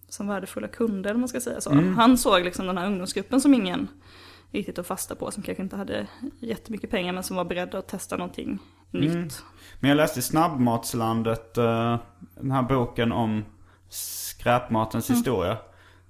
som 0.08 0.28
värdefulla 0.28 0.68
kunder, 0.68 1.14
om 1.14 1.20
man 1.20 1.28
ska 1.28 1.40
säga 1.40 1.60
så. 1.60 1.74
Han 1.74 2.18
såg 2.18 2.44
liksom 2.44 2.66
den 2.66 2.78
här 2.78 2.86
ungdomsgruppen 2.86 3.40
som 3.40 3.54
ingen 3.54 3.88
riktigt 4.57 4.78
att 4.78 4.86
fasta 4.86 5.14
på, 5.14 5.30
som 5.30 5.42
kanske 5.42 5.62
inte 5.62 5.76
hade 5.76 6.07
jättemycket 6.40 6.90
pengar 6.90 7.12
men 7.12 7.22
som 7.22 7.36
var 7.36 7.44
beredda 7.44 7.78
att 7.78 7.88
testa 7.88 8.16
någonting 8.16 8.59
nytt. 8.90 9.42
Men 9.80 9.88
jag 9.90 9.96
läste 9.96 10.18
i 10.18 10.22
Snabbmatslandet, 10.22 11.59
eh, 11.59 11.96
den 12.34 12.50
här 12.50 12.62
boken 12.62 13.12
om 13.12 13.44
skräpmatens 13.88 15.11
historia. 15.11 15.52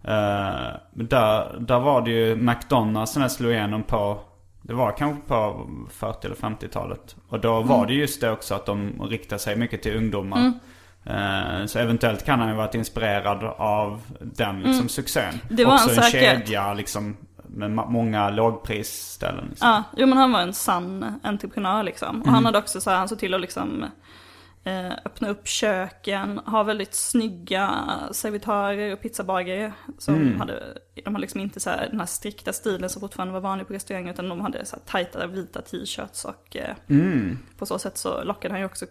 Eh, 0.04 0.76
där, 0.92 1.56
där 1.60 1.80
var 1.80 2.00
det 2.02 2.10
ju 2.10 2.36
McDonalds 2.36 3.12
som 3.12 3.22
jag 3.22 3.30
slog 3.32 3.52
igenom 3.52 3.82
på, 3.82 4.20
det 4.62 4.74
var 4.74 4.92
kanske 4.92 5.28
på 5.28 5.66
40 5.90 6.26
eller 6.26 6.36
50-talet. 6.36 7.16
Och 7.28 7.40
då 7.40 7.60
var 7.62 7.86
det 7.86 7.94
just 7.94 8.20
det 8.20 8.30
också 8.30 8.54
att 8.54 8.66
de 8.66 9.02
riktade 9.10 9.38
sig 9.38 9.56
mycket 9.56 9.82
till 9.82 9.96
ungdomar. 9.96 10.52
Eh, 11.04 11.66
Så 11.66 11.78
eventuellt 11.78 12.24
kan 12.24 12.40
han 12.40 12.48
ju 12.48 12.54
varit 12.54 12.74
inspirerad 12.74 13.44
av 13.58 14.00
den 14.20 14.60
liksom, 14.62 14.88
succén. 14.88 15.34
Det 15.50 15.64
var 15.64 15.74
också 15.74 15.88
en 15.90 15.94
säkert. 16.02 16.20
kedja 16.48 16.74
liksom 16.74 17.16
med 17.56 17.70
många 17.70 18.30
lågprisställen. 18.30 19.46
Liksom. 19.48 19.68
Ja, 19.68 19.82
jo 19.96 20.06
men 20.06 20.18
han 20.18 20.32
var 20.32 20.40
en 20.40 20.52
sann 20.54 21.20
entreprenör 21.22 21.82
liksom. 21.82 22.22
Och 22.22 22.28
han 22.28 22.44
hade 22.44 22.58
också 22.58 22.80
så 22.80 22.90
här, 22.90 22.98
han 22.98 23.08
såg 23.08 23.18
till 23.18 23.34
att 23.34 23.40
liksom 23.40 23.84
eh, 24.64 24.90
öppna 25.04 25.28
upp 25.28 25.48
köken, 25.48 26.38
ha 26.46 26.62
väldigt 26.62 26.94
snygga 26.94 27.70
servitörer 28.12 28.92
och 28.92 29.02
pizzabagare. 29.02 29.72
Som 29.98 30.36
hade, 30.38 30.62
de 31.04 31.14
hade 31.14 31.20
liksom 31.20 31.40
inte 31.40 31.60
så 31.60 31.70
här, 31.70 31.88
den 31.90 31.98
här 32.00 32.06
strikta 32.06 32.52
stilen 32.52 32.90
som 32.90 33.00
fortfarande 33.00 33.34
var 33.34 33.40
vanlig 33.40 33.66
på 33.66 33.72
restauranger 33.74 34.12
utan 34.12 34.28
de 34.28 34.40
hade 34.40 34.64
så 34.66 34.76
här 34.76 34.82
tajta 34.86 35.26
vita 35.26 35.62
t-shirts 35.62 36.24
och 36.24 36.56
eh, 36.56 36.74
på 37.58 37.66
så 37.66 37.78
sätt 37.78 37.98
så 37.98 38.24
lockade 38.24 38.54
han 38.54 38.60
ju 38.60 38.66
också 38.66 38.86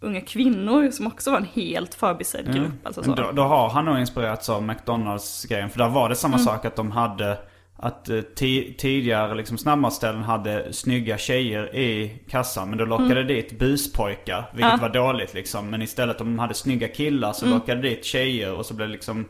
unga 0.00 0.20
kvinnor 0.20 0.90
som 0.90 1.06
också 1.06 1.30
var 1.30 1.38
en 1.38 1.44
helt 1.44 1.94
förbisedd 1.94 2.54
grupp. 2.54 2.86
Alltså 2.86 3.02
så. 3.02 3.14
Då, 3.14 3.32
då 3.32 3.42
har 3.42 3.68
han 3.68 3.84
nog 3.84 3.98
inspirerats 3.98 4.48
av 4.48 4.62
McDonalds-grejen. 4.62 5.70
För 5.70 5.78
där 5.78 5.88
var 5.88 6.08
det 6.08 6.16
samma 6.16 6.34
Mm. 6.36 6.46
sak 6.46 6.64
att 6.64 6.76
de 6.76 6.90
hade 6.90 7.38
att 7.80 8.08
eh, 8.08 8.14
ti- 8.16 8.74
tidigare 8.78 9.34
liksom 9.34 9.58
snabbmatsställen 9.58 10.22
hade 10.22 10.72
snygga 10.72 11.18
tjejer 11.18 11.74
i 11.76 12.12
kassan. 12.28 12.68
Men 12.68 12.78
då 12.78 12.84
lockade 12.84 13.20
Mm. 13.20 13.26
dit 13.26 13.58
buspojkar. 13.58 14.50
Vilket 14.54 14.80
var 14.80 14.88
dåligt 14.88 15.34
liksom. 15.34 15.70
Men 15.70 15.82
istället 15.82 16.20
om 16.20 16.26
de 16.26 16.38
hade 16.38 16.54
snygga 16.54 16.88
killar 16.88 17.32
så 17.32 17.46
Mm. 17.46 17.58
lockade 17.58 17.80
dit 17.82 18.04
tjejer. 18.04 18.52
Och 18.52 18.66
så 18.66 18.74
blev 18.74 18.88
det 18.88 18.92
liksom 18.92 19.28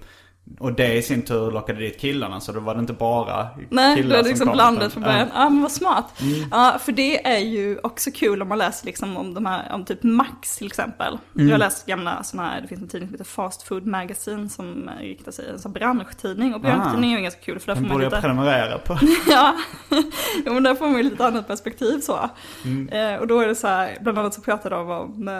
och 0.58 0.72
det 0.72 0.94
i 0.94 1.02
sin 1.02 1.22
tur 1.22 1.50
lockade 1.50 1.78
dit 1.80 2.00
killarna. 2.00 2.40
Så 2.40 2.52
då 2.52 2.60
var 2.60 2.74
det 2.74 2.80
inte 2.80 2.92
bara 2.92 3.48
Nej, 3.70 3.96
killar 3.96 4.08
det 4.08 4.16
var 4.16 4.22
som 4.22 4.28
liksom 4.28 4.46
kom, 4.46 4.54
blandat 4.56 4.92
från 4.92 5.02
början. 5.02 5.28
Ja, 5.34 5.48
men 5.48 5.62
vad 5.62 5.72
smart. 5.72 6.22
Ja, 6.50 6.76
för 6.80 6.92
det 6.92 7.26
är 7.26 7.38
ju 7.38 7.78
också 7.82 8.10
kul 8.10 8.42
om 8.42 8.48
man 8.48 8.58
läser 8.58 8.86
liksom 8.86 9.16
om 9.16 9.34
de 9.34 9.46
här, 9.46 9.72
om 9.72 9.84
typ 9.84 10.02
Max 10.02 10.56
till 10.56 10.66
exempel. 10.66 11.18
Jag 11.32 11.50
har 11.50 11.58
läst 11.58 11.86
gamla 11.86 12.22
sådana 12.22 12.48
här, 12.48 12.60
det 12.60 12.68
finns 12.68 12.82
en 12.82 12.88
tidning 12.88 13.08
som 13.08 13.14
heter 13.14 13.24
Fast 13.24 13.62
Food 13.62 13.86
Magazine 13.86 14.48
som 14.48 14.90
riktar 15.00 15.32
sig, 15.32 15.48
en 15.48 15.58
sån 15.58 15.72
branschtidning. 15.72 16.54
Och 16.54 16.60
branschtidning 16.60 17.12
är 17.12 17.16
ju 17.16 17.22
ganska 17.22 17.40
kul 17.40 17.58
för 17.58 17.66
där 17.66 17.74
får 17.74 17.82
man 17.82 17.92
borde 17.92 18.04
jag 18.04 18.10
lite... 18.10 18.22
prenumerera 18.22 18.78
på. 18.78 18.98
Ja, 19.30 19.54
men 20.44 20.62
där 20.62 20.74
får 20.74 20.86
man 20.86 20.96
ju 20.96 21.02
lite 21.02 21.26
annat 21.26 21.46
perspektiv 21.46 22.00
så. 22.00 22.30
Mm. 22.64 22.88
Eh, 22.88 23.20
och 23.20 23.26
då 23.26 23.40
är 23.40 23.46
det 23.46 23.54
så 23.54 23.66
här, 23.66 23.98
bland 24.00 24.18
annat 24.18 24.34
så 24.34 24.40
pratade 24.40 24.74
de 24.76 24.90
om 24.90 25.28
eh, 25.28 25.34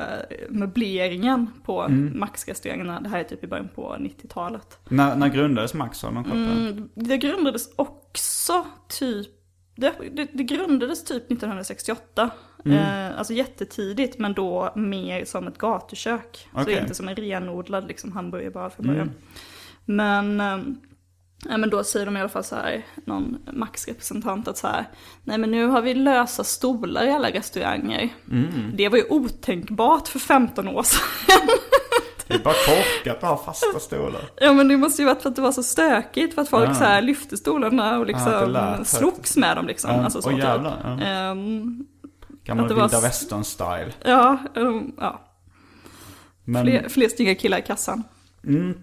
möbleringen 0.49 1.51
på 1.65 1.89
Mm. 1.89 2.19
Max-restaurangerna. 2.19 3.01
Det 3.01 3.09
här 3.09 3.19
är 3.19 3.25
typ 3.25 3.45
i 3.45 3.47
början 3.47 3.69
på 3.75 3.97
90-talet. 3.99 4.79
När, 4.99 5.17
när 5.17 5.29
grundades 5.29 5.75
Max? 5.75 6.01
På 6.01 6.11
det? 6.11 6.21
Mm, 6.21 6.89
det 6.95 7.19
grundades 7.19 7.71
också 7.77 8.67
typ, 8.89 9.29
det, 9.77 9.95
det, 10.13 10.29
det 10.33 10.43
grundades 10.43 11.05
typ 11.05 11.33
1968. 11.33 12.31
Mm. 12.65 12.79
Eh, 12.79 13.19
alltså 13.19 13.33
jättetidigt 13.33 14.19
men 14.19 14.33
då 14.33 14.73
mer 14.77 15.25
som 15.25 15.47
ett 15.47 15.59
gatukök. 15.59 16.49
Så 16.55 16.61
Okej. 16.61 16.75
är 16.75 16.81
inte 16.81 16.95
som 16.95 17.09
en 17.09 17.17
renodlad 17.17 17.89
liksom, 17.89 18.13
hamburgerbar 18.13 18.71
från 18.71 18.87
början. 18.87 19.11
Men, 19.85 20.41
eh, 20.41 20.59
ja, 21.49 21.57
men 21.57 21.71
då 21.71 21.85
säger 21.85 22.07
de 22.07 22.17
i 22.17 22.21
alla 22.21 22.29
fall 22.29 22.45
så 22.45 22.57
här, 22.57 22.85
någon 23.05 23.39
Max-representant 23.53 24.49
att 24.49 24.59
så 24.59 24.67
här, 24.67 24.85
nej 25.25 25.39
men 25.39 25.51
nu 25.51 25.67
har 25.67 25.83
vi 25.83 25.95
lösa 25.95 26.45
stolar 26.45 27.07
i 27.07 27.11
alla 27.11 27.31
restauranger. 27.31 28.09
Mm. 28.31 28.71
Det 28.75 28.89
var 28.89 28.99
ju 28.99 29.05
otänkbart 29.09 30.09
för 30.09 30.19
15 30.19 30.69
år 30.69 30.83
sedan. 30.83 31.49
Det 32.29 32.35
är 32.35 32.39
bara 32.39 32.55
korkat 32.55 33.17
att 33.25 33.31
ha 33.31 33.37
fasta 33.45 33.81
stolar. 33.81 34.21
Ja 34.37 34.53
men 34.53 34.69
det 34.69 34.77
måste 34.77 35.03
ju 35.03 35.07
varit 35.09 35.23
för 35.23 35.29
att 35.29 35.37
det 35.37 35.43
var 35.43 35.53
så 35.53 35.63
stökigt 35.63 36.35
för 36.35 36.43
att 36.43 36.49
folk 36.49 36.69
Ja. 36.69 36.75
så 36.75 36.85
här 36.85 37.03
lyfte 37.03 37.37
stolarna 37.37 37.95
och 37.99 38.01
Ja, 38.01 38.05
liksom 38.05 38.53
lät 38.53 38.87
slogs 38.89 39.37
med 39.37 39.57
dem 39.57 39.67
liksom. 39.67 39.91
Ja, 39.91 40.05
Alltså 40.05 40.23
så 40.23 40.29
typ. 40.31 40.39
jävlar, 40.39 40.97
ja. 40.99 41.05
Ehm, 41.07 41.87
Gammal 42.45 42.69
det 42.69 42.75
var 42.75 42.83
vilda 42.83 42.99
s- 42.99 43.05
västern-style. 43.05 43.93
ja, 44.05 44.39
ehm, 44.57 44.93
ja. 44.99 45.21
Men, 46.45 46.65
Fler, 46.65 46.89
fler 46.89 47.09
snygga 47.09 47.35
killar 47.35 47.59
i 47.59 47.63
kassan. 47.63 48.03
mm, 48.45 48.75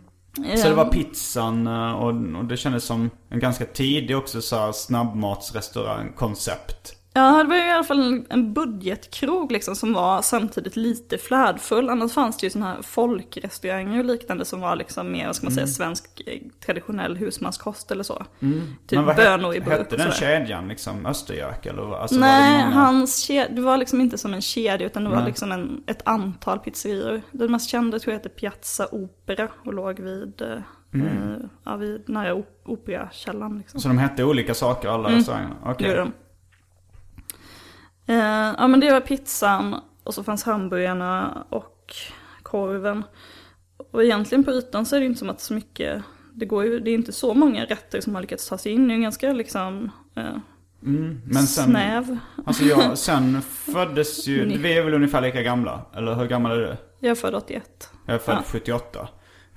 så 0.57 0.67
det 0.69 0.75
var 0.75 0.83
Ehm, 0.83 0.89
pizzan 0.89 1.67
eh, 1.67 1.91
och, 1.91 2.07
och 2.39 2.45
det 2.45 2.57
kändes 2.57 2.83
som 2.83 3.09
en 3.29 3.39
ganska 3.39 3.65
tidig 3.65 4.17
också 4.17 4.41
så 4.41 4.55
här 4.57 4.71
snabbmatsrestaurangkoncept. 4.71 6.94
Ja, 7.17 7.43
det 7.43 7.49
var 7.49 7.55
ju 7.55 7.61
i 7.67 7.71
alla 7.71 7.83
fall 7.83 8.23
en, 8.29 8.53
budgetkrog 8.53 9.51
liksom 9.51 9.75
som 9.75 9.93
var 9.93 10.21
samtidigt 10.21 10.75
lite 10.75 11.17
flärdfull. 11.17 11.89
Annars 11.89 12.13
fanns 12.13 12.37
det 12.37 12.45
ju 12.45 12.49
sådana 12.49 12.73
här 12.73 12.81
folkrestauranger 12.81 13.99
och 13.99 14.05
liknande 14.05 14.45
som 14.45 14.61
var 14.61 14.75
liksom 14.75 15.11
mer, 15.11 15.25
vad 15.25 15.35
ska 15.35 15.45
man 15.45 15.53
säga, 15.53 15.67
svensk 15.67 16.21
eh, 16.25 16.39
traditionell 16.65 17.17
husmanskost 17.17 17.91
eller 17.91 18.03
så. 18.03 18.13
Typ 18.17 18.41
Mm. 18.41 18.65
Men 18.89 19.05
vad 19.05 19.15
bönor 19.15 19.53
i 19.53 19.57
hette, 19.59 19.69
burk 19.69 19.79
hette 19.79 19.97
den 19.97 20.11
kedjan 20.11 20.67
liksom? 20.67 21.05
Östergök 21.05 21.65
eller? 21.65 21.95
Alltså, 22.01 22.19
Nej, 22.19 22.63
många- 22.65 22.75
hans 22.75 23.19
kedja, 23.23 23.47
det 23.55 23.61
var 23.61 23.77
liksom 23.77 24.01
inte 24.01 24.17
som 24.17 24.33
en 24.33 24.41
kedja 24.41 24.85
utan 24.87 25.03
det 25.03 25.09
var 25.09 25.17
Nej. 25.17 25.25
liksom 25.25 25.51
en, 25.51 25.83
ett 25.87 26.01
antal 26.07 26.59
pizzerior. 26.59 27.21
Den 27.31 27.51
mest 27.51 27.69
kända 27.69 27.99
tror 27.99 28.13
jag 28.13 28.19
heter 28.19 28.29
Piazza 28.29 28.87
Opera 28.91 29.47
och 29.65 29.73
låg 29.73 29.99
vid, 29.99 30.41
eh, 30.41 30.47
Mm. 30.93 31.07
eh, 31.07 31.37
ja, 31.65 31.75
vid 31.75 32.09
nära 32.09 32.33
op- 32.33 32.61
Operakällan. 32.65 33.57
Liksom. 33.57 33.79
Så 33.79 33.87
de 33.87 33.97
hette 33.97 34.23
olika 34.23 34.53
saker 34.53 34.89
alla 34.89 35.09
restaurangerna? 35.11 35.55
Okej. 35.63 35.75
Det 35.77 35.87
gjorde 35.87 35.99
de. 35.99 36.11
Eh, 38.05 38.53
ja 38.57 38.67
men 38.67 38.79
det 38.79 38.91
var 38.91 39.01
pizzan 39.01 39.75
och 40.03 40.13
så 40.13 40.23
fanns 40.23 40.43
hamburgarna 40.43 41.43
och 41.49 41.93
korven. 42.43 43.03
Och 43.91 44.03
egentligen 44.03 44.43
på 44.43 44.51
ytan 44.51 44.85
så 44.85 44.95
är 44.95 44.99
det 44.99 45.05
inte 45.05 45.19
som 45.19 45.29
att 45.29 45.41
så 45.41 45.53
mycket, 45.53 46.03
det 46.33 46.45
går 46.45 46.65
ju, 46.65 46.79
det 46.79 46.91
är 46.91 46.95
inte 46.95 47.11
så 47.11 47.33
många 47.33 47.65
rätter 47.65 48.01
som 48.01 48.15
har 48.15 48.21
lyckats 48.21 48.49
ta 48.49 48.57
sig 48.57 48.71
in. 48.71 48.87
Det 48.87 48.93
är 48.93 48.97
ganska 48.97 49.33
liksom 49.33 49.91
eh, 50.15 50.37
Mm, 50.83 51.21
men 51.25 51.43
sen, 51.43 51.65
snäv. 51.65 52.17
Alltså 52.45 52.63
jag, 52.63 52.97
sen 52.97 53.41
föddes 53.41 54.27
ju, 54.27 54.57
vi 54.57 54.77
är 54.77 54.83
väl 54.83 54.93
ungefär 54.93 55.21
lika 55.21 55.41
gamla? 55.41 55.85
Eller 55.95 56.13
hur 56.15 56.27
gammal 56.27 56.51
är 56.51 56.55
du? 56.55 56.77
Jag 56.99 57.11
är 57.11 57.15
född 57.15 57.35
81. 57.35 57.89
Jag 58.05 58.15
är 58.15 58.19
född 58.19 58.37
Ja. 58.37 58.43
78. 58.45 59.07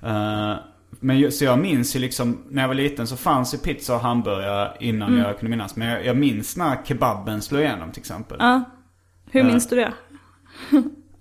Eh, 0.03 0.55
men 0.89 1.31
så 1.31 1.45
jag 1.45 1.59
minns 1.59 1.95
ju 1.95 1.99
liksom, 1.99 2.43
när 2.49 2.61
jag 2.61 2.67
var 2.67 2.75
liten 2.75 3.07
så 3.07 3.17
fanns 3.17 3.53
ju 3.53 3.57
pizza 3.57 3.95
och 3.95 4.01
hamburgare 4.01 4.71
innan 4.79 5.09
Mm. 5.13 5.21
jag 5.25 5.39
kunde 5.39 5.49
minnas. 5.49 5.75
Men 5.75 5.87
jag, 5.87 6.05
jag 6.05 6.17
minns 6.17 6.57
när 6.57 6.77
kebaben 6.85 7.41
slog 7.41 7.61
igenom 7.61 7.91
till 7.91 7.99
exempel. 8.01 8.37
Ja. 8.39 8.63
Hur 9.31 9.41
Eh. 9.41 9.47
minns 9.47 9.67
du 9.69 9.75
det? 9.75 9.93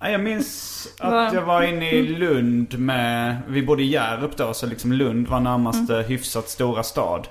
Ja, 0.01 0.11
Jag 0.11 0.21
minns 0.21 0.87
att 1.01 1.33
jag 1.35 1.43
var 1.43 1.63
inne 1.63 1.91
i 1.91 2.09
Lund 2.09 2.79
med, 2.79 3.37
vi 3.49 3.63
bodde 3.63 3.83
i 3.83 3.87
Hjärup 3.87 4.37
då 4.37 4.55
så 4.55 4.67
liksom 4.67 4.93
Lund 4.93 5.29
var 5.29 5.41
närmaste 5.41 5.95
hyfsat 6.09 6.49
stora 6.49 6.83
stad. 6.83 7.29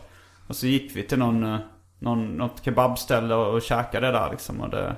Och 0.47 0.55
så 0.55 0.67
gick 0.67 0.95
vi 0.95 1.03
till 1.03 1.19
någon, 1.19 1.43
eh, 1.43 1.59
någon, 1.99 2.27
något 2.37 2.65
kebabställe 2.65 3.35
och, 3.35 3.53
och 3.55 3.61
käkade 3.61 4.11
där 4.11 4.29
liksom. 4.31 4.61
Och, 4.61 4.69
det, 4.69 4.95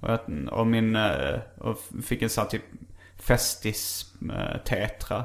och, 0.00 0.10
jag, 0.10 0.20
och 0.52 0.66
min, 0.66 0.96
eh, 0.96 1.38
och 1.58 1.78
fick 2.04 2.22
en 2.22 2.28
sån 2.30 2.42
här 2.42 2.50
typ 2.50 2.62
festis 3.20 4.12
eh, 4.32 4.58
tetra. 4.64 5.24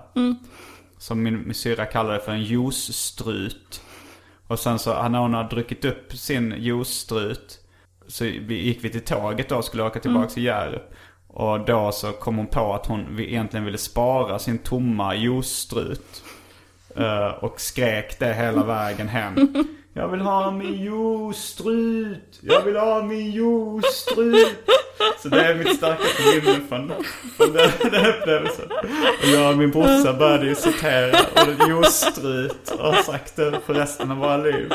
Som 1.01 1.23
min, 1.23 1.43
min 1.43 1.53
syrra 1.53 1.85
kallade 1.85 2.19
för 2.19 2.31
en 2.31 2.43
juicestrut. 2.43 3.81
Och 4.47 4.59
sen 4.59 4.79
så 4.79 5.09
när 5.09 5.19
hon 5.19 5.33
har 5.33 5.49
druckit 5.49 5.85
upp 5.85 6.13
sin 6.13 6.55
juicestrut 6.57 7.59
så 8.07 8.25
gick 8.25 8.83
vi 8.83 8.89
till 8.89 9.01
tåget 9.01 9.49
då 9.49 9.55
och 9.55 9.65
skulle 9.65 9.83
åka 9.83 9.99
tillbaka 9.99 10.29
till 10.29 10.43
Hjärup. 10.43 10.93
Och 11.27 11.65
då 11.65 11.91
så 11.91 12.11
kom 12.11 12.37
hon 12.37 12.47
på 12.47 12.73
att 12.73 12.85
hon 12.85 13.19
egentligen 13.19 13.65
ville 13.65 13.77
spara 13.77 14.39
sin 14.39 14.57
tomma 14.57 15.15
juicestrut. 15.15 16.23
Eh, 16.95 17.27
och 17.27 17.61
skrek 17.61 18.19
det 18.19 18.33
hela 18.33 18.63
vägen 18.63 19.07
hem. 19.07 19.35
Jag 19.93 20.07
vill 20.07 20.21
ha 20.21 20.51
min 20.51 20.73
juicestrut! 20.73 22.39
Jag 22.41 22.61
vill 22.61 22.75
ha 22.75 23.01
min 23.03 23.31
juicestrut! 23.31 24.69
Så 25.19 25.27
det 25.29 25.41
är 25.43 25.55
mitt 25.55 25.77
starkaste 25.77 26.21
minne 26.25 26.59
från, 26.69 26.91
från 27.37 27.53
den, 27.53 27.69
den 27.91 28.05
upplevelsen. 28.05 28.69
Och 29.21 29.27
jag 29.27 29.51
och 29.51 29.57
min 29.57 29.71
brorsa 29.71 30.13
började 30.13 30.45
ju 30.45 30.55
citera 30.55 31.19
ordet 31.41 31.67
juicestrut 31.67 32.71
och 32.71 32.93
har 32.93 33.03
sagt 33.03 33.35
det 33.35 33.59
för 33.65 33.73
resten 33.73 34.11
av 34.11 34.17
våra 34.17 34.37
liv. 34.37 34.71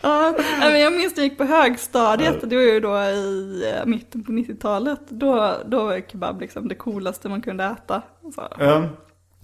Ja, 0.00 0.34
men 0.58 0.80
jag 0.80 0.92
minns 0.92 1.16
när 1.16 1.22
jag 1.22 1.28
gick 1.30 1.38
på 1.38 1.44
högstadiet, 1.44 2.50
det 2.50 2.56
var 2.56 2.62
ju 2.62 2.80
då 2.80 2.98
i 2.98 3.72
eh, 3.76 3.86
mitten 3.86 4.24
på 4.24 4.32
90-talet. 4.32 5.00
Då, 5.08 5.54
då 5.66 5.84
var 5.84 6.00
kebab 6.12 6.40
liksom 6.40 6.68
det 6.68 6.74
coolaste 6.74 7.28
man 7.28 7.42
kunde 7.42 7.64
äta. 7.64 8.02
Så, 8.34 8.48
Ja. 8.58 8.84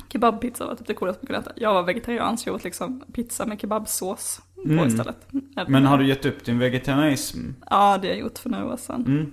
Kebabpizza 0.09 0.67
var 0.67 0.75
typ 0.75 0.87
det 0.87 0.95
coolaste 0.95 1.21
man 1.23 1.27
kunde 1.27 1.41
äta. 1.41 1.61
Jag 1.61 1.75
var 1.75 1.83
vegetarian 1.83 2.39
så 2.39 2.49
jag 2.49 2.55
åt 2.57 2.65
liksom 2.65 3.01
pizza 3.13 3.47
med 3.47 3.61
kebabsås 3.61 4.41
på 4.55 4.69
Mm. 4.73 4.87
istället. 4.89 5.27
Men 5.69 5.87
har 5.87 5.99
du 5.99 6.07
gett 6.09 6.27
upp 6.27 6.45
din 6.45 6.59
vegetarianism? 6.59 7.39
Ja, 7.71 7.99
det 8.03 8.09
har 8.09 8.15
jag 8.15 8.19
gjort 8.19 8.39
för 8.39 8.51
några 8.51 8.73
år 8.73 8.77
sedan. 8.77 9.05
Mm. 9.07 9.33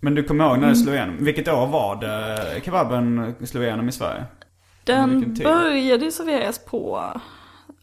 Men 0.00 0.14
du 0.14 0.24
kommer 0.24 0.44
ihåg 0.44 0.58
när 0.58 0.68
det 0.68 0.76
slog 0.76 0.94
igenom? 0.94 1.16
Vilket 1.24 1.48
år 1.48 1.66
var 1.66 1.96
det 1.96 2.60
kebaben 2.64 3.34
slog 3.44 3.64
igenom 3.64 3.88
i 3.88 3.92
Sverige? 3.92 4.24
Den 4.84 5.34
började 5.34 6.04
ju 6.04 6.10
serveras 6.10 6.64
på, 6.64 7.02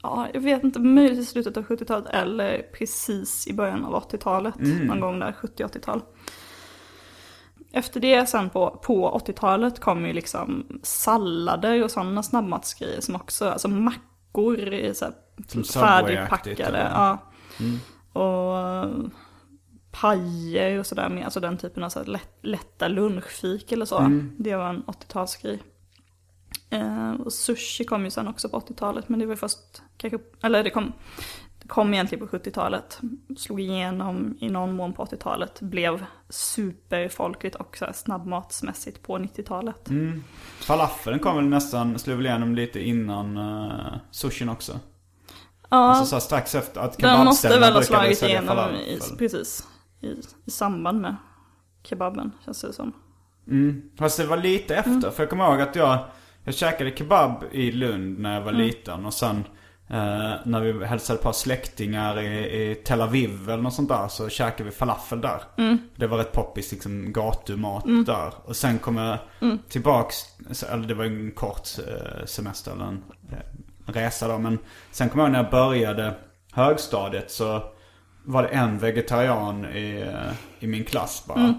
ja, 0.04 0.28
jag 0.34 0.42
vet 0.42 0.64
inte, 0.64 0.80
möjligtvis 0.80 1.28
i 1.28 1.32
slutet 1.32 1.58
av 1.58 1.64
70-talet 1.64 2.10
eller 2.10 2.62
precis 2.74 3.48
i 3.48 3.54
början 3.54 3.86
av 3.86 3.94
80-talet. 3.94 4.60
Mm. 4.60 4.88
Någon 4.88 5.00
gång 5.00 5.20
där, 5.20 5.36
70-80-tal. 5.42 6.02
Efter 7.72 8.00
det 8.00 8.26
sen 8.26 8.50
på, 8.50 8.70
på 8.70 9.22
80-talet 9.26 9.80
kom 9.80 10.06
ju 10.06 10.14
liksom 10.14 10.80
sallader 10.84 11.84
och 11.84 11.92
sådana 11.92 12.24
snabbmatsgrejer 12.24 13.02
som 13.02 13.16
också, 13.16 13.50
alltså 13.50 13.68
mackor 13.68 14.74
i 14.74 14.94
så 14.96 15.06
här 15.06 15.14
Som 15.48 15.64
Subway-aktigt, 15.64 15.80
färdigpackade. 15.80 16.92
Ja. 16.94 17.18
Mm. 17.60 17.80
Och 18.14 19.12
pajer 19.92 20.80
och 20.80 20.86
sådär 20.86 21.10
med, 21.10 21.26
alltså 21.26 21.40
den 21.40 21.58
typen 21.58 21.84
av 21.84 21.90
så 21.90 22.04
lätt, 22.04 22.38
lätta 22.42 22.88
lunchfik 22.88 23.72
eller 23.72 23.86
så. 23.86 23.98
Mm. 23.98 24.36
Det 24.38 24.56
var 24.56 24.70
en 24.70 24.84
80-talsgrej. 24.84 25.60
Eh, 26.70 27.12
och 27.12 27.34
sushi 27.34 27.84
kom 27.84 28.04
ju 28.04 28.12
sen 28.12 28.28
också 28.28 28.50
på 28.50 28.60
80-talet, 28.60 29.10
men 29.10 29.20
det 29.20 29.26
var 29.26 29.36
först, 29.36 29.82
kanske, 29.98 30.20
eller 30.42 30.64
det 30.64 30.70
kom, 30.70 30.94
kom 31.70 31.94
egentligen 31.94 32.28
på 32.28 32.38
70-talet. 32.38 33.00
Slog 33.38 33.60
igenom 33.60 34.38
i 34.40 34.50
någon 34.50 34.76
mån 34.76 34.94
på 34.94 35.06
80-talet, 35.06 35.62
blev 35.62 36.06
superfolkligt 36.30 37.56
och 37.56 37.78
så 37.78 37.86
här 37.86 37.94
snabbmatsmässigt 37.94 39.04
på 39.04 39.18
90-talet. 39.18 39.90
Mm. 39.90 40.24
Falafeln 40.60 41.20
kom 41.20 41.36
väl 41.36 41.46
nästan, 41.46 42.00
slog 42.00 42.18
väl 42.18 42.26
igenom 42.26 42.56
lite 42.56 42.88
innan 42.88 43.38
uh, 43.38 43.96
sushin 44.12 44.50
också? 44.50 44.80
Ja, 45.70 45.78
Alltså 45.78 46.06
så 46.06 46.16
här, 46.16 46.22
strax 46.22 46.56
efter 46.56 46.82
att 46.82 46.98
den 46.98 47.26
måste 47.26 47.60
väl 47.60 47.74
ha 47.74 47.82
slagit 47.82 48.24
igenom 48.24 48.76
i, 48.76 49.00
precis, 49.18 49.68
i, 50.02 50.08
i 50.46 50.52
samband 50.52 51.02
med 51.02 51.16
kebaben, 51.84 52.32
känns 52.46 52.62
det 52.62 52.74
som. 52.74 52.94
Mm. 53.48 53.82
Fast 53.98 54.18
det 54.18 54.26
var 54.26 54.38
lite 54.38 54.76
efter. 54.76 54.92
Mm. 54.92 55.12
För 55.12 55.24
jag 55.24 55.30
kommer 55.30 55.52
ihåg 55.52 55.62
att 55.62 55.76
jag, 55.76 56.00
jag 56.44 56.54
käkade 56.54 56.98
kebab 56.98 57.44
i 57.52 57.72
Lund 57.72 58.20
när 58.20 58.34
jag 58.34 58.42
var 58.42 58.52
Mm. 58.52 58.62
liten. 58.62 59.06
Och 59.06 59.14
sen 59.14 59.44
när 60.44 60.62
vi 60.62 60.86
hälsade 60.86 61.20
på 61.20 61.34
släktingar 61.34 62.20
i, 62.20 62.28
i 62.72 62.76
Tel 62.76 63.02
Aviv 63.02 63.50
eller 63.50 63.64
något 63.64 63.74
sånt 63.74 63.90
där. 63.90 64.08
Så 64.08 64.30
käkade 64.30 64.64
vi 64.64 64.72
falafel 64.72 65.22
där. 65.22 65.42
Mm. 65.58 65.78
Det 65.96 66.08
var 66.08 66.18
rätt 66.18 66.32
poppis 66.32 66.72
liksom 66.72 67.14
gatumat 67.14 67.84
där. 68.06 68.34
Och 68.46 68.56
sen 68.56 68.80
kom 68.80 68.98
jag 68.98 69.18
Mm. 69.42 69.60
tillbaks, 69.70 70.16
eller 70.72 70.88
det 70.88 70.94
var 70.94 71.06
en 71.06 71.32
kort 71.32 71.68
eh, 71.88 72.26
semester 72.26 72.72
eller 72.72 72.86
en 72.86 73.04
eh, 73.32 73.94
resa 73.94 74.28
då. 74.28 74.38
Men 74.38 74.60
sen 74.92 75.10
kom 75.10 75.20
jag 75.20 75.32
när 75.32 75.44
jag 75.44 75.52
började 75.52 76.14
högstadiet 76.54 77.32
så 77.32 77.64
var 78.24 78.44
det 78.44 78.50
en 78.50 78.78
vegetarian 78.80 79.66
i, 79.66 80.02
eh, 80.02 80.34
i 80.60 80.68
min 80.68 80.84
klass 80.84 81.24
bara. 81.28 81.40
Mm. 81.40 81.54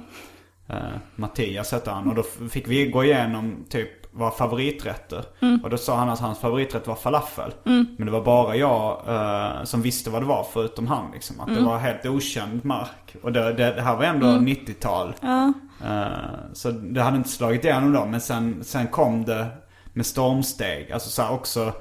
Eh, 0.68 0.98
Mattias 1.16 1.72
hette 1.72 1.90
han. 1.90 2.08
Och 2.08 2.14
då 2.14 2.22
fick 2.50 2.68
vi 2.68 2.86
gå 2.90 3.04
igenom 3.04 3.66
typ 3.70 3.90
våra 4.12 4.30
favoriträtter. 4.30 5.24
Mm. 5.40 5.60
Och 5.64 5.70
då 5.70 5.76
sa 5.76 5.96
han 5.96 6.08
att 6.08 6.20
hans 6.20 6.38
favoriträtt 6.38 6.86
var 6.86 6.94
falafel. 6.94 7.52
Men 7.64 8.04
det 8.06 8.10
var 8.10 8.24
bara 8.24 8.56
jag 8.56 9.00
eh, 9.08 9.64
som 9.64 9.82
visste 9.82 10.10
vad 10.10 10.22
det 10.22 10.26
var 10.26 10.46
förutom 10.52 10.86
han 10.86 11.10
liksom. 11.12 11.40
Att 11.40 11.48
Mm. 11.48 11.60
det 11.62 11.68
var 11.68 11.78
helt 11.78 12.06
okänd 12.06 12.64
mark. 12.64 13.16
Och 13.22 13.32
det, 13.32 13.52
det, 13.52 13.72
det 13.74 13.82
här 13.82 13.96
var 13.96 14.04
ändå 14.04 14.26
90-tal. 14.26 15.14
Ja, 15.20 15.52
Eh, 15.84 16.06
så 16.52 16.70
det 16.70 17.02
hade 17.02 17.16
inte 17.16 17.28
slagit 17.28 17.64
igenom 17.64 17.92
då. 17.92 18.04
Men 18.06 18.20
sen, 18.20 18.64
sen 18.64 18.86
kom 18.86 19.24
det 19.24 19.46
med 19.92 20.06
stormsteg. 20.06 20.92
Alltså 20.92 21.10
så 21.10 21.28
också 21.28 21.72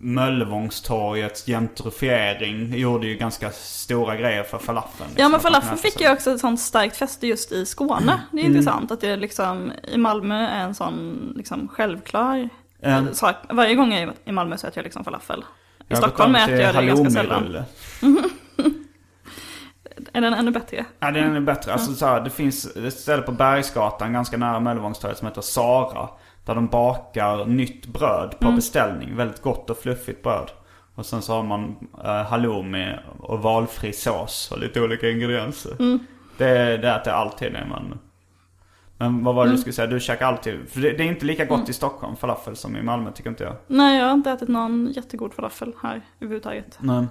Möllevångstorgets 0.00 1.46
gentrifiering 1.46 2.74
gjorde 2.78 3.06
ju 3.06 3.14
ganska 3.16 3.50
stora 3.50 4.16
grejer 4.16 4.42
för 4.42 4.58
falafeln. 4.58 5.10
Ja 5.16 5.28
liksom, 5.28 5.30
men 5.30 5.34
att 5.34 5.42
man 5.42 5.52
falafeln 5.52 5.78
fick 5.78 6.00
ju 6.00 6.06
så. 6.06 6.12
också 6.12 6.30
ett 6.30 6.40
sånt 6.40 6.60
starkt 6.60 6.96
fäste 6.96 7.26
just 7.26 7.52
i 7.52 7.66
Skåne. 7.66 8.20
Det 8.32 8.38
är 8.38 8.44
Mm. 8.44 8.56
intressant 8.56 8.90
att 8.90 9.00
det 9.00 9.16
liksom 9.16 9.72
i 9.92 9.96
Malmö 9.98 10.34
är 10.48 10.60
en 10.64 10.74
sån 10.74 11.18
liksom 11.36 11.68
självklar 11.68 12.48
Mm. 12.82 13.14
sak. 13.14 13.36
Varje 13.50 13.74
gång 13.74 13.92
jag 13.92 14.02
är 14.02 14.12
i 14.24 14.32
Malmö 14.32 14.56
så 14.56 14.66
äter 14.66 14.78
jag 14.78 14.84
liksom 14.84 15.04
falafel. 15.04 15.40
I 15.40 15.84
Jag 15.88 15.98
Stockholm 15.98 16.34
äter 16.34 16.54
jag 16.60 16.74
det 16.74 16.86
ganska 16.86 17.10
sällan. 17.10 17.56
Är 20.12 20.20
den 20.20 20.34
ännu 20.34 20.50
bättre? 20.50 20.84
Ja 21.00 21.10
den 21.10 21.36
är 21.36 21.40
bättre. 21.40 21.72
Alltså 21.72 21.94
så 21.94 22.06
här, 22.06 22.20
det 22.20 22.30
finns 22.30 22.76
ett 22.76 22.98
ställe 22.98 23.22
på 23.22 23.32
Bergsgatan 23.32 24.12
ganska 24.12 24.36
nära 24.36 24.60
Möllevångstorget 24.60 25.18
som 25.18 25.28
heter 25.28 25.40
Sara. 25.40 26.08
Där 26.48 26.54
de 26.54 26.66
bakar 26.66 27.44
nytt 27.46 27.86
bröd 27.86 28.34
på 28.40 28.52
beställning. 28.52 29.16
Väldigt 29.16 29.42
gott 29.42 29.70
och 29.70 29.78
fluffigt 29.78 30.22
bröd. 30.22 30.50
Och 30.94 31.06
sen 31.06 31.22
så 31.22 31.32
har 31.32 31.42
man 31.42 31.76
uh, 32.04 32.04
halloumi 32.04 32.94
och 33.18 33.42
valfri 33.42 33.92
sås 33.92 34.50
och 34.52 34.58
lite 34.58 34.80
olika 34.80 35.10
ingredienser. 35.10 35.76
Det, 36.38 36.76
det 36.76 36.90
äter 36.94 37.12
jag 37.12 37.16
alltid 37.20 37.52
när 37.52 37.66
man... 37.66 37.98
Men 38.96 39.24
vad 39.24 39.34
var 39.34 39.44
det 39.46 39.50
du 39.52 39.58
skulle 39.58 39.72
säga? 39.72 39.86
Du 39.86 40.00
käkar 40.00 40.26
alltid... 40.26 40.68
För 40.68 40.80
det, 40.80 40.90
det 40.92 41.02
är 41.02 41.08
inte 41.08 41.26
lika 41.26 41.44
gott 41.44 41.68
i 41.68 41.72
Stockholm, 41.72 42.16
falafel, 42.16 42.56
som 42.56 42.76
i 42.76 42.82
Malmö 42.82 43.12
tycker 43.12 43.30
inte 43.30 43.44
jag. 43.44 43.56
Nej 43.66 43.98
jag 43.98 44.06
har 44.06 44.14
inte 44.14 44.30
ätit 44.30 44.48
någon 44.48 44.92
jättegod 44.92 45.34
falafel 45.34 45.72
här 45.82 46.02
överhuvudtaget. 46.20 46.78
Nej. 46.80 47.06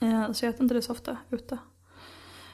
Eh, 0.00 0.32
Så 0.32 0.44
jag 0.44 0.50
äter 0.54 0.62
inte 0.62 0.74
det 0.74 0.82
så 0.82 0.92
ofta 0.92 1.16
ute. 1.30 1.58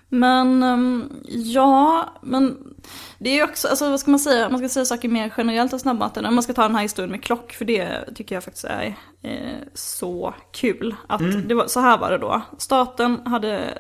Men 0.09 0.63
ehm, 0.63 1.11
ja, 1.29 2.09
men 2.23 2.75
det 3.19 3.31
är 3.31 3.35
ju 3.35 3.43
också, 3.43 3.69
alltså 3.69 3.91
vad 3.91 4.01
ska 4.01 4.11
man 4.11 4.21
säga, 4.21 4.49
man 4.49 4.59
ska 4.59 4.69
säga 4.69 4.85
saker 4.85 5.09
mer 5.09 5.33
generellt 5.37 5.73
om 5.73 5.79
snabbmaten. 5.79 6.35
Man 6.35 6.43
ska 6.43 6.53
ta 6.53 6.63
den 6.63 6.75
här 6.75 6.83
historien 6.83 7.11
med 7.11 7.23
klock, 7.23 7.53
för 7.53 7.65
det 7.65 8.15
tycker 8.15 8.35
jag 8.37 8.45
faktiskt 8.45 8.65
är 8.65 8.95
eh, 9.23 9.59
så 9.75 10.35
kul. 10.53 10.95
Att 11.07 11.21
det 11.49 11.55
var, 11.55 11.67
så 11.67 11.81
här 11.81 11.99
var 11.99 12.11
det 12.11 12.19
då. 12.19 12.43
Staten 12.59 13.27
hade 13.27 13.79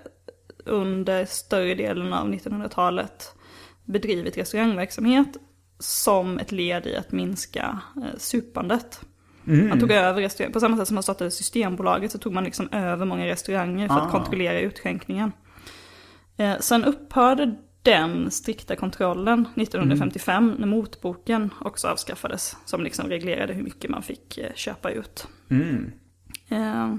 under 0.64 1.24
större 1.24 1.74
delen 1.74 2.12
av 2.12 2.28
1900-talet 2.28 3.34
bedrivit 3.84 4.38
restaurangverksamhet 4.38 5.36
som 5.78 6.38
ett 6.38 6.52
led 6.52 6.86
i 6.86 6.96
att 6.96 7.12
minska 7.12 7.78
eh, 7.96 8.18
supandet. 8.18 9.00
Man 9.68 9.80
tog 9.80 9.90
över 9.90 10.20
restauranger, 10.22 10.52
på 10.52 10.60
samma 10.60 10.76
sätt 10.76 10.88
som 10.88 10.94
man 10.94 11.02
startade 11.02 11.30
Systembolaget 11.30 12.12
så 12.12 12.18
tog 12.18 12.32
man 12.32 12.44
liksom 12.44 12.68
över 12.72 13.06
många 13.06 13.26
restauranger 13.26 13.88
för 13.88 13.94
Ah. 13.94 13.98
att 14.00 14.10
kontrollera 14.10 14.60
utskänkningen. 14.60 15.32
Eh, 16.38 16.58
sen 16.60 16.84
upphörde 16.84 17.54
den 17.82 18.30
strikta 18.30 18.76
kontrollen 18.76 19.48
1955 19.56 20.54
när 20.58 20.66
motboken 20.66 21.50
också 21.60 21.88
avskaffades. 21.88 22.56
Som 22.64 22.82
liksom 22.84 23.08
reglerade 23.08 23.52
hur 23.52 23.62
mycket 23.62 23.90
man 23.90 24.02
fick 24.02 24.38
eh, 24.38 24.52
köpa 24.54 24.90
ut. 24.90 25.28
Mm. 25.50 25.92
Eh, 26.48 26.96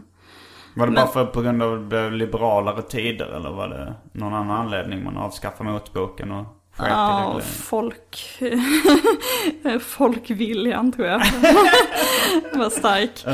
Var 0.75 0.85
det 0.85 0.91
Men- 0.91 0.93
bara 0.93 1.07
för 1.07 1.25
på 1.25 1.41
grund 1.41 1.63
av 1.63 2.11
liberalare 2.11 2.81
tider 2.81 3.25
eller 3.25 3.49
var 3.51 3.67
det 3.69 3.93
någon 4.11 4.33
annan 4.33 4.57
anledning 4.65 5.03
man 5.03 5.17
avskaffade 5.17 5.69
motboken 5.71 6.31
och 6.31 6.45
Ja, 6.79 7.39
folk... 7.43 8.39
Folkviljan 9.81 10.91
tror 10.91 11.07
jag. 11.07 11.19
var 12.53 12.69
stark. 12.69 13.25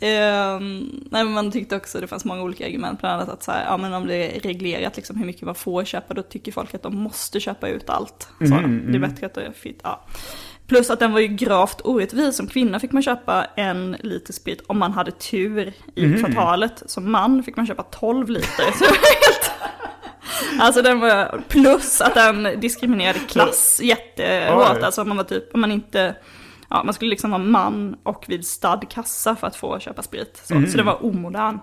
Ehm, 0.00 0.90
nej, 1.10 1.24
men 1.24 1.32
man 1.32 1.52
tyckte 1.52 1.76
också 1.76 2.00
det 2.00 2.06
fanns 2.06 2.24
många 2.24 2.42
olika 2.42 2.66
argument. 2.66 3.00
Bland 3.00 3.14
annat 3.14 3.28
att 3.28 3.42
så 3.42 3.52
här, 3.52 3.64
ja, 3.64 3.76
men 3.76 3.94
om 3.94 4.06
det 4.06 4.36
är 4.36 4.40
reglerat 4.40 4.96
liksom, 4.96 5.16
hur 5.16 5.26
mycket 5.26 5.42
man 5.42 5.54
får 5.54 5.84
köpa, 5.84 6.14
då 6.14 6.22
tycker 6.22 6.52
folk 6.52 6.74
att 6.74 6.82
de 6.82 6.96
måste 6.96 7.40
köpa 7.40 7.68
ut 7.68 7.90
allt. 7.90 8.28
Så, 8.38 8.44
Det 8.44 8.96
är 8.96 8.98
bättre 8.98 9.26
att 9.26 9.34
det 9.34 9.42
är 9.42 9.52
fritt. 9.52 9.80
Ja. 9.82 10.06
Plus 10.66 10.90
att 10.90 10.98
den 10.98 11.12
var 11.12 11.20
ju 11.20 11.28
gravt 11.28 11.80
orättvis. 11.84 12.36
Som 12.36 12.46
kvinna 12.46 12.80
fick 12.80 12.92
man 12.92 13.02
köpa 13.02 13.46
en 13.56 13.96
liter 14.00 14.32
sprit 14.32 14.62
om 14.66 14.78
man 14.78 14.92
hade 14.92 15.10
tur 15.10 15.72
i 15.94 16.12
kvartalet. 16.12 16.82
Som 16.86 17.10
man 17.10 17.42
fick 17.42 17.56
man 17.56 17.66
köpa 17.66 17.82
12 17.82 18.28
liter. 18.28 18.72
Så 18.78 18.84
det 18.84 18.90
var 18.90 18.96
helt... 18.96 19.50
Alltså 20.60 20.82
den 20.82 21.00
var, 21.00 21.40
plus 21.48 22.00
att 22.00 22.14
den 22.14 22.60
diskriminerade 22.60 23.18
klass 23.18 23.80
jättehårt. 23.82 24.76
Oj. 24.76 24.82
Alltså 24.82 25.04
man 25.04 25.16
var 25.16 25.24
typ, 25.24 25.54
om 25.54 25.60
man 25.60 25.72
inte, 25.72 26.14
ja 26.70 26.82
man 26.84 26.94
skulle 26.94 27.10
liksom 27.10 27.30
vara 27.30 27.42
man 27.42 27.96
och 28.02 28.24
vid 28.28 28.46
stadkassa 28.46 29.36
för 29.36 29.46
att 29.46 29.56
få 29.56 29.78
köpa 29.78 30.02
sprit. 30.02 30.40
Så, 30.44 30.66
så 30.70 30.76
det 30.76 30.82
var 30.82 31.04
omodern, 31.06 31.58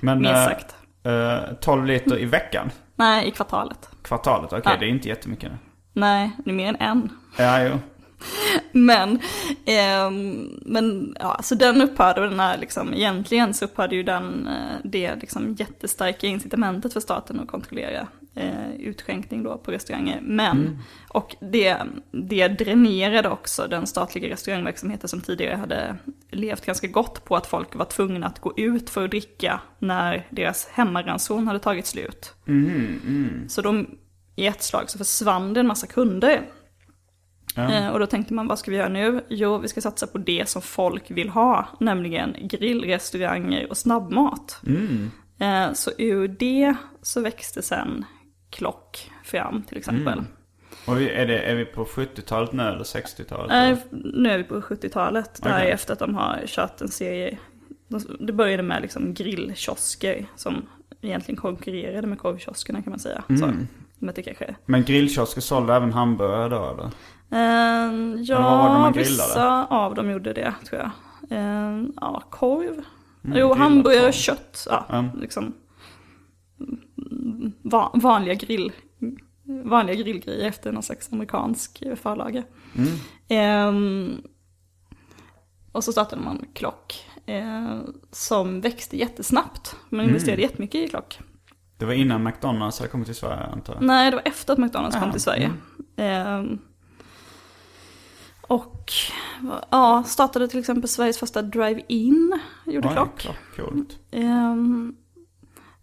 Men 0.00 0.18
minst 0.20 0.34
eh, 0.34 0.44
sagt. 0.44 0.76
eh, 1.04 1.54
12 1.60 1.86
liter 1.86 2.18
i 2.18 2.24
veckan? 2.24 2.70
Nej, 2.96 3.28
i 3.28 3.30
kvartalet. 3.30 3.88
Kvartalet? 4.02 4.52
Okej, 4.52 4.62
Ja. 4.64 4.76
det 4.80 4.86
är 4.86 4.88
inte 4.90 5.08
jättemycket 5.08 5.50
nu. 5.52 5.58
Nej, 5.92 6.30
det 6.44 6.50
är 6.50 6.54
mer 6.54 6.68
än 6.68 6.76
en. 6.80 7.08
Ja, 7.36 7.62
jo. 7.62 7.78
Men, 8.72 9.18
ehm, 9.64 10.60
men 10.62 11.16
ja, 11.20 11.40
så 11.42 11.54
den 11.54 11.82
upphörde 11.82 12.20
och 12.20 12.30
den 12.30 12.40
här 12.40 12.58
liksom, 12.58 12.94
egentligen 12.94 13.54
så 13.54 13.64
upphörde 13.64 13.96
ju 13.96 14.02
den, 14.02 14.46
eh, 14.46 14.76
det 14.84 15.14
liksom 15.14 15.54
jättestarka 15.54 16.26
incitamentet 16.26 16.92
för 16.92 17.00
staten 17.00 17.40
att 17.40 17.48
kontrollera 17.48 18.06
eh, 18.34 18.74
utskänkning 18.78 19.42
då 19.42 19.58
på 19.58 19.70
restauranger. 19.70 20.20
Men, 20.22 20.78
och 21.08 21.36
det, 21.40 21.76
det 22.10 22.48
dränerade 22.48 23.28
också 23.28 23.66
den 23.70 23.86
statliga 23.86 24.28
restaurangverksamheten 24.28 25.08
som 25.08 25.20
tidigare 25.20 25.56
hade 25.56 25.96
levt 26.30 26.66
ganska 26.66 26.86
gott 26.86 27.24
på 27.24 27.36
att 27.36 27.46
folk 27.46 27.74
var 27.74 27.84
tvungna 27.84 28.26
att 28.26 28.40
gå 28.40 28.52
ut 28.56 28.90
för 28.90 29.04
att 29.04 29.10
dricka 29.10 29.60
när 29.78 30.26
deras 30.30 30.68
hemmaranson 30.72 31.46
hade 31.46 31.58
tagit 31.58 31.86
slut. 31.86 32.34
Så 33.48 33.62
de, 33.62 33.86
i 34.36 34.46
ett 34.46 34.62
slag 34.62 34.90
så 34.90 34.98
försvann 34.98 35.54
det 35.54 35.60
en 35.60 35.66
massa 35.66 35.86
kunder. 35.86 36.42
Eh, 37.56 37.88
och 37.88 37.98
då 37.98 38.06
tänkte 38.06 38.34
man, 38.34 38.46
vad 38.46 38.58
ska 38.58 38.70
vi 38.70 38.76
göra 38.76 38.88
nu? 38.88 39.24
Jo, 39.28 39.58
vi 39.58 39.68
ska 39.68 39.80
satsa 39.80 40.06
på 40.06 40.18
det 40.18 40.48
som 40.48 40.62
folk 40.62 41.10
vill 41.10 41.28
ha, 41.28 41.68
nämligen 41.80 42.36
grillrestauranger 42.40 43.70
och 43.70 43.76
snabbmat. 43.76 44.60
Eh, 45.38 45.72
så 45.72 45.90
ur 45.98 46.28
det 46.28 46.74
så 47.02 47.20
växte 47.20 47.62
sen 47.62 48.04
Klock 48.50 49.10
fram 49.24 49.62
till 49.62 49.78
exempel. 49.78 50.22
Och 50.86 51.00
vi, 51.00 51.10
är, 51.10 51.26
det, 51.26 51.38
är 51.38 51.54
vi 51.54 51.64
på 51.64 51.84
70-talet 51.84 52.52
nu 52.52 52.62
eller 52.62 52.84
60-talet? 52.84 53.48
Nej, 53.48 53.76
nu 53.90 54.30
är 54.30 54.38
vi 54.38 54.44
på 54.44 54.60
70-talet. 54.60 55.40
Det 55.42 55.48
här 55.48 55.58
Okej. 55.58 55.70
är 55.70 55.74
efter 55.74 55.92
att 55.92 55.98
de 55.98 56.14
har 56.14 56.42
kört 56.46 56.80
en 56.80 56.88
serie. 56.88 57.38
Det 58.20 58.32
började 58.32 58.62
med 58.62 58.82
liksom 58.82 59.14
grillkiosker 59.14 60.26
som 60.36 60.66
egentligen 61.00 61.40
konkurrerade 61.40 62.06
med 62.06 62.18
korvkioskerna 62.18 62.82
kan 62.82 62.90
man 62.90 63.00
säga. 63.00 63.24
Så, 63.28 63.36
som 63.36 63.68
jag 63.98 64.14
tycker 64.14 64.34
kanske. 64.34 64.56
Men 64.66 64.84
grillkiosker 64.84 65.40
sålde 65.40 65.74
även 65.74 65.92
hamburgare 65.92 66.48
då 66.48 66.70
eller? 66.70 66.90
Eh, 67.30 67.92
det 68.16 68.22
ja, 68.22 68.92
vissa 68.94 69.66
av 69.66 69.94
dem 69.94 70.10
gjorde 70.10 70.32
det 70.32 70.54
tror 70.68 70.80
jag. 70.82 70.90
Eh, 71.38 71.82
ja, 72.00 72.22
korv. 72.30 72.74
jo, 73.22 73.32
grillad 73.32 73.56
hamburgare 73.58 74.06
och 74.08 74.14
kött. 74.14 74.66
Ja, 74.70 74.86
Ja. 74.88 75.04
liksom. 75.20 75.52
Va- 77.62 77.90
vanliga 77.94 78.34
grill. 78.34 78.72
Vanliga 79.64 79.96
grillgrejer 79.96 80.48
efter 80.48 80.72
någon 80.72 80.82
slags 80.82 81.12
amerikansk 81.12 81.82
förlaga. 81.96 82.42
Ehm, 83.28 84.22
och 85.72 85.84
så 85.84 85.92
startade 85.92 86.22
man 86.22 86.44
Klock. 86.54 87.06
eh, 87.26 87.78
som 88.10 88.60
växte 88.60 88.96
jättesnabbt. 88.96 89.76
Man 89.88 90.04
investerade 90.06 90.42
jättemycket 90.42 90.74
i 90.84 90.88
Klock. 90.88 91.18
Det 91.78 91.84
var 91.84 91.92
innan 91.92 92.22
McDonalds 92.22 92.78
hade 92.78 92.90
kommit 92.90 93.06
till 93.06 93.14
Sverige 93.16 93.44
antar 93.46 93.74
jag. 93.74 93.82
Nej, 93.82 94.10
det 94.10 94.16
var 94.16 94.22
efter 94.26 94.52
att 94.52 94.58
McDonalds 94.58 94.94
kom 94.96 95.02
Jaha, 95.04 95.12
till 95.12 95.20
Sverige. 95.20 95.50
Ehm, 95.96 96.58
och 98.48 98.92
ja, 99.70 100.02
startade 100.06 100.48
till 100.48 100.58
exempel 100.60 100.88
Sveriges 100.88 101.18
första 101.18 101.42
drive-in, 101.42 102.40
gjorde 102.66 102.88
Oj, 102.88 102.94
Klock. 102.94 103.28
Coolt. 103.56 103.98
Ehm, 104.10 104.94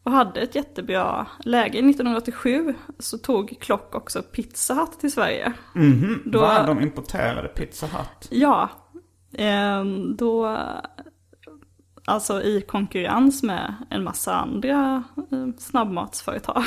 och 0.04 0.12
hade 0.12 0.42
ett 0.42 0.56
jättebra 0.56 1.28
läge. 1.40 1.80
1987 1.80 2.74
så 3.00 3.18
tog 3.18 3.58
Klock 3.62 3.96
också 3.96 4.22
Pizza 4.22 4.74
Hut 4.74 5.00
till 5.00 5.12
Sverige. 5.12 5.54
Då- 6.26 6.40
Va? 6.42 6.64
De 6.66 6.82
importerade 6.82 7.48
Pizza 7.48 7.86
Hut? 7.86 8.28
Ja, 8.30 8.70
ehm, 9.38 10.16
då, 10.16 10.58
alltså 12.06 12.42
i 12.42 12.62
konkurrens 12.62 13.44
med 13.44 13.76
en 13.90 14.04
massa 14.04 14.36
andra 14.36 15.04
eh, 15.32 15.48
snabbmatsföretag, 15.58 16.64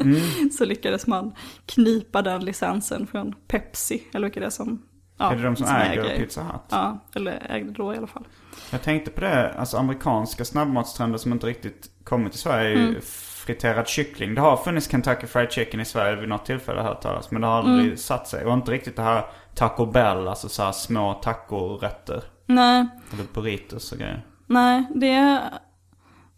så 0.58 0.64
lyckades 0.64 1.06
man 1.06 1.32
knipa 1.66 2.22
den 2.22 2.44
licensen 2.44 3.06
från 3.06 3.34
Pepsi, 3.48 4.02
eller 4.12 4.26
vilka 4.26 4.40
det 4.40 4.46
är 4.46 4.50
som, 4.50 4.82
ja, 5.20 5.32
är 5.32 5.36
det 5.36 5.42
de 5.42 5.56
som, 5.56 5.66
äger 5.66 6.16
Pizza 6.16 6.42
Hut? 6.42 6.60
Ja, 6.68 6.98
eller 7.14 7.46
ägde 7.50 7.70
då 7.72 7.94
i 7.94 7.96
alla 7.96 8.06
fall. 8.06 8.24
Jag 8.70 8.82
tänkte 8.82 9.10
på 9.10 9.20
det, 9.20 9.52
alltså 9.54 9.76
amerikanska 9.76 10.44
snabbmatstrender 10.44 11.18
som 11.18 11.32
inte 11.32 11.46
riktigt 11.46 11.90
kommit 12.04 12.32
till 12.32 12.40
Sverige 12.40 12.78
Mm. 12.78 13.00
friterad 13.02 13.88
kyckling. 13.88 14.34
Det 14.34 14.40
har 14.40 14.56
funnits 14.56 14.90
Kentucky 14.90 15.26
Fried 15.26 15.52
Chicken 15.52 15.80
i 15.80 15.84
Sverige 15.84 16.16
vid 16.16 16.28
något 16.28 16.46
tillfälle 16.46 16.82
hört 16.82 17.00
talas 17.00 17.30
Men 17.30 17.40
det 17.40 17.46
har 17.46 17.58
aldrig 17.58 17.84
Mm. 17.86 17.96
satt 17.96 18.28
sig. 18.28 18.44
Och 18.44 18.52
inte 18.54 18.70
riktigt 18.72 18.96
det 18.96 19.02
här 19.02 19.24
Taco 19.54 19.86
Bell, 19.86 20.28
alltså 20.28 20.48
så 20.48 20.62
här 20.62 20.72
små 20.72 21.14
tacorätter. 21.14 22.22
Nej, 22.46 22.86
Eller 23.12 23.24
burritos 23.34 23.92
och 23.92 23.98
grejer. 23.98 24.26
nej, 24.46 24.84
det, 24.94 25.40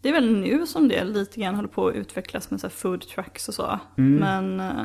det 0.01 0.09
är 0.09 0.13
väl 0.13 0.37
nu 0.41 0.67
som 0.67 0.89
det 0.89 1.05
lite 1.05 1.41
grann 1.41 1.55
håller 1.55 1.69
på 1.69 1.89
att 1.89 1.95
utvecklas 1.95 2.51
med 2.51 2.61
så 2.61 2.67
här 2.67 2.73
food 2.75 3.01
trucks 3.09 3.49
och 3.49 3.55
så. 3.55 3.79
Men 3.95 4.61
eh, 4.61 4.85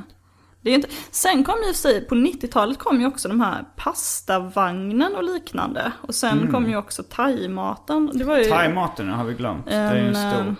det 0.67 0.71
är 0.71 0.75
inte, 0.75 0.87
sen 1.11 1.43
kom 1.43 1.55
ju 1.67 1.73
sig, 1.73 2.01
på 2.07 2.15
90-talet 2.15 2.77
kom 2.79 3.01
ju 3.01 3.07
också 3.07 3.27
de 3.29 3.41
här 3.41 3.65
pastavagnen 3.75 5.15
och 5.15 5.23
liknande. 5.23 5.91
Och 6.01 6.15
sen 6.15 6.51
kom 6.51 6.69
ju 6.69 6.77
också 6.77 7.03
thaimaten. 7.03 8.11
Det 8.13 8.23
var 8.23 8.37
ju, 8.37 8.43
Thai-maten 8.43 9.09
har 9.09 9.23
vi 9.23 9.33
glömt. 9.33 9.65
det 9.65 9.75
är 9.75 9.95
ju 9.95 10.01
en 10.01 10.15
en, 10.15 10.33
stor... 10.33 10.55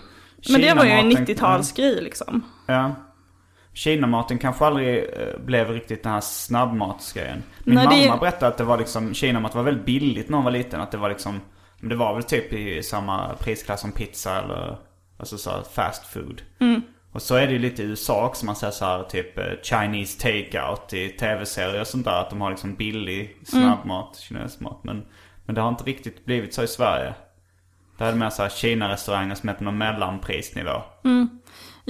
men 0.52 0.60
det 0.60 0.74
var 0.74 0.84
ju 0.84 0.90
en 0.90 1.10
Kinamaten- 1.10 1.26
90-talsgrej 1.26 2.00
liksom. 2.00 2.42
Ja. 2.66 2.94
Kinamaten 3.72 4.38
kanske 4.38 4.64
aldrig 4.66 4.98
eh, 4.98 5.38
blev 5.44 5.68
riktigt 5.70 6.02
den 6.02 6.12
här 6.12 6.20
snabbmatsgrejen. 6.20 7.42
Min 7.64 7.74
Nej, 7.74 7.86
det- 7.90 8.08
mamma 8.08 8.20
berättade 8.20 8.46
att 8.46 8.58
det 8.58 8.64
var 8.64 8.78
liksom, 8.78 9.14
kinamat 9.14 9.54
var 9.54 9.62
väldigt 9.62 9.84
billigt 9.84 10.28
när 10.28 10.36
hon 10.36 10.44
var 10.44 10.52
liten. 10.52 10.80
Att 10.80 10.90
det 10.90 10.98
var 10.98 11.08
liksom, 11.08 11.40
det 11.80 11.94
var 11.96 12.14
väl 12.14 12.22
typ 12.22 12.52
i 12.52 12.82
samma 12.82 13.34
prisklass 13.34 13.80
som 13.80 13.92
pizza 13.92 14.38
eller, 14.42 14.78
alltså 15.18 15.38
så 15.38 15.50
fast 15.72 16.06
food. 16.06 16.42
Mm. 16.60 16.82
Och 17.18 17.22
så 17.22 17.34
är 17.34 17.46
det 17.46 17.52
ju 17.52 17.58
lite 17.58 17.82
i 17.82 17.86
USA 17.86 18.26
också, 18.26 18.46
man 18.46 18.56
säger 18.56 18.70
så 18.70 18.84
här 18.84 19.02
typ 19.02 19.38
eh, 19.38 19.44
Chinese 19.62 20.20
takeout 20.20 20.92
i 20.92 21.08
tv-serier 21.08 21.80
och 21.80 21.86
sånt 21.86 22.04
där. 22.04 22.20
Att 22.20 22.30
de 22.30 22.40
har 22.40 22.50
liksom 22.50 22.74
billig 22.74 23.36
snabbmat, 23.46 24.16
kinesisk 24.16 24.60
mat. 24.60 24.84
Men, 24.84 25.04
men 25.46 25.54
det 25.54 25.60
har 25.60 25.68
inte 25.68 25.84
riktigt 25.84 26.24
blivit 26.24 26.54
så 26.54 26.62
i 26.62 26.66
Sverige. 26.66 27.14
Det 27.98 28.04
är 28.04 28.14
mer 28.14 28.30
så 28.30 28.42
här 28.42 28.48
Kina-restauranger 28.48 29.34
som 29.34 29.48
är 29.48 29.54
på 29.54 29.64
någon 29.64 29.78
mellanprisnivå. 29.78 30.82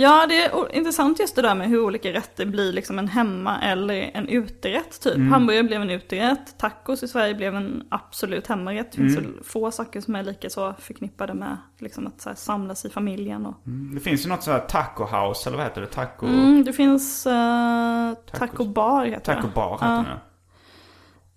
Ja, 0.01 0.27
det 0.29 0.45
är 0.45 0.75
intressant 0.75 1.21
just 1.21 1.37
det 1.37 1.43
där 1.43 1.55
med 1.55 1.69
hur 1.69 1.85
olika 1.85 2.13
rätter 2.13 2.47
blir 2.47 2.73
liksom 2.73 2.99
en 2.99 3.09
hemma 3.09 3.61
eller 3.61 4.11
en 4.15 4.29
uterätt 4.29 5.01
typ. 5.01 5.31
Hamburgare 5.31 5.63
blev 5.63 5.83
en 5.83 5.91
uterätt, 5.91 6.59
tacos 6.59 7.03
i 7.03 7.09
Sverige 7.09 7.35
blev 7.35 7.55
en 7.55 7.83
absolut 7.89 8.47
hemmarätt. 8.47 8.93
Det 8.93 8.97
finns 8.97 9.15
så 9.15 9.23
få 9.45 9.71
saker 9.71 10.01
som 10.01 10.17
är 10.17 10.23
lika 10.23 10.51
så 10.51 10.75
förknippade 10.79 11.35
med 11.35 11.57
liksom 11.79 12.07
att 12.07 12.21
så 12.21 12.29
här, 12.29 12.37
samlas 12.37 12.85
i 12.85 12.91
familjen. 12.91 13.47
Och... 13.47 13.55
Det 13.95 14.01
finns 14.01 14.25
ju 14.25 14.29
något 14.29 14.43
så 14.43 14.51
här 14.51 14.61
taco 14.61 15.05
house, 15.05 15.49
eller 15.49 15.57
vad 15.57 15.67
heter 15.67 15.81
det? 15.81 15.87
Taco... 15.87 16.27
Mm, 16.27 16.65
det 16.65 16.73
finns 16.73 17.27
uh, 17.27 18.15
taco 18.39 18.65
bar 18.65 19.05
heter 19.05 19.35
Taco 19.35 19.47
det. 19.47 19.55
bar 19.55 19.73
heter 19.73 19.87
Ja. 19.87 20.03
det. 20.03 20.28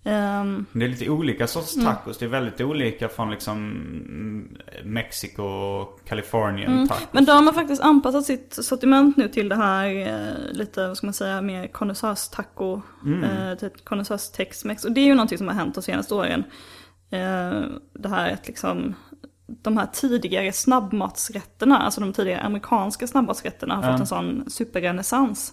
Men 0.04 0.66
Det 0.72 0.84
är 0.84 0.88
lite 0.88 1.10
olika 1.10 1.46
sorts 1.46 1.74
tacos. 1.74 2.18
Det 2.18 2.24
är 2.24 2.28
väldigt 2.28 2.60
olika 2.60 3.08
från 3.08 3.30
liksom 3.30 3.56
mm, 3.56 4.56
Mexiko 4.84 5.42
och 5.42 6.00
Kalifornien 6.04 6.88
tacos. 6.88 7.02
Mm. 7.02 7.08
Men 7.12 7.24
de 7.24 7.46
har 7.46 7.52
faktiskt 7.52 7.82
anpassat 7.82 8.24
sitt 8.24 8.64
sortiment 8.64 9.16
nu 9.16 9.28
till 9.28 9.48
det 9.48 9.56
här 9.56 9.86
eh, 9.86 10.52
lite, 10.52 10.88
vad 10.88 10.96
ska 10.96 11.06
man 11.06 11.14
säga, 11.14 11.42
mer 11.42 11.66
konnässörstaco, 11.66 12.82
eh, 13.24 13.58
typ 13.58 13.84
konnässörs 13.84 14.30
tex-mex. 14.30 14.84
Och 14.84 14.92
det 14.92 15.00
är 15.00 15.06
ju 15.06 15.14
någonting 15.14 15.38
som 15.38 15.48
har 15.48 15.54
hänt 15.54 15.74
de 15.74 15.82
senaste 15.82 16.14
åren. 16.14 16.44
Eh, 17.10 17.62
det 17.92 18.08
här 18.08 18.32
att 18.32 18.46
liksom, 18.46 18.94
de 19.46 19.76
här 19.76 19.86
tidigare 19.92 20.52
snabbmatsrätterna, 20.52 21.78
alltså 21.78 22.00
de 22.00 22.12
tidigare 22.12 22.40
amerikanska 22.40 23.06
snabbmatsrätterna 23.06 23.76
har 23.76 23.92
fått 23.92 24.00
en 24.00 24.06
sån 24.06 24.50
superrenässans. 24.50 25.52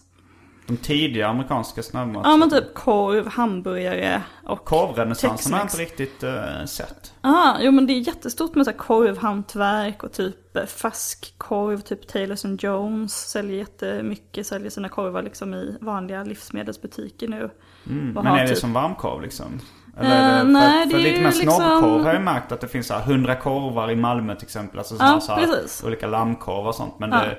De 0.69 0.77
tidiga 0.77 1.27
amerikanska 1.27 1.83
snabbmats... 1.83 2.27
Ja 2.29 2.37
men 2.37 2.49
typ 2.49 2.73
korv, 2.73 3.27
hamburgare 3.27 4.21
och... 4.45 4.65
Korvrenässansen 4.65 5.53
har 5.53 5.59
jag 5.59 5.65
inte 5.65 5.77
riktigt 5.77 6.23
eh, 6.23 6.65
sett. 6.65 7.13
Ja, 7.21 7.57
jo 7.61 7.71
men 7.71 7.87
det 7.87 7.93
är 7.93 7.99
jättestort 8.07 8.55
med 8.55 8.65
så 8.65 8.71
här 8.71 8.77
korvhantverk 8.77 10.03
och 10.03 10.11
typ 10.13 10.55
eh, 10.57 10.65
färskkorv, 10.65 11.79
typ 11.81 12.07
Taylors 12.07 12.45
and 12.45 12.63
Jones 12.63 13.13
säljer 13.29 13.57
jättemycket, 13.57 14.47
säljer 14.47 14.69
sina 14.69 14.89
korvar 14.89 15.23
liksom 15.23 15.53
i 15.53 15.77
vanliga 15.81 16.23
livsmedelsbutiker 16.23 17.27
nu. 17.27 17.43
Och 17.43 18.23
Men 18.23 18.27
är 18.27 18.41
det 18.43 18.47
typ- 18.49 18.57
som 18.57 18.73
varmkorv 18.73 19.21
liksom? 19.21 19.59
Eller 19.97 20.09
Eh, 20.09 20.23
är 20.25 20.33
det, 20.33 20.39
för, 20.41 20.47
nej, 20.47 20.89
för 20.89 20.97
det 20.97 21.03
är 21.03 21.03
lite 21.11 21.21
mer 21.21 21.31
liksom- 21.31 21.51
snobbkorv 21.51 22.03
har 22.03 22.13
jag 22.13 22.21
märkt 22.21 22.51
att 22.51 22.61
det 22.61 22.67
finns 22.67 22.87
så 22.87 22.93
här 22.93 23.01
100 23.01 23.35
korvar 23.35 23.91
i 23.91 23.95
Malmö 23.95 24.35
till 24.35 24.45
exempel. 24.45 24.77
Alltså 24.79 24.95
Ja, 24.99 25.19
så 25.21 25.31
här, 25.33 25.47
olika 25.85 26.07
lammkorvar 26.07 26.69
och 26.69 26.75
sånt. 26.75 26.99
Men 26.99 27.11
Ja. 27.11 27.17
det, 27.17 27.37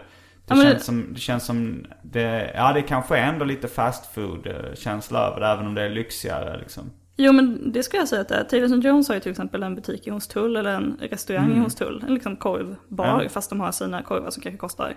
det, 0.56 0.62
men 0.62 0.72
känns 0.72 0.84
som, 0.84 1.12
det 1.14 1.20
känns 1.20 1.44
som 1.46 1.86
det, 2.02 2.52
ja 2.54 2.72
det 2.72 2.82
kanske 2.82 3.16
är 3.16 3.22
ändå 3.32 3.44
lite 3.44 3.68
fast 3.68 4.14
food 4.14 4.46
eh, 4.46 4.74
känsla 4.74 5.18
över 5.26 5.40
det. 5.40 5.46
Även 5.46 5.66
om 5.66 5.74
det 5.74 5.82
är 5.82 5.90
lyxigare 5.90 6.58
liksom. 6.58 6.90
Jo 7.16 7.32
men 7.32 7.72
det 7.72 7.82
skulle 7.82 8.00
jag 8.00 8.08
säga 8.08 8.20
att 8.20 8.28
det 8.28 8.34
är. 8.34 8.44
Taylors 8.44 8.72
and 8.72 8.84
Jones 8.84 9.08
har 9.08 9.14
ju 9.14 9.20
till 9.20 9.30
exempel 9.30 9.62
en 9.62 9.74
butik 9.74 10.06
i 10.06 10.10
Hornstull 10.10 10.56
eller 10.56 10.70
en 10.74 10.96
restaurang 11.00 11.52
i 11.52 11.58
Hornstull. 11.58 12.04
En 12.08 12.14
liksom 12.14 12.36
korvbar 12.36 13.04
Mm. 13.08 13.22
Ja. 13.22 13.28
fast 13.28 13.50
de 13.50 13.60
har 13.60 13.72
sina 13.72 14.02
korvar 14.02 14.30
som 14.30 14.42
kanske 14.42 14.58
kostar 14.58 14.96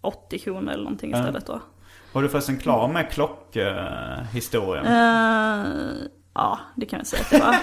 80 0.00 0.38
kronor 0.38 0.72
eller 0.72 0.84
någonting 0.84 1.10
istället 1.10 1.46
då. 1.46 1.60
Var 2.12 2.22
du 2.22 2.28
förresten 2.28 2.56
klar 2.58 2.88
med 2.88 3.10
klockhistorien? 3.10 4.86
Eh, 4.86 5.66
ja, 6.34 6.58
det 6.76 6.86
kan 6.86 6.98
jag 6.98 7.06
säga 7.06 7.22
att 7.22 7.30
det 7.30 7.38
var. 7.38 7.56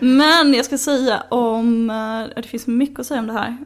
Men 0.16 0.54
jag 0.54 0.64
ska 0.64 0.78
säga 0.78 1.22
om, 1.30 1.90
eh, 1.90 2.22
det 2.36 2.42
finns 2.48 2.66
mycket 2.66 2.98
att 3.00 3.06
säga 3.06 3.20
om 3.20 3.26
det 3.26 3.32
här. 3.32 3.56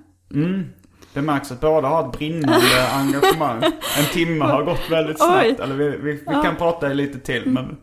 Det 1.13 1.23
märks 1.23 1.53
att 1.53 1.61
båda 1.61 1.89
har 1.89 2.09
ett 2.09 2.19
brinnande 2.19 2.89
engagemang. 2.93 3.63
En 3.99 4.05
timme 4.13 4.45
har 4.45 4.63
gått 4.63 4.91
väldigt 4.91 5.19
snabbt. 5.19 5.45
Oj. 5.45 5.57
Eller 5.63 5.75
vi, 5.75 5.89
vi, 5.89 6.13
vi 6.13 6.43
kan 6.43 6.57
prata 6.57 6.89
lite 6.89 7.19
till 7.19 7.43
men... 7.47 7.77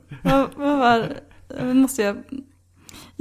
vad, 0.56 0.78
var, 0.78 1.06
måste 1.74 2.02
jag... 2.02 2.18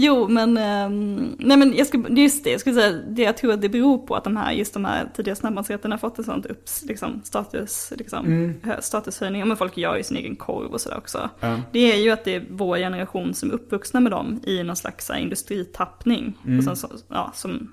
Jo, 0.00 0.28
men, 0.28 0.56
ehm, 0.56 1.36
nej 1.38 1.56
men 1.56 1.76
jag 1.76 1.86
ska, 1.86 1.98
just 2.08 2.44
det, 2.44 2.50
jag 2.50 2.60
skulle 2.60 2.74
säga, 2.76 2.92
det 3.08 3.22
jag 3.22 3.36
tror 3.36 3.52
att 3.52 3.60
det 3.62 3.68
beror 3.68 3.98
på 3.98 4.14
att 4.14 4.24
de 4.24 4.36
här, 4.36 4.52
just 4.52 4.74
de 4.74 4.84
här 4.84 5.08
tidiga 5.16 5.34
snabbmatsrätterna 5.34 5.94
har 5.94 5.98
fått 5.98 6.18
en 6.18 6.24
sånt 6.24 6.46
upps, 6.46 6.84
liksom, 6.84 7.20
status, 7.24 7.92
liksom, 7.96 8.54
hö- 8.62 8.80
statushöjning. 8.82 9.48
Men 9.48 9.56
folk 9.56 9.76
gör 9.76 9.96
ju 9.96 10.02
sin 10.02 10.16
egen 10.16 10.36
korv 10.36 10.72
och 10.72 10.80
sådär 10.80 10.96
också. 10.98 11.30
Ja. 11.40 11.60
Det 11.72 11.92
är 11.92 11.96
ju 11.96 12.10
att 12.10 12.24
det 12.24 12.34
är 12.34 12.44
vår 12.50 12.76
generation 12.76 13.34
som 13.34 13.50
är 13.50 13.54
uppvuxna 13.54 14.00
med 14.00 14.12
dem 14.12 14.40
i 14.44 14.62
någon 14.62 14.76
slags 14.76 15.08
här, 15.08 15.18
industritappning. 15.18 16.38
Och 16.58 16.64
sen, 16.64 16.76
så, 16.76 16.88
ja, 17.08 17.32
som, 17.34 17.72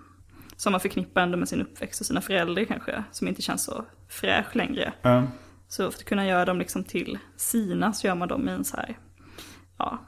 som 0.58 0.72
man 0.72 0.82
förknippar 0.82 1.22
ändå 1.22 1.38
med 1.38 1.50
sin 1.50 1.62
uppväxt 1.62 2.02
och 2.02 2.08
sina 2.08 2.22
föräldrar 2.22 2.66
kanske, 2.66 3.04
som 3.12 3.28
inte 3.28 3.42
känns 3.42 3.64
så 3.64 3.86
fräsch 4.10 4.56
längre. 4.56 4.94
Ja. 5.02 5.24
Så 5.68 5.92
för 5.92 6.00
att 6.00 6.06
kunna 6.06 6.26
göra 6.28 6.46
dem 6.46 6.60
liksom 6.60 6.84
till 6.84 7.18
sina 7.36 7.94
så 7.94 8.08
gör 8.08 8.16
man 8.16 8.28
dem 8.28 8.50
i 8.50 8.52
en 8.52 8.66
så 8.66 8.78
här, 8.78 8.98
ja, 9.78 10.00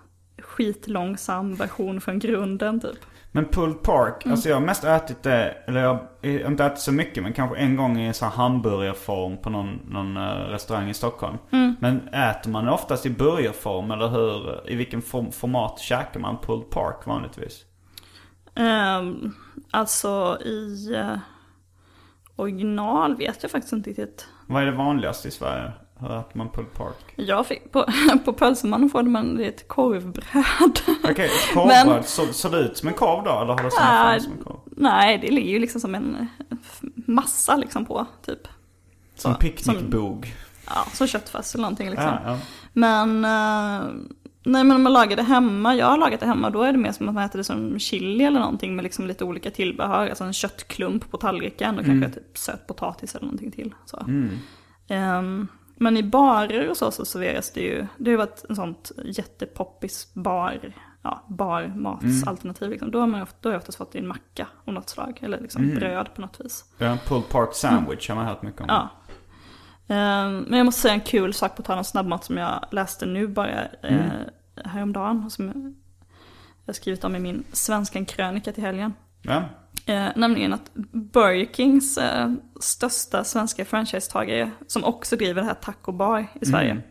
skitlångsam 0.41 1.55
version 1.55 2.01
från 2.01 2.19
grunden 2.19 2.79
typ. 2.79 2.99
Men 3.31 3.45
pulled 3.45 3.83
pork, 3.83 4.25
alltså 4.25 4.49
jag 4.49 4.55
har 4.55 4.65
mest 4.65 4.83
ätit 4.83 5.23
det, 5.23 5.57
eller 5.67 5.81
jag 5.81 5.89
har 5.89 6.47
inte 6.47 6.65
ätit 6.65 6.79
så 6.79 6.91
mycket 6.91 7.23
men 7.23 7.33
kanske 7.33 7.57
en 7.57 7.75
gång 7.75 7.99
i 7.99 8.07
en 8.07 8.13
sån 8.13 8.29
här 8.29 8.35
hamburgerform 8.35 9.37
på 9.37 9.49
någon, 9.49 9.79
någon 9.87 10.17
eh, 10.17 10.23
restaurang 10.23 10.89
i 10.89 10.93
Stockholm. 10.93 11.37
Men 11.79 12.07
äter 12.07 12.49
man 12.49 12.69
oftast 12.69 13.05
i 13.05 13.09
burgerform 13.09 13.91
eller 13.91 14.07
hur, 14.07 14.61
i 14.69 14.75
vilken 14.75 15.01
form, 15.01 15.31
format 15.31 15.79
käkar 15.79 16.19
man 16.19 16.37
pulled 16.41 16.69
pork 16.69 17.05
vanligtvis? 17.05 17.66
Um, 18.58 19.36
alltså 19.72 20.38
i 20.45 20.93
eh, 20.95 21.18
original 22.36 23.16
vet 23.16 23.43
jag 23.43 23.51
faktiskt 23.51 23.74
inte 23.74 23.89
riktigt. 23.89 24.28
Vad 24.47 24.62
är 24.62 24.66
det 24.66 24.72
vanligaste 24.78 25.28
i 25.28 25.32
Sverige? 25.32 25.72
Hur 25.99 26.20
äter 26.20 26.38
man 26.38 26.49
pulled 26.49 26.74
pork? 26.74 27.14
Jag 27.16 27.47
fick, 27.47 27.72
på, 27.72 27.86
på 28.26 28.34
pölsemannen 28.34 28.89
får 28.89 29.03
man 29.03 29.38
det 29.38 29.45
ett 29.45 29.68
korvbröd. 29.68 30.80
Okej, 31.03 31.30
korvbröd, 31.53 32.05
så, 32.05 32.26
ser 32.26 32.49
det 32.49 32.58
ut 32.58 32.78
som 32.78 32.88
en 32.88 32.93
korv 32.93 33.24
då? 33.24 33.32
Eller 33.32 33.53
har 33.53 33.64
det 33.64 33.72
samma 33.72 34.03
Nej, 34.03 34.20
form 34.20 34.24
som 34.24 34.39
en 34.39 34.43
korv? 34.43 34.60
Nej, 34.66 35.18
det 35.18 35.32
ligger 35.32 35.51
ju 35.51 35.60
liksom 35.60 35.82
som 35.82 35.95
en 35.95 36.28
massa 36.95 37.55
liksom 37.55 37.86
på, 37.86 38.05
typ. 38.26 38.47
Som 39.16 39.34
Så, 39.34 39.39
picknickbog? 39.39 40.34
Ja, 40.66 40.86
som 40.93 41.08
köttfärs 41.08 41.55
eller 41.55 41.62
någonting 41.62 41.89
liksom. 41.89 42.05
Ja, 42.05 42.20
ja. 42.26 42.39
Men, 42.74 43.26
eh, 43.26 43.88
nej 44.51 44.63
men 44.63 44.75
om 44.75 44.83
man 44.83 44.93
lagar 44.93 45.15
det 45.17 45.23
hemma, 45.23 45.75
jag 45.75 45.85
har 45.85 45.97
lagat 45.97 46.19
det 46.19 46.25
hemma, 46.25 46.49
då 46.49 46.61
är 46.61 46.71
det 46.71 46.77
mer 46.77 46.91
som 46.91 47.09
att 47.09 47.15
man 47.15 47.23
äter 47.23 47.37
det 47.37 47.43
som 47.43 47.79
chili 47.79 48.23
eller 48.23 48.39
någonting 48.39 48.75
med 48.75 48.83
liksom 48.83 49.07
lite 49.07 49.23
olika 49.23 49.51
tillbehör. 49.51 50.07
Alltså 50.09 50.23
en 50.23 50.33
köttklump 50.33 51.11
på 51.11 51.17
tallriken 51.17 51.79
och 51.79 51.85
kanske 51.85 52.09
typ 52.21 52.37
söt 52.37 52.67
potatis 52.67 53.15
eller 53.15 53.25
någonting 53.25 53.51
till. 53.51 53.73
Så. 53.85 54.03
Ehm, 54.87 55.47
men 55.75 55.97
i 55.97 56.03
barer 56.03 56.69
och 56.69 56.77
så, 56.77 56.91
så 56.91 57.05
serveras 57.05 57.51
det 57.51 57.61
ju, 57.61 57.87
det 57.97 58.09
har 58.09 58.11
ju 58.11 58.17
varit 58.17 58.45
en 58.49 58.55
sånt 58.55 58.91
jättepoppis 59.05 60.13
bar, 60.13 60.73
ja, 61.01 61.25
barmatsalternativ 61.27 62.69
liksom. 62.69 62.91
Då 62.91 62.99
har 62.99 63.07
man 63.07 63.19
ju 63.19 63.23
oft- 63.23 63.35
då 63.41 63.49
har 63.49 63.53
jag 63.53 63.59
oftast 63.59 63.77
fått 63.77 63.95
en 63.95 64.07
macka 64.07 64.47
av 64.65 64.73
något 64.73 64.89
slag, 64.89 65.19
eller 65.21 65.39
liksom 65.41 65.61
bröd 65.75 66.09
på 66.15 66.21
något 66.21 66.41
vis. 66.45 66.65
Ja, 66.77 66.97
pulled 67.07 67.29
pork 67.29 67.53
sandwich 67.53 68.09
har 68.09 68.15
man 68.15 68.25
hört 68.25 68.41
mycket 68.41 68.61
om. 68.61 68.67
Ja. 68.69 68.89
Ehm, 69.88 70.45
men 70.47 70.57
jag 70.57 70.65
måste 70.65 70.81
säga 70.81 70.93
en 70.93 71.01
kul 71.01 71.33
sak 71.33 71.55
på 71.55 71.61
tal 71.61 71.77
om 71.77 71.83
snabbmat 71.83 72.25
som 72.25 72.38
jag 72.38 72.65
läste 72.71 73.05
nu 73.05 73.27
bara 73.27 73.65
eh, 73.65 74.11
häromdagen. 74.65 75.23
Och 75.25 75.31
som 75.31 75.47
jag 75.47 75.73
har 76.65 76.73
skrivit 76.73 77.03
om 77.03 77.15
i 77.15 77.19
min 77.19 77.43
Svenskan-krönika 77.51 78.51
till 78.51 78.63
helgen. 78.63 78.93
Ja. 79.21 79.43
Eh, 79.85 80.07
nämligen 80.15 80.53
att 80.53 80.73
Burger 81.13 81.53
Kings 81.53 81.97
eh, 81.97 82.31
största 82.59 83.23
svenska 83.23 83.65
franchisetagare, 83.65 84.51
som 84.67 84.83
också 84.83 85.15
driver 85.15 85.41
det 85.41 85.47
här 85.47 85.53
Taco 85.53 85.91
Bar 85.91 86.27
i 86.41 86.45
Sverige, 86.45 86.81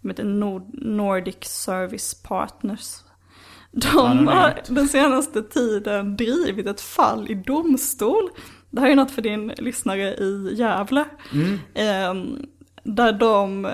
de 0.00 0.08
heter 0.10 0.24
Nord- 0.24 0.70
Nordic 0.72 1.44
Service 1.44 2.22
Partners. 2.22 2.96
De 3.72 4.26
har 4.28 4.60
den 4.68 4.88
senaste 4.88 5.42
tiden 5.42 6.16
drivit 6.16 6.66
ett 6.66 6.80
fall 6.80 7.30
i 7.30 7.34
domstol. 7.34 8.30
Det 8.70 8.80
här 8.80 8.90
är 8.90 8.96
något 8.96 9.10
för 9.10 9.22
din 9.22 9.48
lyssnare 9.58 10.14
i 10.14 10.54
Gävle. 10.54 11.04
Eh, 11.74 12.14
där 12.82 13.12
de 13.12 13.68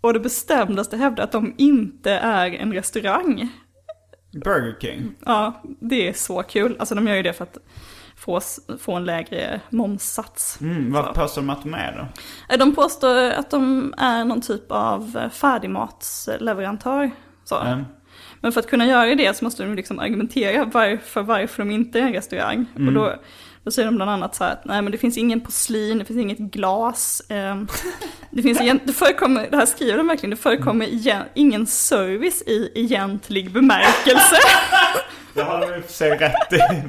och 0.00 0.12
det 0.12 0.20
bestämdaste 0.20 0.96
hävdar 0.96 1.24
att 1.24 1.32
de 1.32 1.54
inte 1.58 2.10
är 2.12 2.50
en 2.50 2.72
restaurang. 2.72 3.48
Burger 4.32 4.76
King. 4.80 5.14
Ja, 5.26 5.62
det 5.80 6.08
är 6.08 6.12
så 6.12 6.42
kul. 6.42 6.76
Alltså 6.78 6.94
de 6.94 7.06
gör 7.08 7.16
ju 7.16 7.22
det 7.22 7.32
för 7.32 7.44
att 7.44 7.58
få, 8.16 8.40
få 8.80 8.94
en 8.94 9.04
lägre 9.04 9.60
momssats. 9.70 10.60
Mm, 10.60 10.92
vad 10.92 11.14
påstår 11.14 11.42
de 11.42 11.50
att 11.50 11.62
de 11.62 11.74
är 11.74 11.92
då? 11.96 12.06
Eh, 12.54 12.58
De 12.58 12.74
påstår 12.74 13.30
att 13.30 13.50
de 13.50 13.94
är 13.98 14.24
någon 14.24 14.40
typ 14.40 14.72
av 14.72 15.28
färdigmatsleverantör. 15.32 17.10
Så. 17.44 17.60
Mm. 17.60 17.84
Men 18.40 18.52
för 18.52 18.60
att 18.60 18.66
kunna 18.70 18.86
göra 18.86 19.14
det 19.14 19.36
så 19.36 19.44
måste 19.44 19.62
de 19.62 19.74
liksom 19.74 19.98
argumentera 19.98 20.64
varför, 20.64 21.22
varför 21.22 21.62
de 21.62 21.70
inte 21.70 22.00
är 22.00 22.02
en 22.02 22.12
restaurang. 22.12 22.66
Och 22.74 22.92
då, 22.92 23.14
då 23.64 23.70
säger 23.70 23.86
de 23.86 23.96
bland 23.96 24.10
annat 24.10 24.34
så 24.34 24.44
här 24.44 24.52
att 24.52 24.64
nej 24.64 24.82
men 24.82 24.92
det 24.92 24.98
finns 24.98 25.18
ingen 25.18 25.40
porslin, 25.40 25.98
det 25.98 26.04
finns 26.04 26.18
inget 26.18 26.38
glas. 26.38 27.22
Eh, 27.28 27.62
det, 28.30 28.42
finns 28.42 28.60
igen, 28.60 28.80
det 28.84 28.92
förekommer, 28.92 29.50
det 29.50 29.56
här 29.56 29.66
skriver 29.66 29.96
de 29.96 30.06
verkligen, 30.06 30.30
det 30.30 30.36
förekommer 30.36 30.86
igen, 30.86 31.22
ingen 31.34 31.66
service 31.66 32.42
i 32.42 32.72
egentlig 32.74 33.52
bemärkelse. 33.52 34.36
Det 35.34 35.42
har 35.42 35.60
de 35.60 35.74
i 35.74 35.80
och 35.80 35.84
för 35.84 35.92
sig 35.92 36.10
rätt 36.10 36.52
i. 36.52 36.58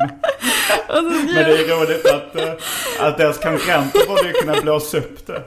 Men 0.94 1.24
det 1.34 1.42
är 1.42 1.78
roligt 1.78 2.06
att, 2.06 2.36
eh, 2.36 2.54
att 3.08 3.18
deras 3.18 3.38
konkurrenter 3.38 4.08
borde 4.08 4.32
kunna 4.32 4.62
blåsa 4.62 4.98
upp 4.98 5.28
det. 5.28 5.44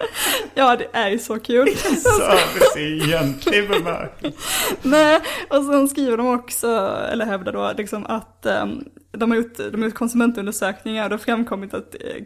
ja 0.54 0.76
det 0.76 0.86
är 0.92 1.08
ju 1.08 1.18
så 1.18 1.38
kul. 1.38 1.76
Service 1.76 2.76
i 2.76 2.80
egentlig 2.80 3.68
bemärkelse. 3.68 4.38
Nej, 4.82 5.20
och 5.48 5.64
sen 5.64 5.88
skriver 5.88 6.16
de 6.16 6.34
också, 6.34 6.98
eller 7.12 7.24
hävdar 7.24 7.52
då, 7.52 7.72
liksom 7.76 8.06
att 8.06 8.46
ehm, 8.46 8.84
de, 9.16 9.30
har 9.30 9.38
gjort, 9.38 9.56
de 9.56 9.76
har 9.80 9.84
gjort 9.84 9.94
konsumentundersökningar 9.94 11.04
och 11.04 11.08
det 11.10 11.14
har 11.14 11.20
framkommit 11.20 11.74
att 11.74 11.94
eh, 11.94 12.22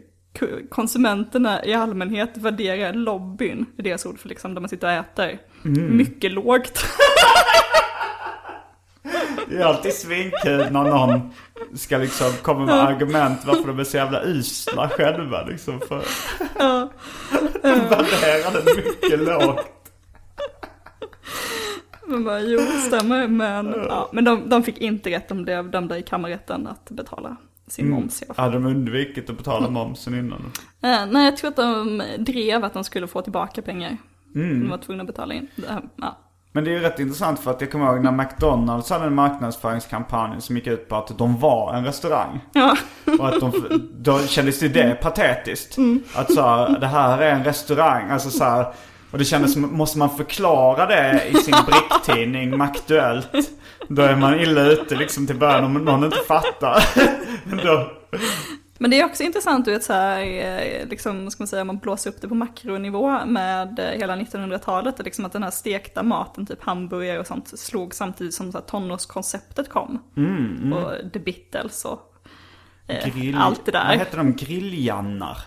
konsumenterna 0.69 1.65
i 1.65 1.73
allmänhet 1.73 2.37
värderar 2.37 2.93
lobbyn, 2.93 3.65
i 3.77 3.81
deras 3.81 4.05
ord 4.05 4.19
för 4.19 4.29
liksom 4.29 4.53
där 4.53 4.61
man 4.61 4.69
sitter 4.69 4.87
och 4.87 4.93
äter, 4.93 5.39
mycket 5.89 6.31
lågt. 6.31 6.85
Det 9.49 9.55
är 9.55 9.63
alltid 9.65 9.93
svinkul 9.93 10.57
när 10.71 10.83
någon 10.83 11.33
ska 11.75 11.97
liksom 11.97 12.31
komma 12.41 12.65
med 12.65 12.75
argument 12.75 13.39
varför 13.45 13.67
de 13.67 13.79
är 13.79 13.83
så 13.83 13.97
jävla 13.97 14.23
usla 14.23 14.89
själva 14.89 15.45
liksom. 15.45 15.81
För 15.87 16.03
Ja. 16.59 16.89
värderar 17.63 18.65
det 18.65 18.75
mycket 18.75 19.19
lågt. 19.19 19.78
Man 22.09 22.23
bara, 22.23 22.41
jo, 22.41 22.59
stämmer, 22.59 23.27
men, 23.27 23.75
ja, 23.89 24.09
men 24.11 24.23
de, 24.23 24.49
de 24.49 24.63
fick 24.63 24.77
inte 24.77 25.09
rätt, 25.09 25.29
de 25.29 25.43
blev 25.43 25.71
dömda 25.71 25.97
i 25.97 26.03
kammarrätten 26.03 26.67
att 26.67 26.89
betala 26.89 27.35
sin 27.67 27.89
moms 27.89 28.21
i 28.21 28.25
alla 28.25 28.33
fall. 28.33 28.45
Hade 28.45 28.57
de 28.57 28.65
undvikit 28.65 29.29
att 29.29 29.37
betala 29.37 29.69
momsen 29.69 30.13
innan? 30.19 30.51
Eh, 30.81 31.05
nej, 31.11 31.25
jag 31.25 31.37
tror 31.37 31.49
att 31.49 31.55
de 31.55 32.03
drev 32.17 32.63
att 32.63 32.73
de 32.73 32.83
skulle 32.83 33.07
få 33.07 33.21
tillbaka 33.21 33.61
pengar. 33.61 33.97
De 34.33 34.69
var 34.69 34.77
tvungna 34.77 35.03
att 35.03 35.07
betala 35.07 35.33
in. 35.33 35.47
Det 35.55 35.81
ja. 35.95 36.17
Men 36.51 36.63
det 36.63 36.69
är 36.69 36.73
ju 36.73 36.79
rätt 36.79 36.99
intressant 36.99 37.39
för 37.39 37.51
att 37.51 37.61
jag 37.61 37.71
kommer 37.71 37.93
ihåg 37.93 38.03
när 38.03 38.11
McDonalds 38.11 38.89
hade 38.89 39.05
en 39.05 39.15
marknadsföringskampanj 39.15 40.41
som 40.41 40.55
gick 40.55 40.67
ut 40.67 40.89
på 40.89 40.95
att 40.95 41.17
de 41.17 41.39
var 41.39 41.73
en 41.73 41.85
restaurang. 41.85 42.39
Ja. 42.53 42.77
Och 43.19 43.27
att 43.27 43.39
de, 43.39 43.51
då 43.93 44.19
kändes 44.19 44.63
ju 44.63 44.67
det 44.67 45.01
patetiskt. 45.01 45.77
Att 46.15 46.33
så 46.33 46.41
här, 46.41 46.79
det 46.79 46.87
här 46.87 47.19
är 47.21 47.31
en 47.31 47.43
restaurang. 47.43 48.09
Alltså 48.09 48.29
så 48.29 48.43
här, 48.43 48.73
och 49.11 49.17
det 49.17 49.25
kändes 49.25 49.53
som, 49.53 49.61
måste 49.61 49.97
man 49.97 50.17
förklara 50.17 50.85
det 50.85 51.27
i 51.29 51.33
sin 51.33 51.55
bricktidning 51.67 52.57
Maktuellt. 52.57 53.29
Då 53.87 54.01
är 54.01 54.15
man 54.15 54.39
illa 54.39 54.61
ute 54.61 54.95
liksom 54.95 55.27
till 55.27 55.35
början 55.35 55.63
om 55.63 55.73
någon 55.73 56.03
inte 56.03 56.17
fattar. 56.27 56.83
då, 57.65 57.91
Men 58.77 58.91
det 58.91 58.99
är 58.99 59.05
också 59.05 59.23
intressant 59.23 59.65
du 59.65 59.71
vet 59.71 59.83
så 59.83 59.93
här, 59.93 60.21
eh, 60.21 60.87
liksom, 60.87 61.31
ska 61.31 61.41
man 61.43 61.47
säga, 61.47 61.63
man 61.63 61.77
blåser 61.77 62.09
upp 62.09 62.21
det 62.21 62.27
på 62.27 62.35
makronivå 62.35 63.25
med 63.25 63.79
eh, 63.79 63.85
hela 63.99 64.15
1900-talet. 64.15 64.99
och 64.99 65.05
Liksom 65.05 65.25
att 65.25 65.31
den 65.31 65.43
här 65.43 65.51
stekta 65.51 66.03
maten, 66.03 66.45
typ 66.45 66.63
hamburgare 66.63 67.19
och 67.19 67.27
sånt, 67.27 67.59
slog 67.59 67.93
samtidigt 67.95 68.33
som 68.33 68.51
så 68.51 68.57
här, 68.57 68.65
tonårskonceptet 68.65 69.69
kom. 69.69 70.03
Och 70.73 71.11
The 71.13 71.19
Beatles 71.19 71.85
och 71.85 72.15
eh, 72.87 73.15
grill, 73.15 73.35
allt 73.37 73.65
det 73.65 73.71
Vad 73.71 73.85
där. 73.87 73.97
heter 73.97 74.17
de? 74.17 74.33
Grilljannar. 74.35 75.37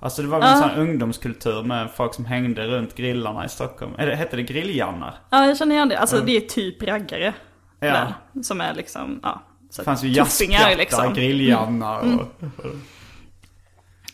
Alltså 0.00 0.22
det 0.22 0.28
var 0.28 0.40
väl 0.40 0.48
en 0.52 0.58
sån 0.58 0.70
här 0.70 0.78
ungdomskultur 0.78 1.62
med 1.62 1.90
folk 1.96 2.14
som 2.14 2.24
hängde 2.24 2.66
runt 2.66 2.94
grillarna 2.94 3.44
i 3.44 3.48
Stockholm. 3.48 3.92
Eller 3.98 4.14
hette 4.14 4.36
det 4.36 4.42
grilljannar? 4.42 5.14
Ja, 5.30 5.46
jag 5.46 5.58
känner 5.58 5.74
igen 5.74 5.88
det. 5.88 5.98
Alltså 5.98 6.20
det 6.20 6.36
är 6.36 6.40
typ 6.40 6.82
raggare. 6.82 7.34
Ja. 7.80 7.86
Där, 8.32 8.42
som 8.42 8.60
är 8.60 8.74
liksom, 8.74 9.20
ja. 9.22 9.42
Så 9.70 9.82
Det 9.82 9.84
fanns 9.84 10.04
ju 10.04 10.08
jazzpjattar, 10.08 10.76
liksom. 10.76 11.14
grilljannar 11.14 11.98
och... 12.00 12.28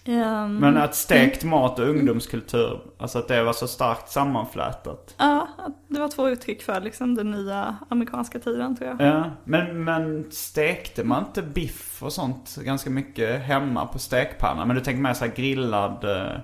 Ehm, 0.05 0.57
Men 0.57 0.77
att 0.77 0.95
stekt 0.95 1.45
mat 1.45 1.79
och 1.79 1.89
ungdomskultur, 1.89 2.81
alltså 2.99 3.19
att 3.19 3.29
det 3.29 3.43
var 3.43 3.53
så 3.53 3.67
starkt 3.69 4.11
sammanflätat. 4.11 5.15
Ja, 5.19 5.49
det 5.89 6.01
var 6.01 6.09
två 6.09 6.29
uttryck 6.29 6.63
för 6.63 6.81
liksom 6.81 7.15
den 7.15 7.31
nya 7.31 7.77
amerikanska 7.89 8.39
tiden 8.39 8.77
tror 8.77 8.91
jag. 8.91 9.01
Ja, 9.01 9.31
men, 9.45 9.85
men 9.85 10.31
stekte 10.31 11.05
man 11.05 11.25
inte 11.25 11.43
biff 11.43 12.03
och 12.03 12.13
sånt 12.13 12.57
ganska 12.57 12.91
mycket 12.91 13.43
hemma 13.43 13.87
på 13.87 13.99
stekpanna? 13.99 14.65
Men 14.65 14.77
du 14.77 14.83
tänker 14.83 15.03
mer 15.03 15.15
så 15.15 15.25
här 15.25 15.33
grillad, 15.35 16.05
eh, 16.05 16.41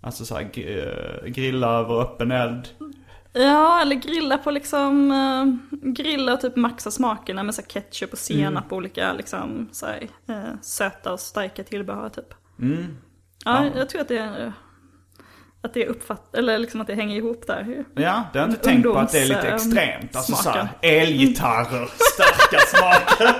alltså 0.00 0.24
så 0.24 0.34
här 0.34 0.42
gr- 0.42 1.24
eh, 1.24 1.30
grilla 1.30 1.68
över 1.68 2.00
öppen 2.00 2.30
eld. 2.30 2.68
Ja, 3.32 3.80
eller 3.82 3.96
grilla 3.96 4.38
på 4.38 4.50
liksom, 4.50 5.10
eh, 5.12 5.78
grilla 5.92 6.32
och 6.34 6.40
typ 6.40 6.56
maxa 6.56 6.90
smakerna 6.90 7.42
med 7.42 7.54
så 7.54 7.62
ketchup 7.62 8.12
och 8.12 8.18
senap 8.18 8.72
och 8.72 8.76
olika 8.78 9.12
liksom 9.12 9.68
så 9.72 9.86
här, 9.86 10.08
eh, 10.28 10.54
söta 10.62 11.12
och 11.12 11.20
starka 11.20 11.64
tillbehör 11.64 12.08
typ. 12.08 12.34
Mm. 12.60 12.96
Ja, 13.44 13.64
Ja. 13.64 13.70
jag 13.76 13.88
tror 13.88 14.00
att 14.00 14.08
det 14.08 14.18
är, 14.18 14.52
att 15.62 15.74
det 15.74 15.86
uppfatt, 15.86 16.34
eller 16.34 16.58
liksom 16.58 16.80
att 16.80 16.86
det 16.86 16.94
hänger 16.94 17.16
ihop 17.16 17.46
där. 17.46 17.84
Ja, 17.94 18.24
det 18.32 18.38
har 18.38 18.46
jag 18.46 18.48
inte 18.50 18.62
tänkt 18.64 18.84
på 18.84 18.94
att 18.98 19.12
det 19.12 19.18
är 19.18 19.26
lite 19.26 19.48
extremt. 19.48 20.16
Alltså 20.16 20.32
smaken. 20.34 20.52
såhär, 20.52 20.68
elgitarrer, 20.82 21.88
starka 22.12 22.58
smaker. 22.66 23.34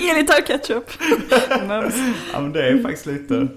Elgitarr 0.10 0.40
ketchup. 0.46 0.90
Men, 1.66 1.92
Ja 2.32 2.40
men 2.40 2.52
det 2.52 2.68
är 2.68 2.82
faktiskt 2.82 3.06
lite... 3.06 3.48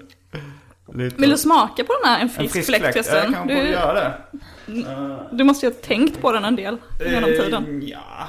lite 0.94 1.16
vill 1.20 1.30
du 1.30 1.38
smaka 1.38 1.84
på 1.84 1.92
den 2.02 2.10
här, 2.10 2.16
en 2.16 2.22
en 2.22 2.28
frisk, 2.28 2.52
frisk 2.52 2.66
fläkt 2.68 2.82
fläkt? 2.82 2.96
Jag 2.96 3.06
förresten? 3.06 3.32
kanske 3.32 3.54
borde 3.54 3.66
Du, 3.66 3.72
göra 3.72 3.94
det. 3.94 4.14
du 5.36 5.44
måste 5.44 5.66
ju 5.66 5.72
ha 5.72 5.78
tänkt 5.80 6.20
på 6.20 6.32
den 6.32 6.44
en 6.44 6.56
del 6.56 6.76
genom 7.00 7.30
tiden. 7.30 7.82
Eh, 7.82 7.88
Ja. 7.88 8.28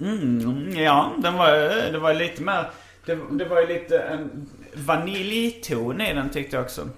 Mm, 0.00 0.72
ja, 0.76 1.12
den 1.18 1.34
var, 1.34 1.50
det 1.92 1.98
var 1.98 2.14
lite 2.14 2.42
mer... 2.42 2.70
Det, 3.06 3.18
det 3.30 3.44
var 3.44 3.60
ju 3.60 3.66
lite 3.66 3.98
en 3.98 4.48
vaniljton 4.74 6.00
i 6.00 6.14
den 6.14 6.30
tyckte 6.30 6.56
jag 6.56 6.64
också. 6.64 6.88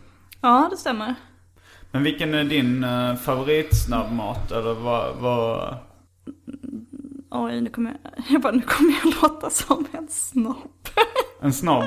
Ja, 0.41 0.69
det 0.71 0.77
stämmer. 0.77 1.15
Men 1.91 2.03
vilken 2.03 2.35
är 2.35 2.45
din 2.45 2.85
uh, 2.85 3.17
favoritsnabbmat? 3.17 4.53
Eller 4.53 4.75
vad... 4.75 5.17
vad... 5.17 5.77
Oj, 7.31 7.61
nu 7.61 7.71
kommer 7.71 7.97
jag, 8.03 8.25
jag 8.29 8.41
bara, 8.43 8.53
nu 8.53 8.61
kommer 8.61 8.95
jag 9.05 9.15
låta 9.23 9.51
som 9.51 9.87
en 9.93 10.09
snopp. 10.09 10.89
En 11.41 11.53
snobb? 11.53 11.85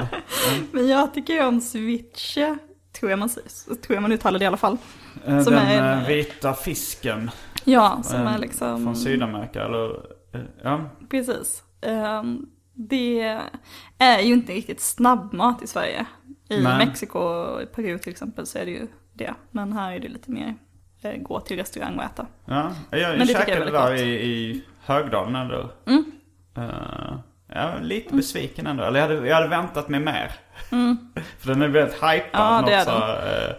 Men 0.71 0.87
jag 0.87 1.13
tycker 1.13 1.33
ju 1.33 1.45
om 1.45 1.61
switche, 1.61 2.57
tror 2.99 3.09
jag 3.11 3.19
man, 3.19 3.29
tror 3.29 3.95
jag 3.95 4.01
man 4.01 4.11
uttalar 4.11 4.39
det 4.39 4.43
i 4.43 4.47
alla 4.47 4.57
fall. 4.57 4.77
Eh, 5.25 5.43
Som 5.43 5.53
den 5.53 5.67
är 5.67 5.93
en- 5.93 6.01
eh, 6.01 6.07
vita 6.07 6.53
fisken. 6.53 7.31
Ja, 7.63 8.01
som 8.03 8.21
är 8.27 8.37
liksom... 8.39 8.83
Från 8.83 8.95
Sydamerika 8.95 9.63
eller... 9.65 10.01
Ja. 10.63 10.89
Precis. 11.09 11.63
Ehm, 11.81 12.45
det 12.77 13.39
är 13.97 14.19
ju 14.19 14.33
inte 14.33 14.53
riktigt 14.53 14.81
snabbmat 14.81 15.63
i 15.63 15.67
Sverige. 15.67 16.05
I 16.49 16.61
Nej. 16.61 16.77
Mexiko 16.85 17.19
och 17.19 17.71
Peru 17.75 17.97
till 17.99 18.11
exempel 18.11 18.45
så 18.45 18.57
är 18.57 18.65
det 18.65 18.71
ju 18.71 18.87
det. 19.13 19.33
Men 19.51 19.73
här 19.73 19.91
är 19.91 19.99
det 19.99 20.07
lite 20.07 20.31
mer 20.31 20.55
eh, 21.01 21.17
gå 21.21 21.39
till 21.39 21.57
restaurang 21.57 21.97
och 21.97 22.03
äta. 22.03 22.25
Ja, 22.45 22.71
jag, 22.89 22.99
jag 22.99 23.17
Men 23.17 23.27
det 23.27 23.33
käkade 23.33 23.65
det 23.65 23.71
där 23.71 23.91
gott. 23.91 23.99
i, 23.99 24.03
i 24.05 24.63
Högdalen 24.85 25.35
ändå. 25.35 25.69
Mm. 25.87 26.11
Eh, 26.57 27.17
jag 27.47 27.71
var 27.71 27.79
lite 27.81 28.15
besviken 28.15 28.67
ändå. 28.67 28.83
Eller 28.83 28.99
jag 28.99 29.07
hade, 29.07 29.27
jag 29.27 29.35
hade 29.35 29.47
väntat 29.47 29.89
mig 29.89 29.99
mer. 29.99 30.31
För 31.39 31.47
den 31.47 31.61
är 31.61 31.67
väldigt 31.67 31.95
hypad. 31.95 32.29
Ja, 32.31 32.63
det 32.65 32.73
är 32.73 33.49
eh, 33.49 33.55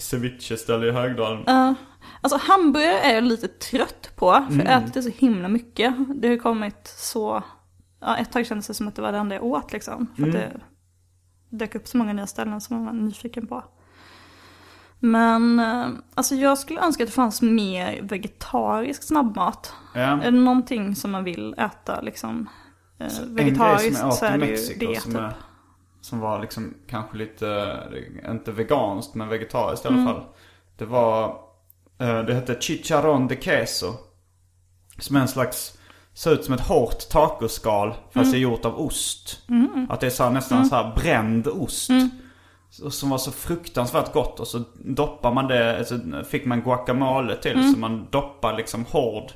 ceviche-ställe 0.00 0.86
i 0.86 0.90
Högdalen. 0.90 1.48
Uh, 1.48 1.72
alltså 2.20 2.38
hamburgare 2.42 2.98
är 3.00 3.14
jag 3.14 3.24
lite 3.24 3.48
trött 3.48 4.10
på. 4.16 4.32
För 4.32 4.54
Mm. 4.54 4.66
jag 4.66 4.82
ätit 4.82 4.94
det 4.94 5.02
så 5.02 5.10
himla 5.16 5.48
mycket. 5.48 5.94
Det 6.14 6.28
har 6.28 6.36
kommit 6.36 6.86
så... 6.96 7.42
Ja, 8.00 8.16
ett 8.16 8.32
tag 8.32 8.46
kändes 8.46 8.66
det 8.66 8.74
som 8.74 8.88
att 8.88 8.94
det 8.96 9.02
var 9.02 9.12
det 9.12 9.18
enda 9.18 9.34
jag 9.34 9.44
åt 9.44 9.72
liksom. 9.72 10.06
För 10.16 10.22
Mm. 10.22 10.36
att 10.36 10.42
det 10.42 10.60
dök 11.56 11.74
upp 11.74 11.88
så 11.88 11.96
många 11.96 12.12
nya 12.12 12.26
ställen 12.26 12.60
som 12.60 12.76
man 12.76 12.86
var 12.86 12.92
nyfiken 12.92 13.46
på. 13.46 13.64
Men 15.00 15.58
eh, 15.60 15.86
alltså 16.14 16.34
jag 16.34 16.58
skulle 16.58 16.80
önska 16.80 17.02
att 17.04 17.08
det 17.08 17.14
fanns 17.14 17.42
mer 17.42 18.02
vegetarisk 18.02 19.02
snabbmat. 19.02 19.72
Ja. 19.94 20.00
Är 20.00 20.30
det 20.30 20.38
någonting 20.38 20.96
som 20.96 21.10
man 21.10 21.24
vill 21.24 21.54
äta 21.58 22.00
liksom 22.00 22.48
eh, 22.98 23.06
En 23.06 23.08
grej 23.08 23.16
som 23.16 23.34
vegetariskt 23.34 23.98
jag 24.00 24.08
åt 24.08 24.14
så 24.14 24.24
är 24.24 24.38
det 24.38 24.46
ju 24.46 24.74
det 24.78 25.00
som, 25.00 25.12
typ. 25.12 25.20
är, 25.20 25.32
som 26.00 26.18
var 26.20 26.40
liksom 26.40 26.74
kanske 26.88 27.16
lite, 27.16 27.76
inte 28.30 28.52
veganskt 28.52 29.14
men 29.14 29.28
vegetariskt 29.28 29.84
i 29.84 29.88
alla 29.88 29.96
Mm. 29.96 30.14
fall. 30.14 30.24
Det 30.76 30.84
var, 30.84 31.28
eh, 31.98 32.20
det 32.22 32.34
hette 32.34 32.56
chicharron 32.60 33.28
de 33.28 33.36
queso. 33.36 33.94
Som 34.98 35.16
är 35.16 35.20
en 35.20 35.28
slags, 35.28 35.77
ser 36.18 36.32
ut 36.32 36.44
som 36.44 36.54
ett 36.54 36.60
hårt 36.60 37.08
tacoskal 37.08 37.90
fast 37.92 38.16
Mm. 38.16 38.30
det 38.30 38.36
är 38.36 38.40
gjort 38.40 38.64
av 38.64 38.80
ost. 38.80 39.40
Att 39.88 40.00
det 40.00 40.06
är 40.06 40.10
så 40.10 40.22
här, 40.24 40.30
nästan 40.30 40.66
så 40.66 40.74
här 40.76 40.92
bränd 40.96 41.46
ost. 41.48 41.90
Mm. 41.90 42.10
Som 42.90 43.10
var 43.10 43.18
så 43.18 43.30
fruktansvärt 43.32 44.12
gott 44.12 44.40
och 44.40 44.46
så 44.48 44.62
doppar 44.74 45.32
man 45.32 45.46
det, 45.48 45.78
alltså 45.78 45.98
fick 46.28 46.44
man 46.44 46.60
guacamole 46.62 47.36
till 47.36 47.52
Mm. 47.58 47.72
så 47.72 47.78
man 47.78 48.06
doppar 48.10 48.56
liksom 48.56 48.84
hård 48.84 49.32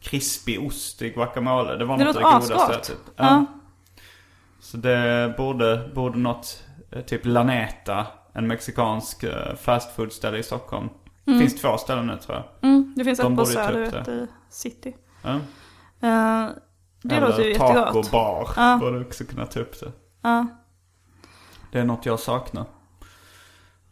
krispig 0.00 0.66
ost 0.66 1.02
i 1.02 1.10
guacamole. 1.10 1.76
Det 1.76 1.84
var 1.84 1.98
Det 1.98 2.04
något 2.04 2.16
av 2.16 2.22
det 2.22 2.28
godaste 2.28 2.52
jag 2.52 2.62
asgott. 2.62 2.76
ätit. 2.84 2.98
Ja. 3.16 3.44
Så 4.60 4.76
det 4.76 5.34
borde, 5.36 5.90
borde 5.94 6.18
något, 6.18 6.62
eh, 6.92 7.00
typ 7.02 7.26
Laneta, 7.26 8.06
en 8.32 8.46
mexikansk 8.46 9.22
eh, 9.24 9.54
fast 9.56 9.96
food-ställe 9.96 10.38
i 10.38 10.42
Stockholm. 10.42 10.88
Det 11.24 11.38
finns 11.38 11.60
två 11.60 11.76
ställen 11.78 12.06
nu 12.06 12.16
tror 12.16 12.36
jag. 12.36 12.70
Mm, 12.70 12.92
det 12.96 13.04
finns 13.04 13.18
De 13.18 13.32
ett 13.32 13.38
på 13.38 13.44
Söder 13.46 13.80
och 13.82 13.86
ett 13.98 14.04
det. 14.04 14.12
i 14.12 14.26
City. 14.50 14.94
Ja. 15.22 15.38
Eh, 16.02 16.48
det 17.02 17.20
låter 17.20 17.42
ju 17.42 17.54
Taco 17.54 17.78
jättegott. 17.78 18.10
bar 18.10 18.50
Ja. 18.56 18.78
borde 18.80 19.00
också 19.00 19.24
kunna 19.24 19.46
ta 19.46 19.60
upp 19.60 19.80
det. 19.80 19.92
Ja. 20.22 20.46
Det 21.72 21.78
är 21.78 21.84
något 21.84 22.06
jag 22.06 22.20
saknar. 22.20 22.64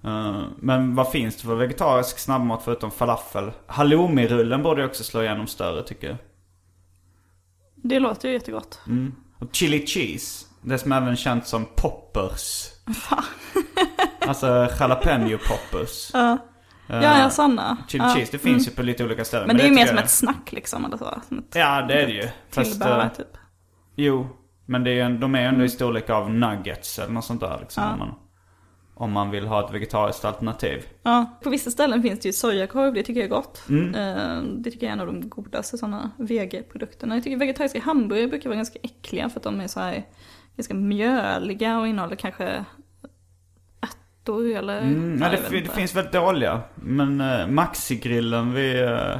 Eh, 0.05 0.43
men 0.57 0.95
vad 0.95 1.11
finns 1.11 1.37
det 1.37 1.43
för 1.43 1.55
vegetarisk 1.55 2.19
snabbmat 2.19 2.63
förutom 2.65 2.91
falafel? 2.91 3.53
Halloumi-rullen 3.67 4.63
borde 4.63 4.85
också 4.85 5.05
slå 5.05 5.23
igenom 5.23 5.47
större 5.47 5.83
tycker 5.83 6.09
jag. 6.09 6.17
Det 7.75 7.99
låter 8.01 8.29
ju 8.29 8.35
jättegott. 8.35 8.81
Mm. 8.87 9.15
Och 9.39 9.49
chili 9.53 9.87
cheese. 9.87 10.47
Det 10.63 10.79
som 10.79 10.93
även 10.93 11.17
känns 11.17 11.49
som 11.49 11.67
poppers. 11.77 12.67
alltså 14.27 14.69
jalapeno 14.81 15.39
poppers. 15.39 16.11
Ja, 16.13 16.39
ja, 16.91 17.19
ja 17.19 17.31
sådana. 17.31 17.77
Chili 17.89 18.05
ja. 18.05 18.15
cheese, 18.15 18.33
det 18.33 18.39
finns 18.39 18.67
ju 18.69 18.71
på 18.73 18.83
lite 18.83 19.05
olika 19.05 19.25
ställen. 19.25 19.47
Men 19.47 19.57
det 19.57 19.63
är 19.63 19.69
ju 19.69 19.75
mer 19.75 19.87
som 19.87 19.97
jag- 19.97 20.05
ett 20.05 20.11
snack 20.11 20.53
liksom, 20.53 20.85
eller 20.85 20.97
så. 20.97 21.05
Ett 21.09 21.55
Ja, 21.55 21.83
det 21.89 22.03
är 22.03 22.07
det 22.07 22.13
ju. 22.13 22.29
Fast, 22.51 22.71
tillbehör 22.71 23.01
eh, 23.05 23.09
typ. 23.09 23.37
jo, 23.97 24.29
men 24.67 24.85
det 24.85 24.91
är, 24.91 25.09
ju- 25.09 25.19
de 25.19 25.35
är 25.35 25.41
ju 25.41 25.47
ändå 25.47 25.65
i 25.65 25.69
storlek 25.69 26.11
av 26.11 26.31
nuggets 26.31 26.99
eller 26.99 27.13
något 27.13 27.25
sånt 27.25 27.41
där 27.41 27.59
liksom. 27.61 27.85
Om, 27.93 27.99
man, 27.99 28.15
om 28.95 29.13
man 29.13 29.31
vill 29.31 29.47
ha 29.47 29.67
ett 29.67 29.75
vegetariskt 29.75 30.25
alternativ. 30.25 30.85
Ja, 31.03 31.39
på 31.43 31.51
vissa 31.51 31.71
ställen 31.71 32.03
finns 32.03 32.21
det 32.21 32.29
ju 32.29 32.33
sojakorv, 32.33 32.95
det 32.95 33.03
tycker 33.03 33.21
jag 33.21 33.25
är 33.31 33.35
gott. 33.35 33.63
Mm. 33.69 33.95
Eh, 33.95 34.43
Det 34.43 34.71
tycker 34.71 34.87
jag 34.87 34.89
är 34.89 34.93
en 34.93 35.01
av 35.01 35.07
de 35.07 35.29
godaste 35.29 35.79
sådana 35.79 36.11
vegeprodukterna. 36.19 37.15
Jag 37.15 37.25
tycker 37.25 37.37
vegetariska 37.37 37.81
hamburgare 37.81 38.27
brukar 38.29 38.49
vara 38.49 38.57
ganska 38.57 38.79
äckliga 38.83 39.29
för 39.29 39.41
att 39.41 39.45
de 39.45 39.61
är 39.61 39.67
så 39.69 39.81
här 39.81 40.05
ganska 40.57 40.75
mjöliga 40.75 41.79
och 41.79 41.89
innehåller 41.89 42.17
kanske 42.17 42.65
ärtor 44.21 44.57
eller... 44.57 44.81
Mm, 44.81 45.23
jag 45.23 45.31
det, 45.31 45.61
det 45.61 45.73
finns 45.75 45.97
väldigt 45.97 46.13
dåliga. 46.13 46.61
Men 46.75 47.21
uh, 47.21 47.47
Maxi-grillen 47.47 48.55
vid, 48.55 48.83
uh, 48.83 49.19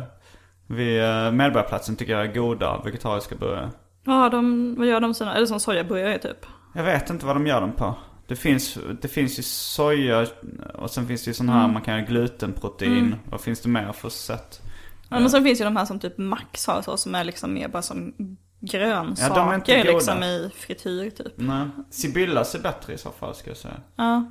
vid 0.67 1.03
uh, 1.03 1.33
Medborgarplatsen 1.33 1.97
tycker 1.97 2.13
jag 2.13 2.23
är 2.23 2.35
goda 2.35 2.83
vegetariska 2.85 3.35
burgare. 3.35 3.71
Ja, 4.05 4.29
de, 4.29 4.75
vad 4.79 4.87
gör 4.87 5.01
de 5.01 5.15
sådana? 5.15 5.37
Eller 5.37 5.47
som 5.47 5.61
sojaburgare 5.61 6.19
typ. 6.19 6.47
Jag 6.75 6.85
vet 6.85 7.11
inte 7.11 7.27
vad 7.27 7.37
de 7.37 7.47
gör 7.47 7.61
dem 7.61 7.73
på. 7.73 7.95
Det 8.27 8.37
finns, 8.37 8.79
det 9.03 9.09
finns 9.09 9.39
ju 9.39 9.43
soja 9.43 10.27
och 10.75 10.91
sen 10.91 11.07
finns 11.07 11.25
det 11.25 11.29
ju 11.29 11.35
sån 11.35 11.49
här 11.49 11.69
man 11.69 11.83
kan 11.83 11.95
göra 11.95 12.07
glutenprotein. 12.07 13.17
Vad 13.31 13.41
finns 13.41 13.61
det 13.61 13.69
mer 13.69 13.93
för 13.93 14.09
sätt? 14.09 14.61
Ja, 15.09 15.21
men 15.21 15.31
sen 15.31 15.45
finns 15.45 15.61
ju 15.61 15.65
de 15.65 15.77
här 15.77 15.85
som 15.85 15.99
typ 15.99 16.19
Max 16.19 16.67
har 16.67 16.83
så, 16.83 16.97
som 16.97 17.15
är 17.15 17.25
liksom 17.25 17.55
mer 17.55 17.69
bara 17.69 17.83
som 17.83 18.15
grönsaker 18.61 19.35
Ja, 19.35 19.45
de 19.45 19.51
är 19.51 19.55
inte 19.55 19.79
goda. 19.79 19.93
liksom 19.93 20.23
i 20.23 20.51
frityr 20.55 21.11
typ. 21.11 21.33
Nej. 21.37 21.69
Sibyllas 21.91 22.55
är 22.55 22.59
bättre 22.59 22.93
i 22.93 22.99
så 22.99 23.11
fall 23.11 23.35
ska 23.35 23.51
jag 23.51 23.57
säga. 23.57 23.81
Ja, 23.97 24.31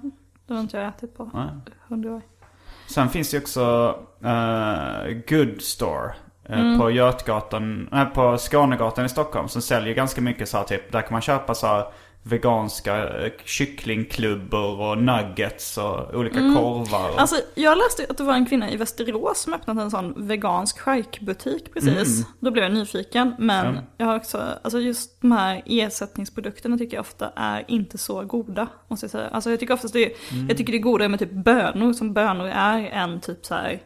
det 0.53 0.57
har 0.57 0.61
inte 0.61 0.77
jag 0.77 0.87
ätit 0.87 1.17
på 1.17 1.31
hundra 1.87 2.11
år. 2.15 2.21
Sen 2.87 3.09
finns 3.09 3.31
det 3.31 3.37
ju 3.37 3.41
också 3.41 3.95
uh, 4.25 5.13
Good 5.29 5.61
Store. 5.61 6.13
eh, 6.45 6.59
Mm. 6.59 6.79
På 6.79 6.91
Götgatan, 6.91 7.89
nej, 7.91 8.05
på 8.05 8.37
Skånegatan 8.37 9.05
i 9.05 9.09
Stockholm. 9.09 9.47
Som 9.47 9.61
säljer 9.61 9.93
ganska 9.93 10.21
mycket 10.21 10.49
så 10.49 10.57
här 10.57 10.63
typ. 10.63 10.91
Där 10.91 11.01
kan 11.01 11.11
man 11.11 11.21
köpa 11.21 11.55
så 11.55 11.67
här 11.67 11.85
veganska 12.29 13.23
eh, 13.25 13.31
kycklingklubbor 13.45 14.81
och 14.81 14.97
nuggets 14.97 15.77
och 15.77 16.13
olika 16.13 16.39
korvar. 16.39 17.09
Och, 17.09 17.21
Alltså 17.21 17.35
jag 17.55 17.77
läste 17.77 18.05
att 18.09 18.17
det 18.17 18.23
var 18.23 18.33
en 18.33 18.45
kvinna 18.45 18.71
i 18.71 18.77
Västerås 18.77 19.39
som 19.41 19.53
öppnat 19.53 19.77
en 19.77 19.91
sån 19.91 20.27
vegansk 20.27 20.79
charkbutik 20.79 21.73
precis. 21.73 22.25
Då 22.39 22.51
blev 22.51 22.63
jag 22.63 22.73
nyfiken. 22.73 23.35
Men 23.39 23.65
Mm. 23.65 23.75
Ja. 23.75 23.81
jag 23.97 24.05
har 24.05 24.15
också, 24.15 24.43
alltså 24.63 24.79
just 24.79 25.21
de 25.21 25.31
här 25.31 25.61
ersättningsprodukterna 25.65 26.77
tycker 26.77 26.97
jag 26.97 27.01
ofta 27.01 27.31
är 27.35 27.65
inte 27.67 27.97
så 27.97 28.25
goda. 28.25 28.67
Måste 28.87 29.03
jag 29.03 29.11
säga. 29.11 29.27
Alltså 29.27 29.49
jag 29.49 29.59
tycker 29.59 29.73
oftast 29.73 29.93
det 29.93 30.05
är, 30.05 30.11
Mm. 30.33 30.47
jag 30.47 30.57
tycker 30.57 30.71
det 30.71 30.77
är 30.77 30.81
godare 30.81 31.09
med 31.09 31.19
typ 31.19 31.31
bönor 31.31 31.93
som 31.93 32.13
bönor 32.13 32.47
är 32.47 32.79
än 32.85 33.21
typ 33.21 33.45
så 33.45 33.53
här 33.53 33.81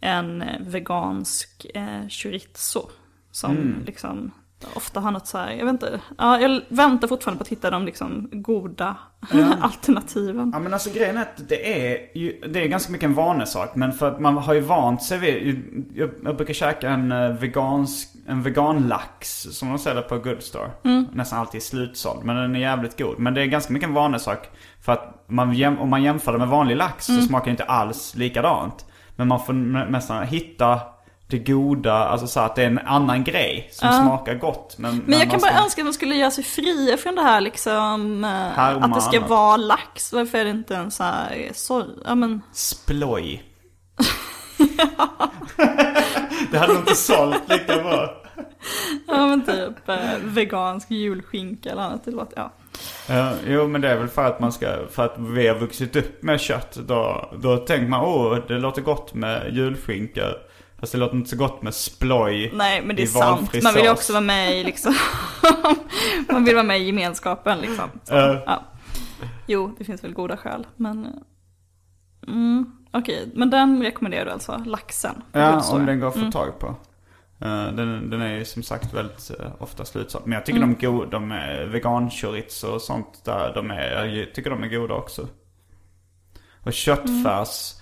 en 0.00 0.42
eh, 0.42 0.60
vegansk 0.60 1.66
eh, 1.74 2.08
chorizo. 2.08 2.88
Som 3.30 3.50
Mm. 3.50 3.82
liksom 3.86 4.30
ofta 4.74 5.00
har 5.00 5.10
något 5.10 5.26
så 5.26 5.38
här, 5.38 5.50
jag 5.52 5.64
vet 5.64 5.72
inte. 5.72 6.00
Ja, 6.18 6.40
jag 6.40 6.60
väntar 6.68 7.08
fortfarande 7.08 7.38
på 7.38 7.42
att 7.42 7.48
hitta 7.48 7.70
de 7.70 7.84
liksom 7.84 8.28
goda 8.32 8.96
alternativen. 9.60 10.50
Ja 10.54 10.58
men 10.58 10.72
alltså 10.72 10.90
grejen 10.90 11.16
är 11.16 11.22
att 11.22 11.48
det 11.48 11.90
är 11.92 12.18
ju, 12.18 12.40
det 12.48 12.62
är 12.62 12.66
ganska 12.68 12.92
mycket 12.92 13.06
en 13.06 13.14
vanesak. 13.14 13.74
Men 13.74 13.92
för 13.92 14.08
att 14.08 14.20
man 14.20 14.36
har 14.38 14.54
ju 14.54 14.60
vant 14.60 15.02
sig 15.02 15.18
vid, 15.18 15.64
jag, 15.94 16.10
jag 16.24 16.36
brukar 16.36 16.54
käka 16.54 16.90
en 16.90 17.12
eh, 17.12 17.30
vegansk, 17.30 18.08
en 18.26 18.42
veganlax 18.42 19.42
som 19.50 19.68
de 19.68 19.78
säljer 19.78 20.02
på 20.02 20.18
Good 20.18 20.42
Store. 20.42 20.70
Nästan 21.12 21.38
alltid 21.38 21.62
slutsåld. 21.62 22.24
Men 22.24 22.36
den 22.36 22.56
är 22.56 22.60
jävligt 22.60 22.98
god. 22.98 23.18
Men 23.18 23.34
det 23.34 23.42
är 23.42 23.46
ganska 23.46 23.72
mycket 23.72 23.88
en 23.88 23.94
vanesak. 23.94 24.50
För 24.84 24.92
att 24.92 25.24
man, 25.28 25.78
om 25.78 25.90
man 25.90 26.02
jämför 26.02 26.32
det 26.32 26.38
med 26.38 26.48
vanlig 26.48 26.76
lax 26.76 27.06
så 27.06 27.20
smakar 27.20 27.44
det 27.44 27.50
inte 27.50 27.64
alls 27.64 28.14
likadant. 28.14 28.86
Men 29.16 29.28
man 29.28 29.40
får 29.44 29.52
nä- 29.52 29.86
nästan 29.90 30.26
hitta 30.26 30.80
det 31.28 31.38
goda, 31.38 31.92
alltså 31.94 32.26
så 32.26 32.40
att 32.40 32.54
det 32.56 32.62
är 32.62 32.66
en 32.66 32.78
annan 32.78 33.24
grej 33.24 33.68
som 33.72 33.92
smakar 33.92 34.34
gott. 34.34 34.78
Men, 34.78 35.02
Men 35.06 35.18
jag 35.18 35.30
kan 35.30 35.40
ska- 35.40 35.50
bara 35.52 35.62
önska 35.64 35.82
att 35.82 35.86
de 35.88 35.92
skulle 35.92 36.14
göra 36.14 36.30
sig 36.30 36.44
fria 36.44 36.96
från 36.96 37.14
det 37.14 37.22
här 37.22 37.40
liksom, 37.40 38.24
eh, 38.24 38.30
Härma 38.30 38.86
att 38.86 38.94
det 38.94 39.00
ska 39.00 39.20
vara 39.20 39.56
lax. 39.56 40.12
Varför 40.12 40.38
är 40.38 40.44
det 40.44 40.50
inte 40.50 40.76
en 40.76 40.90
så 40.90 41.02
här, 41.04 41.50
så, 41.54 41.84
ja 42.04 42.14
men, 42.14 42.42
Sploj. 42.52 43.42
det 46.50 46.58
hade 46.58 46.72
nog 46.72 46.82
inte 46.82 46.94
sålt 46.94 47.42
lika 47.48 47.82
bra. 47.82 48.22
ja 49.06 49.26
men 49.26 49.44
typ 49.46 49.88
eh, 49.88 49.96
vegansk 50.24 50.90
julskinka 50.90 51.70
eller 51.70 51.82
annat. 51.82 52.04
Det 52.04 52.10
låter, 52.10 52.36
ja. 52.36 52.52
Ja, 53.08 53.32
jo 53.46 53.68
men 53.68 53.80
det 53.80 53.88
är 53.88 53.96
väl 53.96 54.08
för 54.08 54.24
att 54.24 54.40
man 54.40 54.52
ska, 54.52 54.66
för 54.90 55.04
att 55.04 55.14
vi 55.18 55.48
har 55.48 55.58
vuxit 55.58 55.96
upp 55.96 56.22
med 56.22 56.40
kött. 56.40 56.78
Då, 56.88 57.30
då 57.42 57.56
tänker 57.56 57.86
man 57.88 58.00
åh 58.00 58.38
det 58.48 58.58
låter 58.58 58.82
gott 58.82 59.14
med 59.14 59.54
julskinka. 59.54 60.22
Fast 60.86 60.92
det 60.92 60.98
låter 60.98 61.16
inte 61.16 61.30
så 61.30 61.36
gott 61.36 61.62
med 61.62 61.74
sploj 61.74 62.50
Nej 62.54 62.82
men 62.82 62.96
det 62.96 63.02
är 63.02 63.06
sant. 63.06 63.62
Man 63.62 63.74
vill 63.74 63.84
ju 63.84 63.90
också 63.90 64.12
vara 64.12 64.20
med 64.24 64.56
i 64.58 64.64
liksom, 64.64 64.94
man 66.32 66.44
vill 66.44 66.54
vara 66.54 66.64
med 66.66 66.80
i 66.80 66.84
gemenskapen 66.84 67.58
liksom. 67.58 67.90
Så, 68.04 68.14
Ja. 68.14 68.42
ja. 68.46 68.64
Jo, 69.46 69.74
det 69.78 69.84
finns 69.84 70.04
väl 70.04 70.12
goda 70.12 70.36
skäl. 70.36 70.66
Men, 70.76 71.04
eh, 71.06 71.12
mm, 72.28 72.72
okej. 72.92 73.30
Men 73.34 73.50
den 73.50 73.82
rekommenderar 73.82 74.24
du 74.24 74.30
alltså, 74.30 74.62
laxen? 74.66 75.22
Ja, 75.32 75.62
om 75.72 75.86
den 75.86 76.00
går 76.00 76.08
att 76.08 76.14
få 76.14 76.20
Mm. 76.20 76.32
tag 76.32 76.58
på. 76.58 76.66
Eh, 77.40 77.66
den, 77.72 78.10
den 78.10 78.22
är 78.22 78.34
ju 78.38 78.44
som 78.44 78.62
sagt 78.62 78.94
väldigt 78.94 79.30
eh, 79.40 79.46
ofta 79.58 79.84
slutsåld. 79.84 80.26
Men 80.26 80.32
jag 80.32 80.46
tycker 80.46 80.58
Mm. 80.62 80.76
de, 80.80 80.86
go- 80.86 81.04
de 81.04 81.32
är 81.32 81.64
vegan 81.64 82.10
och 82.64 82.82
sånt 82.82 83.24
där, 83.24 83.52
de 83.54 83.70
är, 83.70 84.04
jag 84.06 84.34
tycker 84.34 84.50
de 84.50 84.62
är 84.62 84.68
goda 84.68 84.94
också. 84.94 85.28
Och 86.64 86.72
köttfärs. 86.72 87.74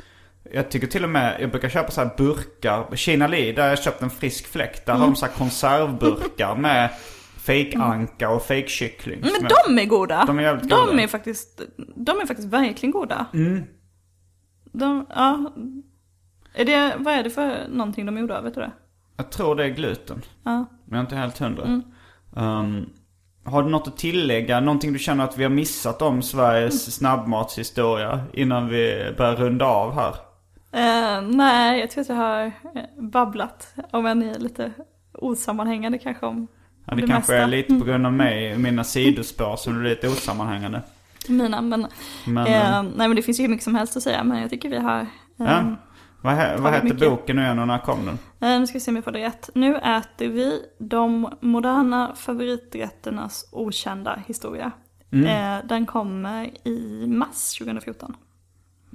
Jag 0.52 0.70
tycker 0.70 0.86
till 0.86 1.04
och 1.04 1.10
med, 1.10 1.36
jag 1.40 1.50
brukar 1.50 1.68
köpa 1.68 1.90
så 1.90 2.00
här 2.00 2.10
burkar. 2.16 2.96
Kina 2.96 3.26
Li, 3.26 3.52
där 3.52 3.62
har 3.62 3.68
jag 3.68 3.82
köpt 3.82 4.02
en 4.02 4.10
frisk 4.10 4.46
fläkt. 4.46 4.86
Där 4.86 4.92
har 4.92 4.98
Mm. 5.00 5.10
de 5.12 5.16
så 5.16 5.26
här 5.26 5.32
konservburkar 5.32 6.56
med 6.56 6.90
fake-anka 7.38 8.28
och 8.30 8.42
fake-kyckling. 8.42 9.20
Men 9.20 9.48
de 9.66 9.78
är 9.82 9.84
goda. 9.86 10.24
De 10.26 10.38
är 10.38 10.42
jävligt 10.42 10.70
de 10.70 10.86
goda. 10.86 11.02
är 11.02 11.06
faktiskt, 11.08 11.60
de 11.96 12.20
är 12.20 12.26
faktiskt 12.26 12.48
verkligen 12.48 12.90
goda. 12.92 13.26
Mm. 13.34 13.62
De, 14.72 15.06
ja. 15.14 15.52
Är 16.54 16.64
det, 16.64 16.94
vad 16.98 17.14
är 17.14 17.22
det 17.22 17.30
för 17.30 17.68
någonting 17.68 18.06
de 18.06 18.18
gjorde 18.18 18.38
av, 18.38 18.44
vet 18.44 18.54
du 18.54 18.60
det? 18.60 18.70
Jag 19.16 19.30
tror 19.30 19.56
det 19.56 19.64
är 19.64 19.68
gluten. 19.68 20.22
Ja. 20.44 20.50
Men 20.50 20.66
jag 20.88 20.96
är 20.96 21.00
inte 21.00 21.16
helt 21.16 21.38
hundra. 21.38 21.64
Mm. 21.64 21.82
Um, 22.36 22.90
har 23.44 23.62
du 23.62 23.68
något 23.68 23.88
att 23.88 23.96
tillägga? 23.96 24.60
Någonting 24.60 24.92
du 24.92 24.98
känner 24.98 25.24
att 25.24 25.38
vi 25.38 25.42
har 25.42 25.50
missat 25.50 26.02
om 26.02 26.22
Sveriges 26.22 26.94
snabbmatshistoria 26.94 28.24
innan 28.32 28.68
vi 28.68 29.14
börjar 29.18 29.36
runda 29.36 29.64
av 29.66 29.94
här? 29.94 30.14
Eh, 30.74 31.22
nej, 31.22 31.80
jag 31.80 31.90
tror 31.90 32.02
att 32.02 32.08
jag 32.08 32.16
har 32.16 32.44
eh, 32.46 32.52
babblat, 32.98 33.74
om 33.90 34.06
än 34.06 34.22
i 34.22 34.38
lite 34.38 34.72
osammanhängande 35.12 35.98
kanske 35.98 36.26
om 36.26 36.46
Ja, 36.86 36.94
det, 36.94 37.00
det 37.00 37.06
kanske 37.08 37.32
mesta. 37.32 37.36
är 37.44 37.46
lite 37.46 37.74
på 37.78 37.84
grund 37.84 38.06
av 38.06 38.12
mig 38.12 38.58
mina 38.58 38.84
sidospår 38.84 39.56
som 39.56 39.80
blir 39.80 39.90
lite 39.90 40.08
osammanhängande. 40.08 40.82
mina. 41.28 41.60
Men, 41.60 41.86
Men, 42.26 42.46
eh, 42.46 42.76
eh, 42.76 42.82
nej 42.82 43.08
men 43.08 43.16
det 43.16 43.22
finns 43.22 43.38
ju 43.40 43.42
hur 43.42 43.48
mycket 43.50 43.64
som 43.64 43.74
helst 43.74 43.96
att 43.96 44.02
säga, 44.02 44.24
men 44.24 44.40
jag 44.40 44.50
tycker 44.50 44.68
vi 44.68 44.78
har... 44.78 45.00
Eh, 45.00 45.06
ja. 45.36 45.76
Vad, 46.22 46.34
he- 46.34 46.60
vad 46.60 46.84
mycket. 46.84 47.00
boken 47.10 47.36
nu 47.36 47.42
igen 47.42 47.58
och 47.58 47.66
när 47.68 47.78
kom 47.78 48.06
den? 48.06 48.18
eh, 48.50 48.60
nu 48.60 48.66
ska 48.66 48.74
vi 48.76 48.80
se 48.80 48.90
om 48.90 48.94
jag 48.96 49.04
får 49.04 49.12
det 49.12 49.24
rätt. 49.26 49.50
Nu 49.54 49.76
äter 49.76 50.28
vi 50.28 50.62
de 50.78 51.28
moderna 51.40 52.14
favoriträtternas 52.16 53.48
okända 53.52 54.22
historia. 54.26 54.70
Mm. 55.12 55.66
Den 55.68 55.86
kommer 55.86 56.68
i 56.68 57.06
mars 57.06 57.58
2014. 57.58 58.16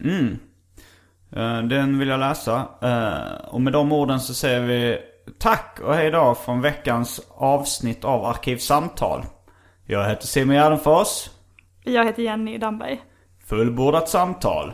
Mm. 0.03 0.39
Eh, 1.35 1.61
Den 1.61 1.99
vill 1.99 2.07
jag 2.07 2.19
läsa. 2.19 2.67
Eh, 2.81 3.45
Och 3.47 3.61
med 3.61 3.73
de 3.73 3.91
orden 3.91 4.19
så 4.19 4.33
säger 4.33 4.61
vi 4.61 4.97
tack 5.39 5.79
och 5.83 5.93
hej 5.95 6.11
då 6.11 6.35
från 6.35 6.61
veckans 6.61 7.21
avsnitt 7.37 8.05
av 8.05 8.25
Arkivsamtal. 8.25 9.21
Jag 9.85 10.09
heter 10.09 10.27
Simon 10.27 10.55
Gärdenfors. 10.55 11.29
Jag 11.83 12.05
heter 12.05 12.23
Jenny 12.23 12.57
Damberg. 12.57 13.01
Fullbordat 13.45 14.09
samtal. 14.09 14.73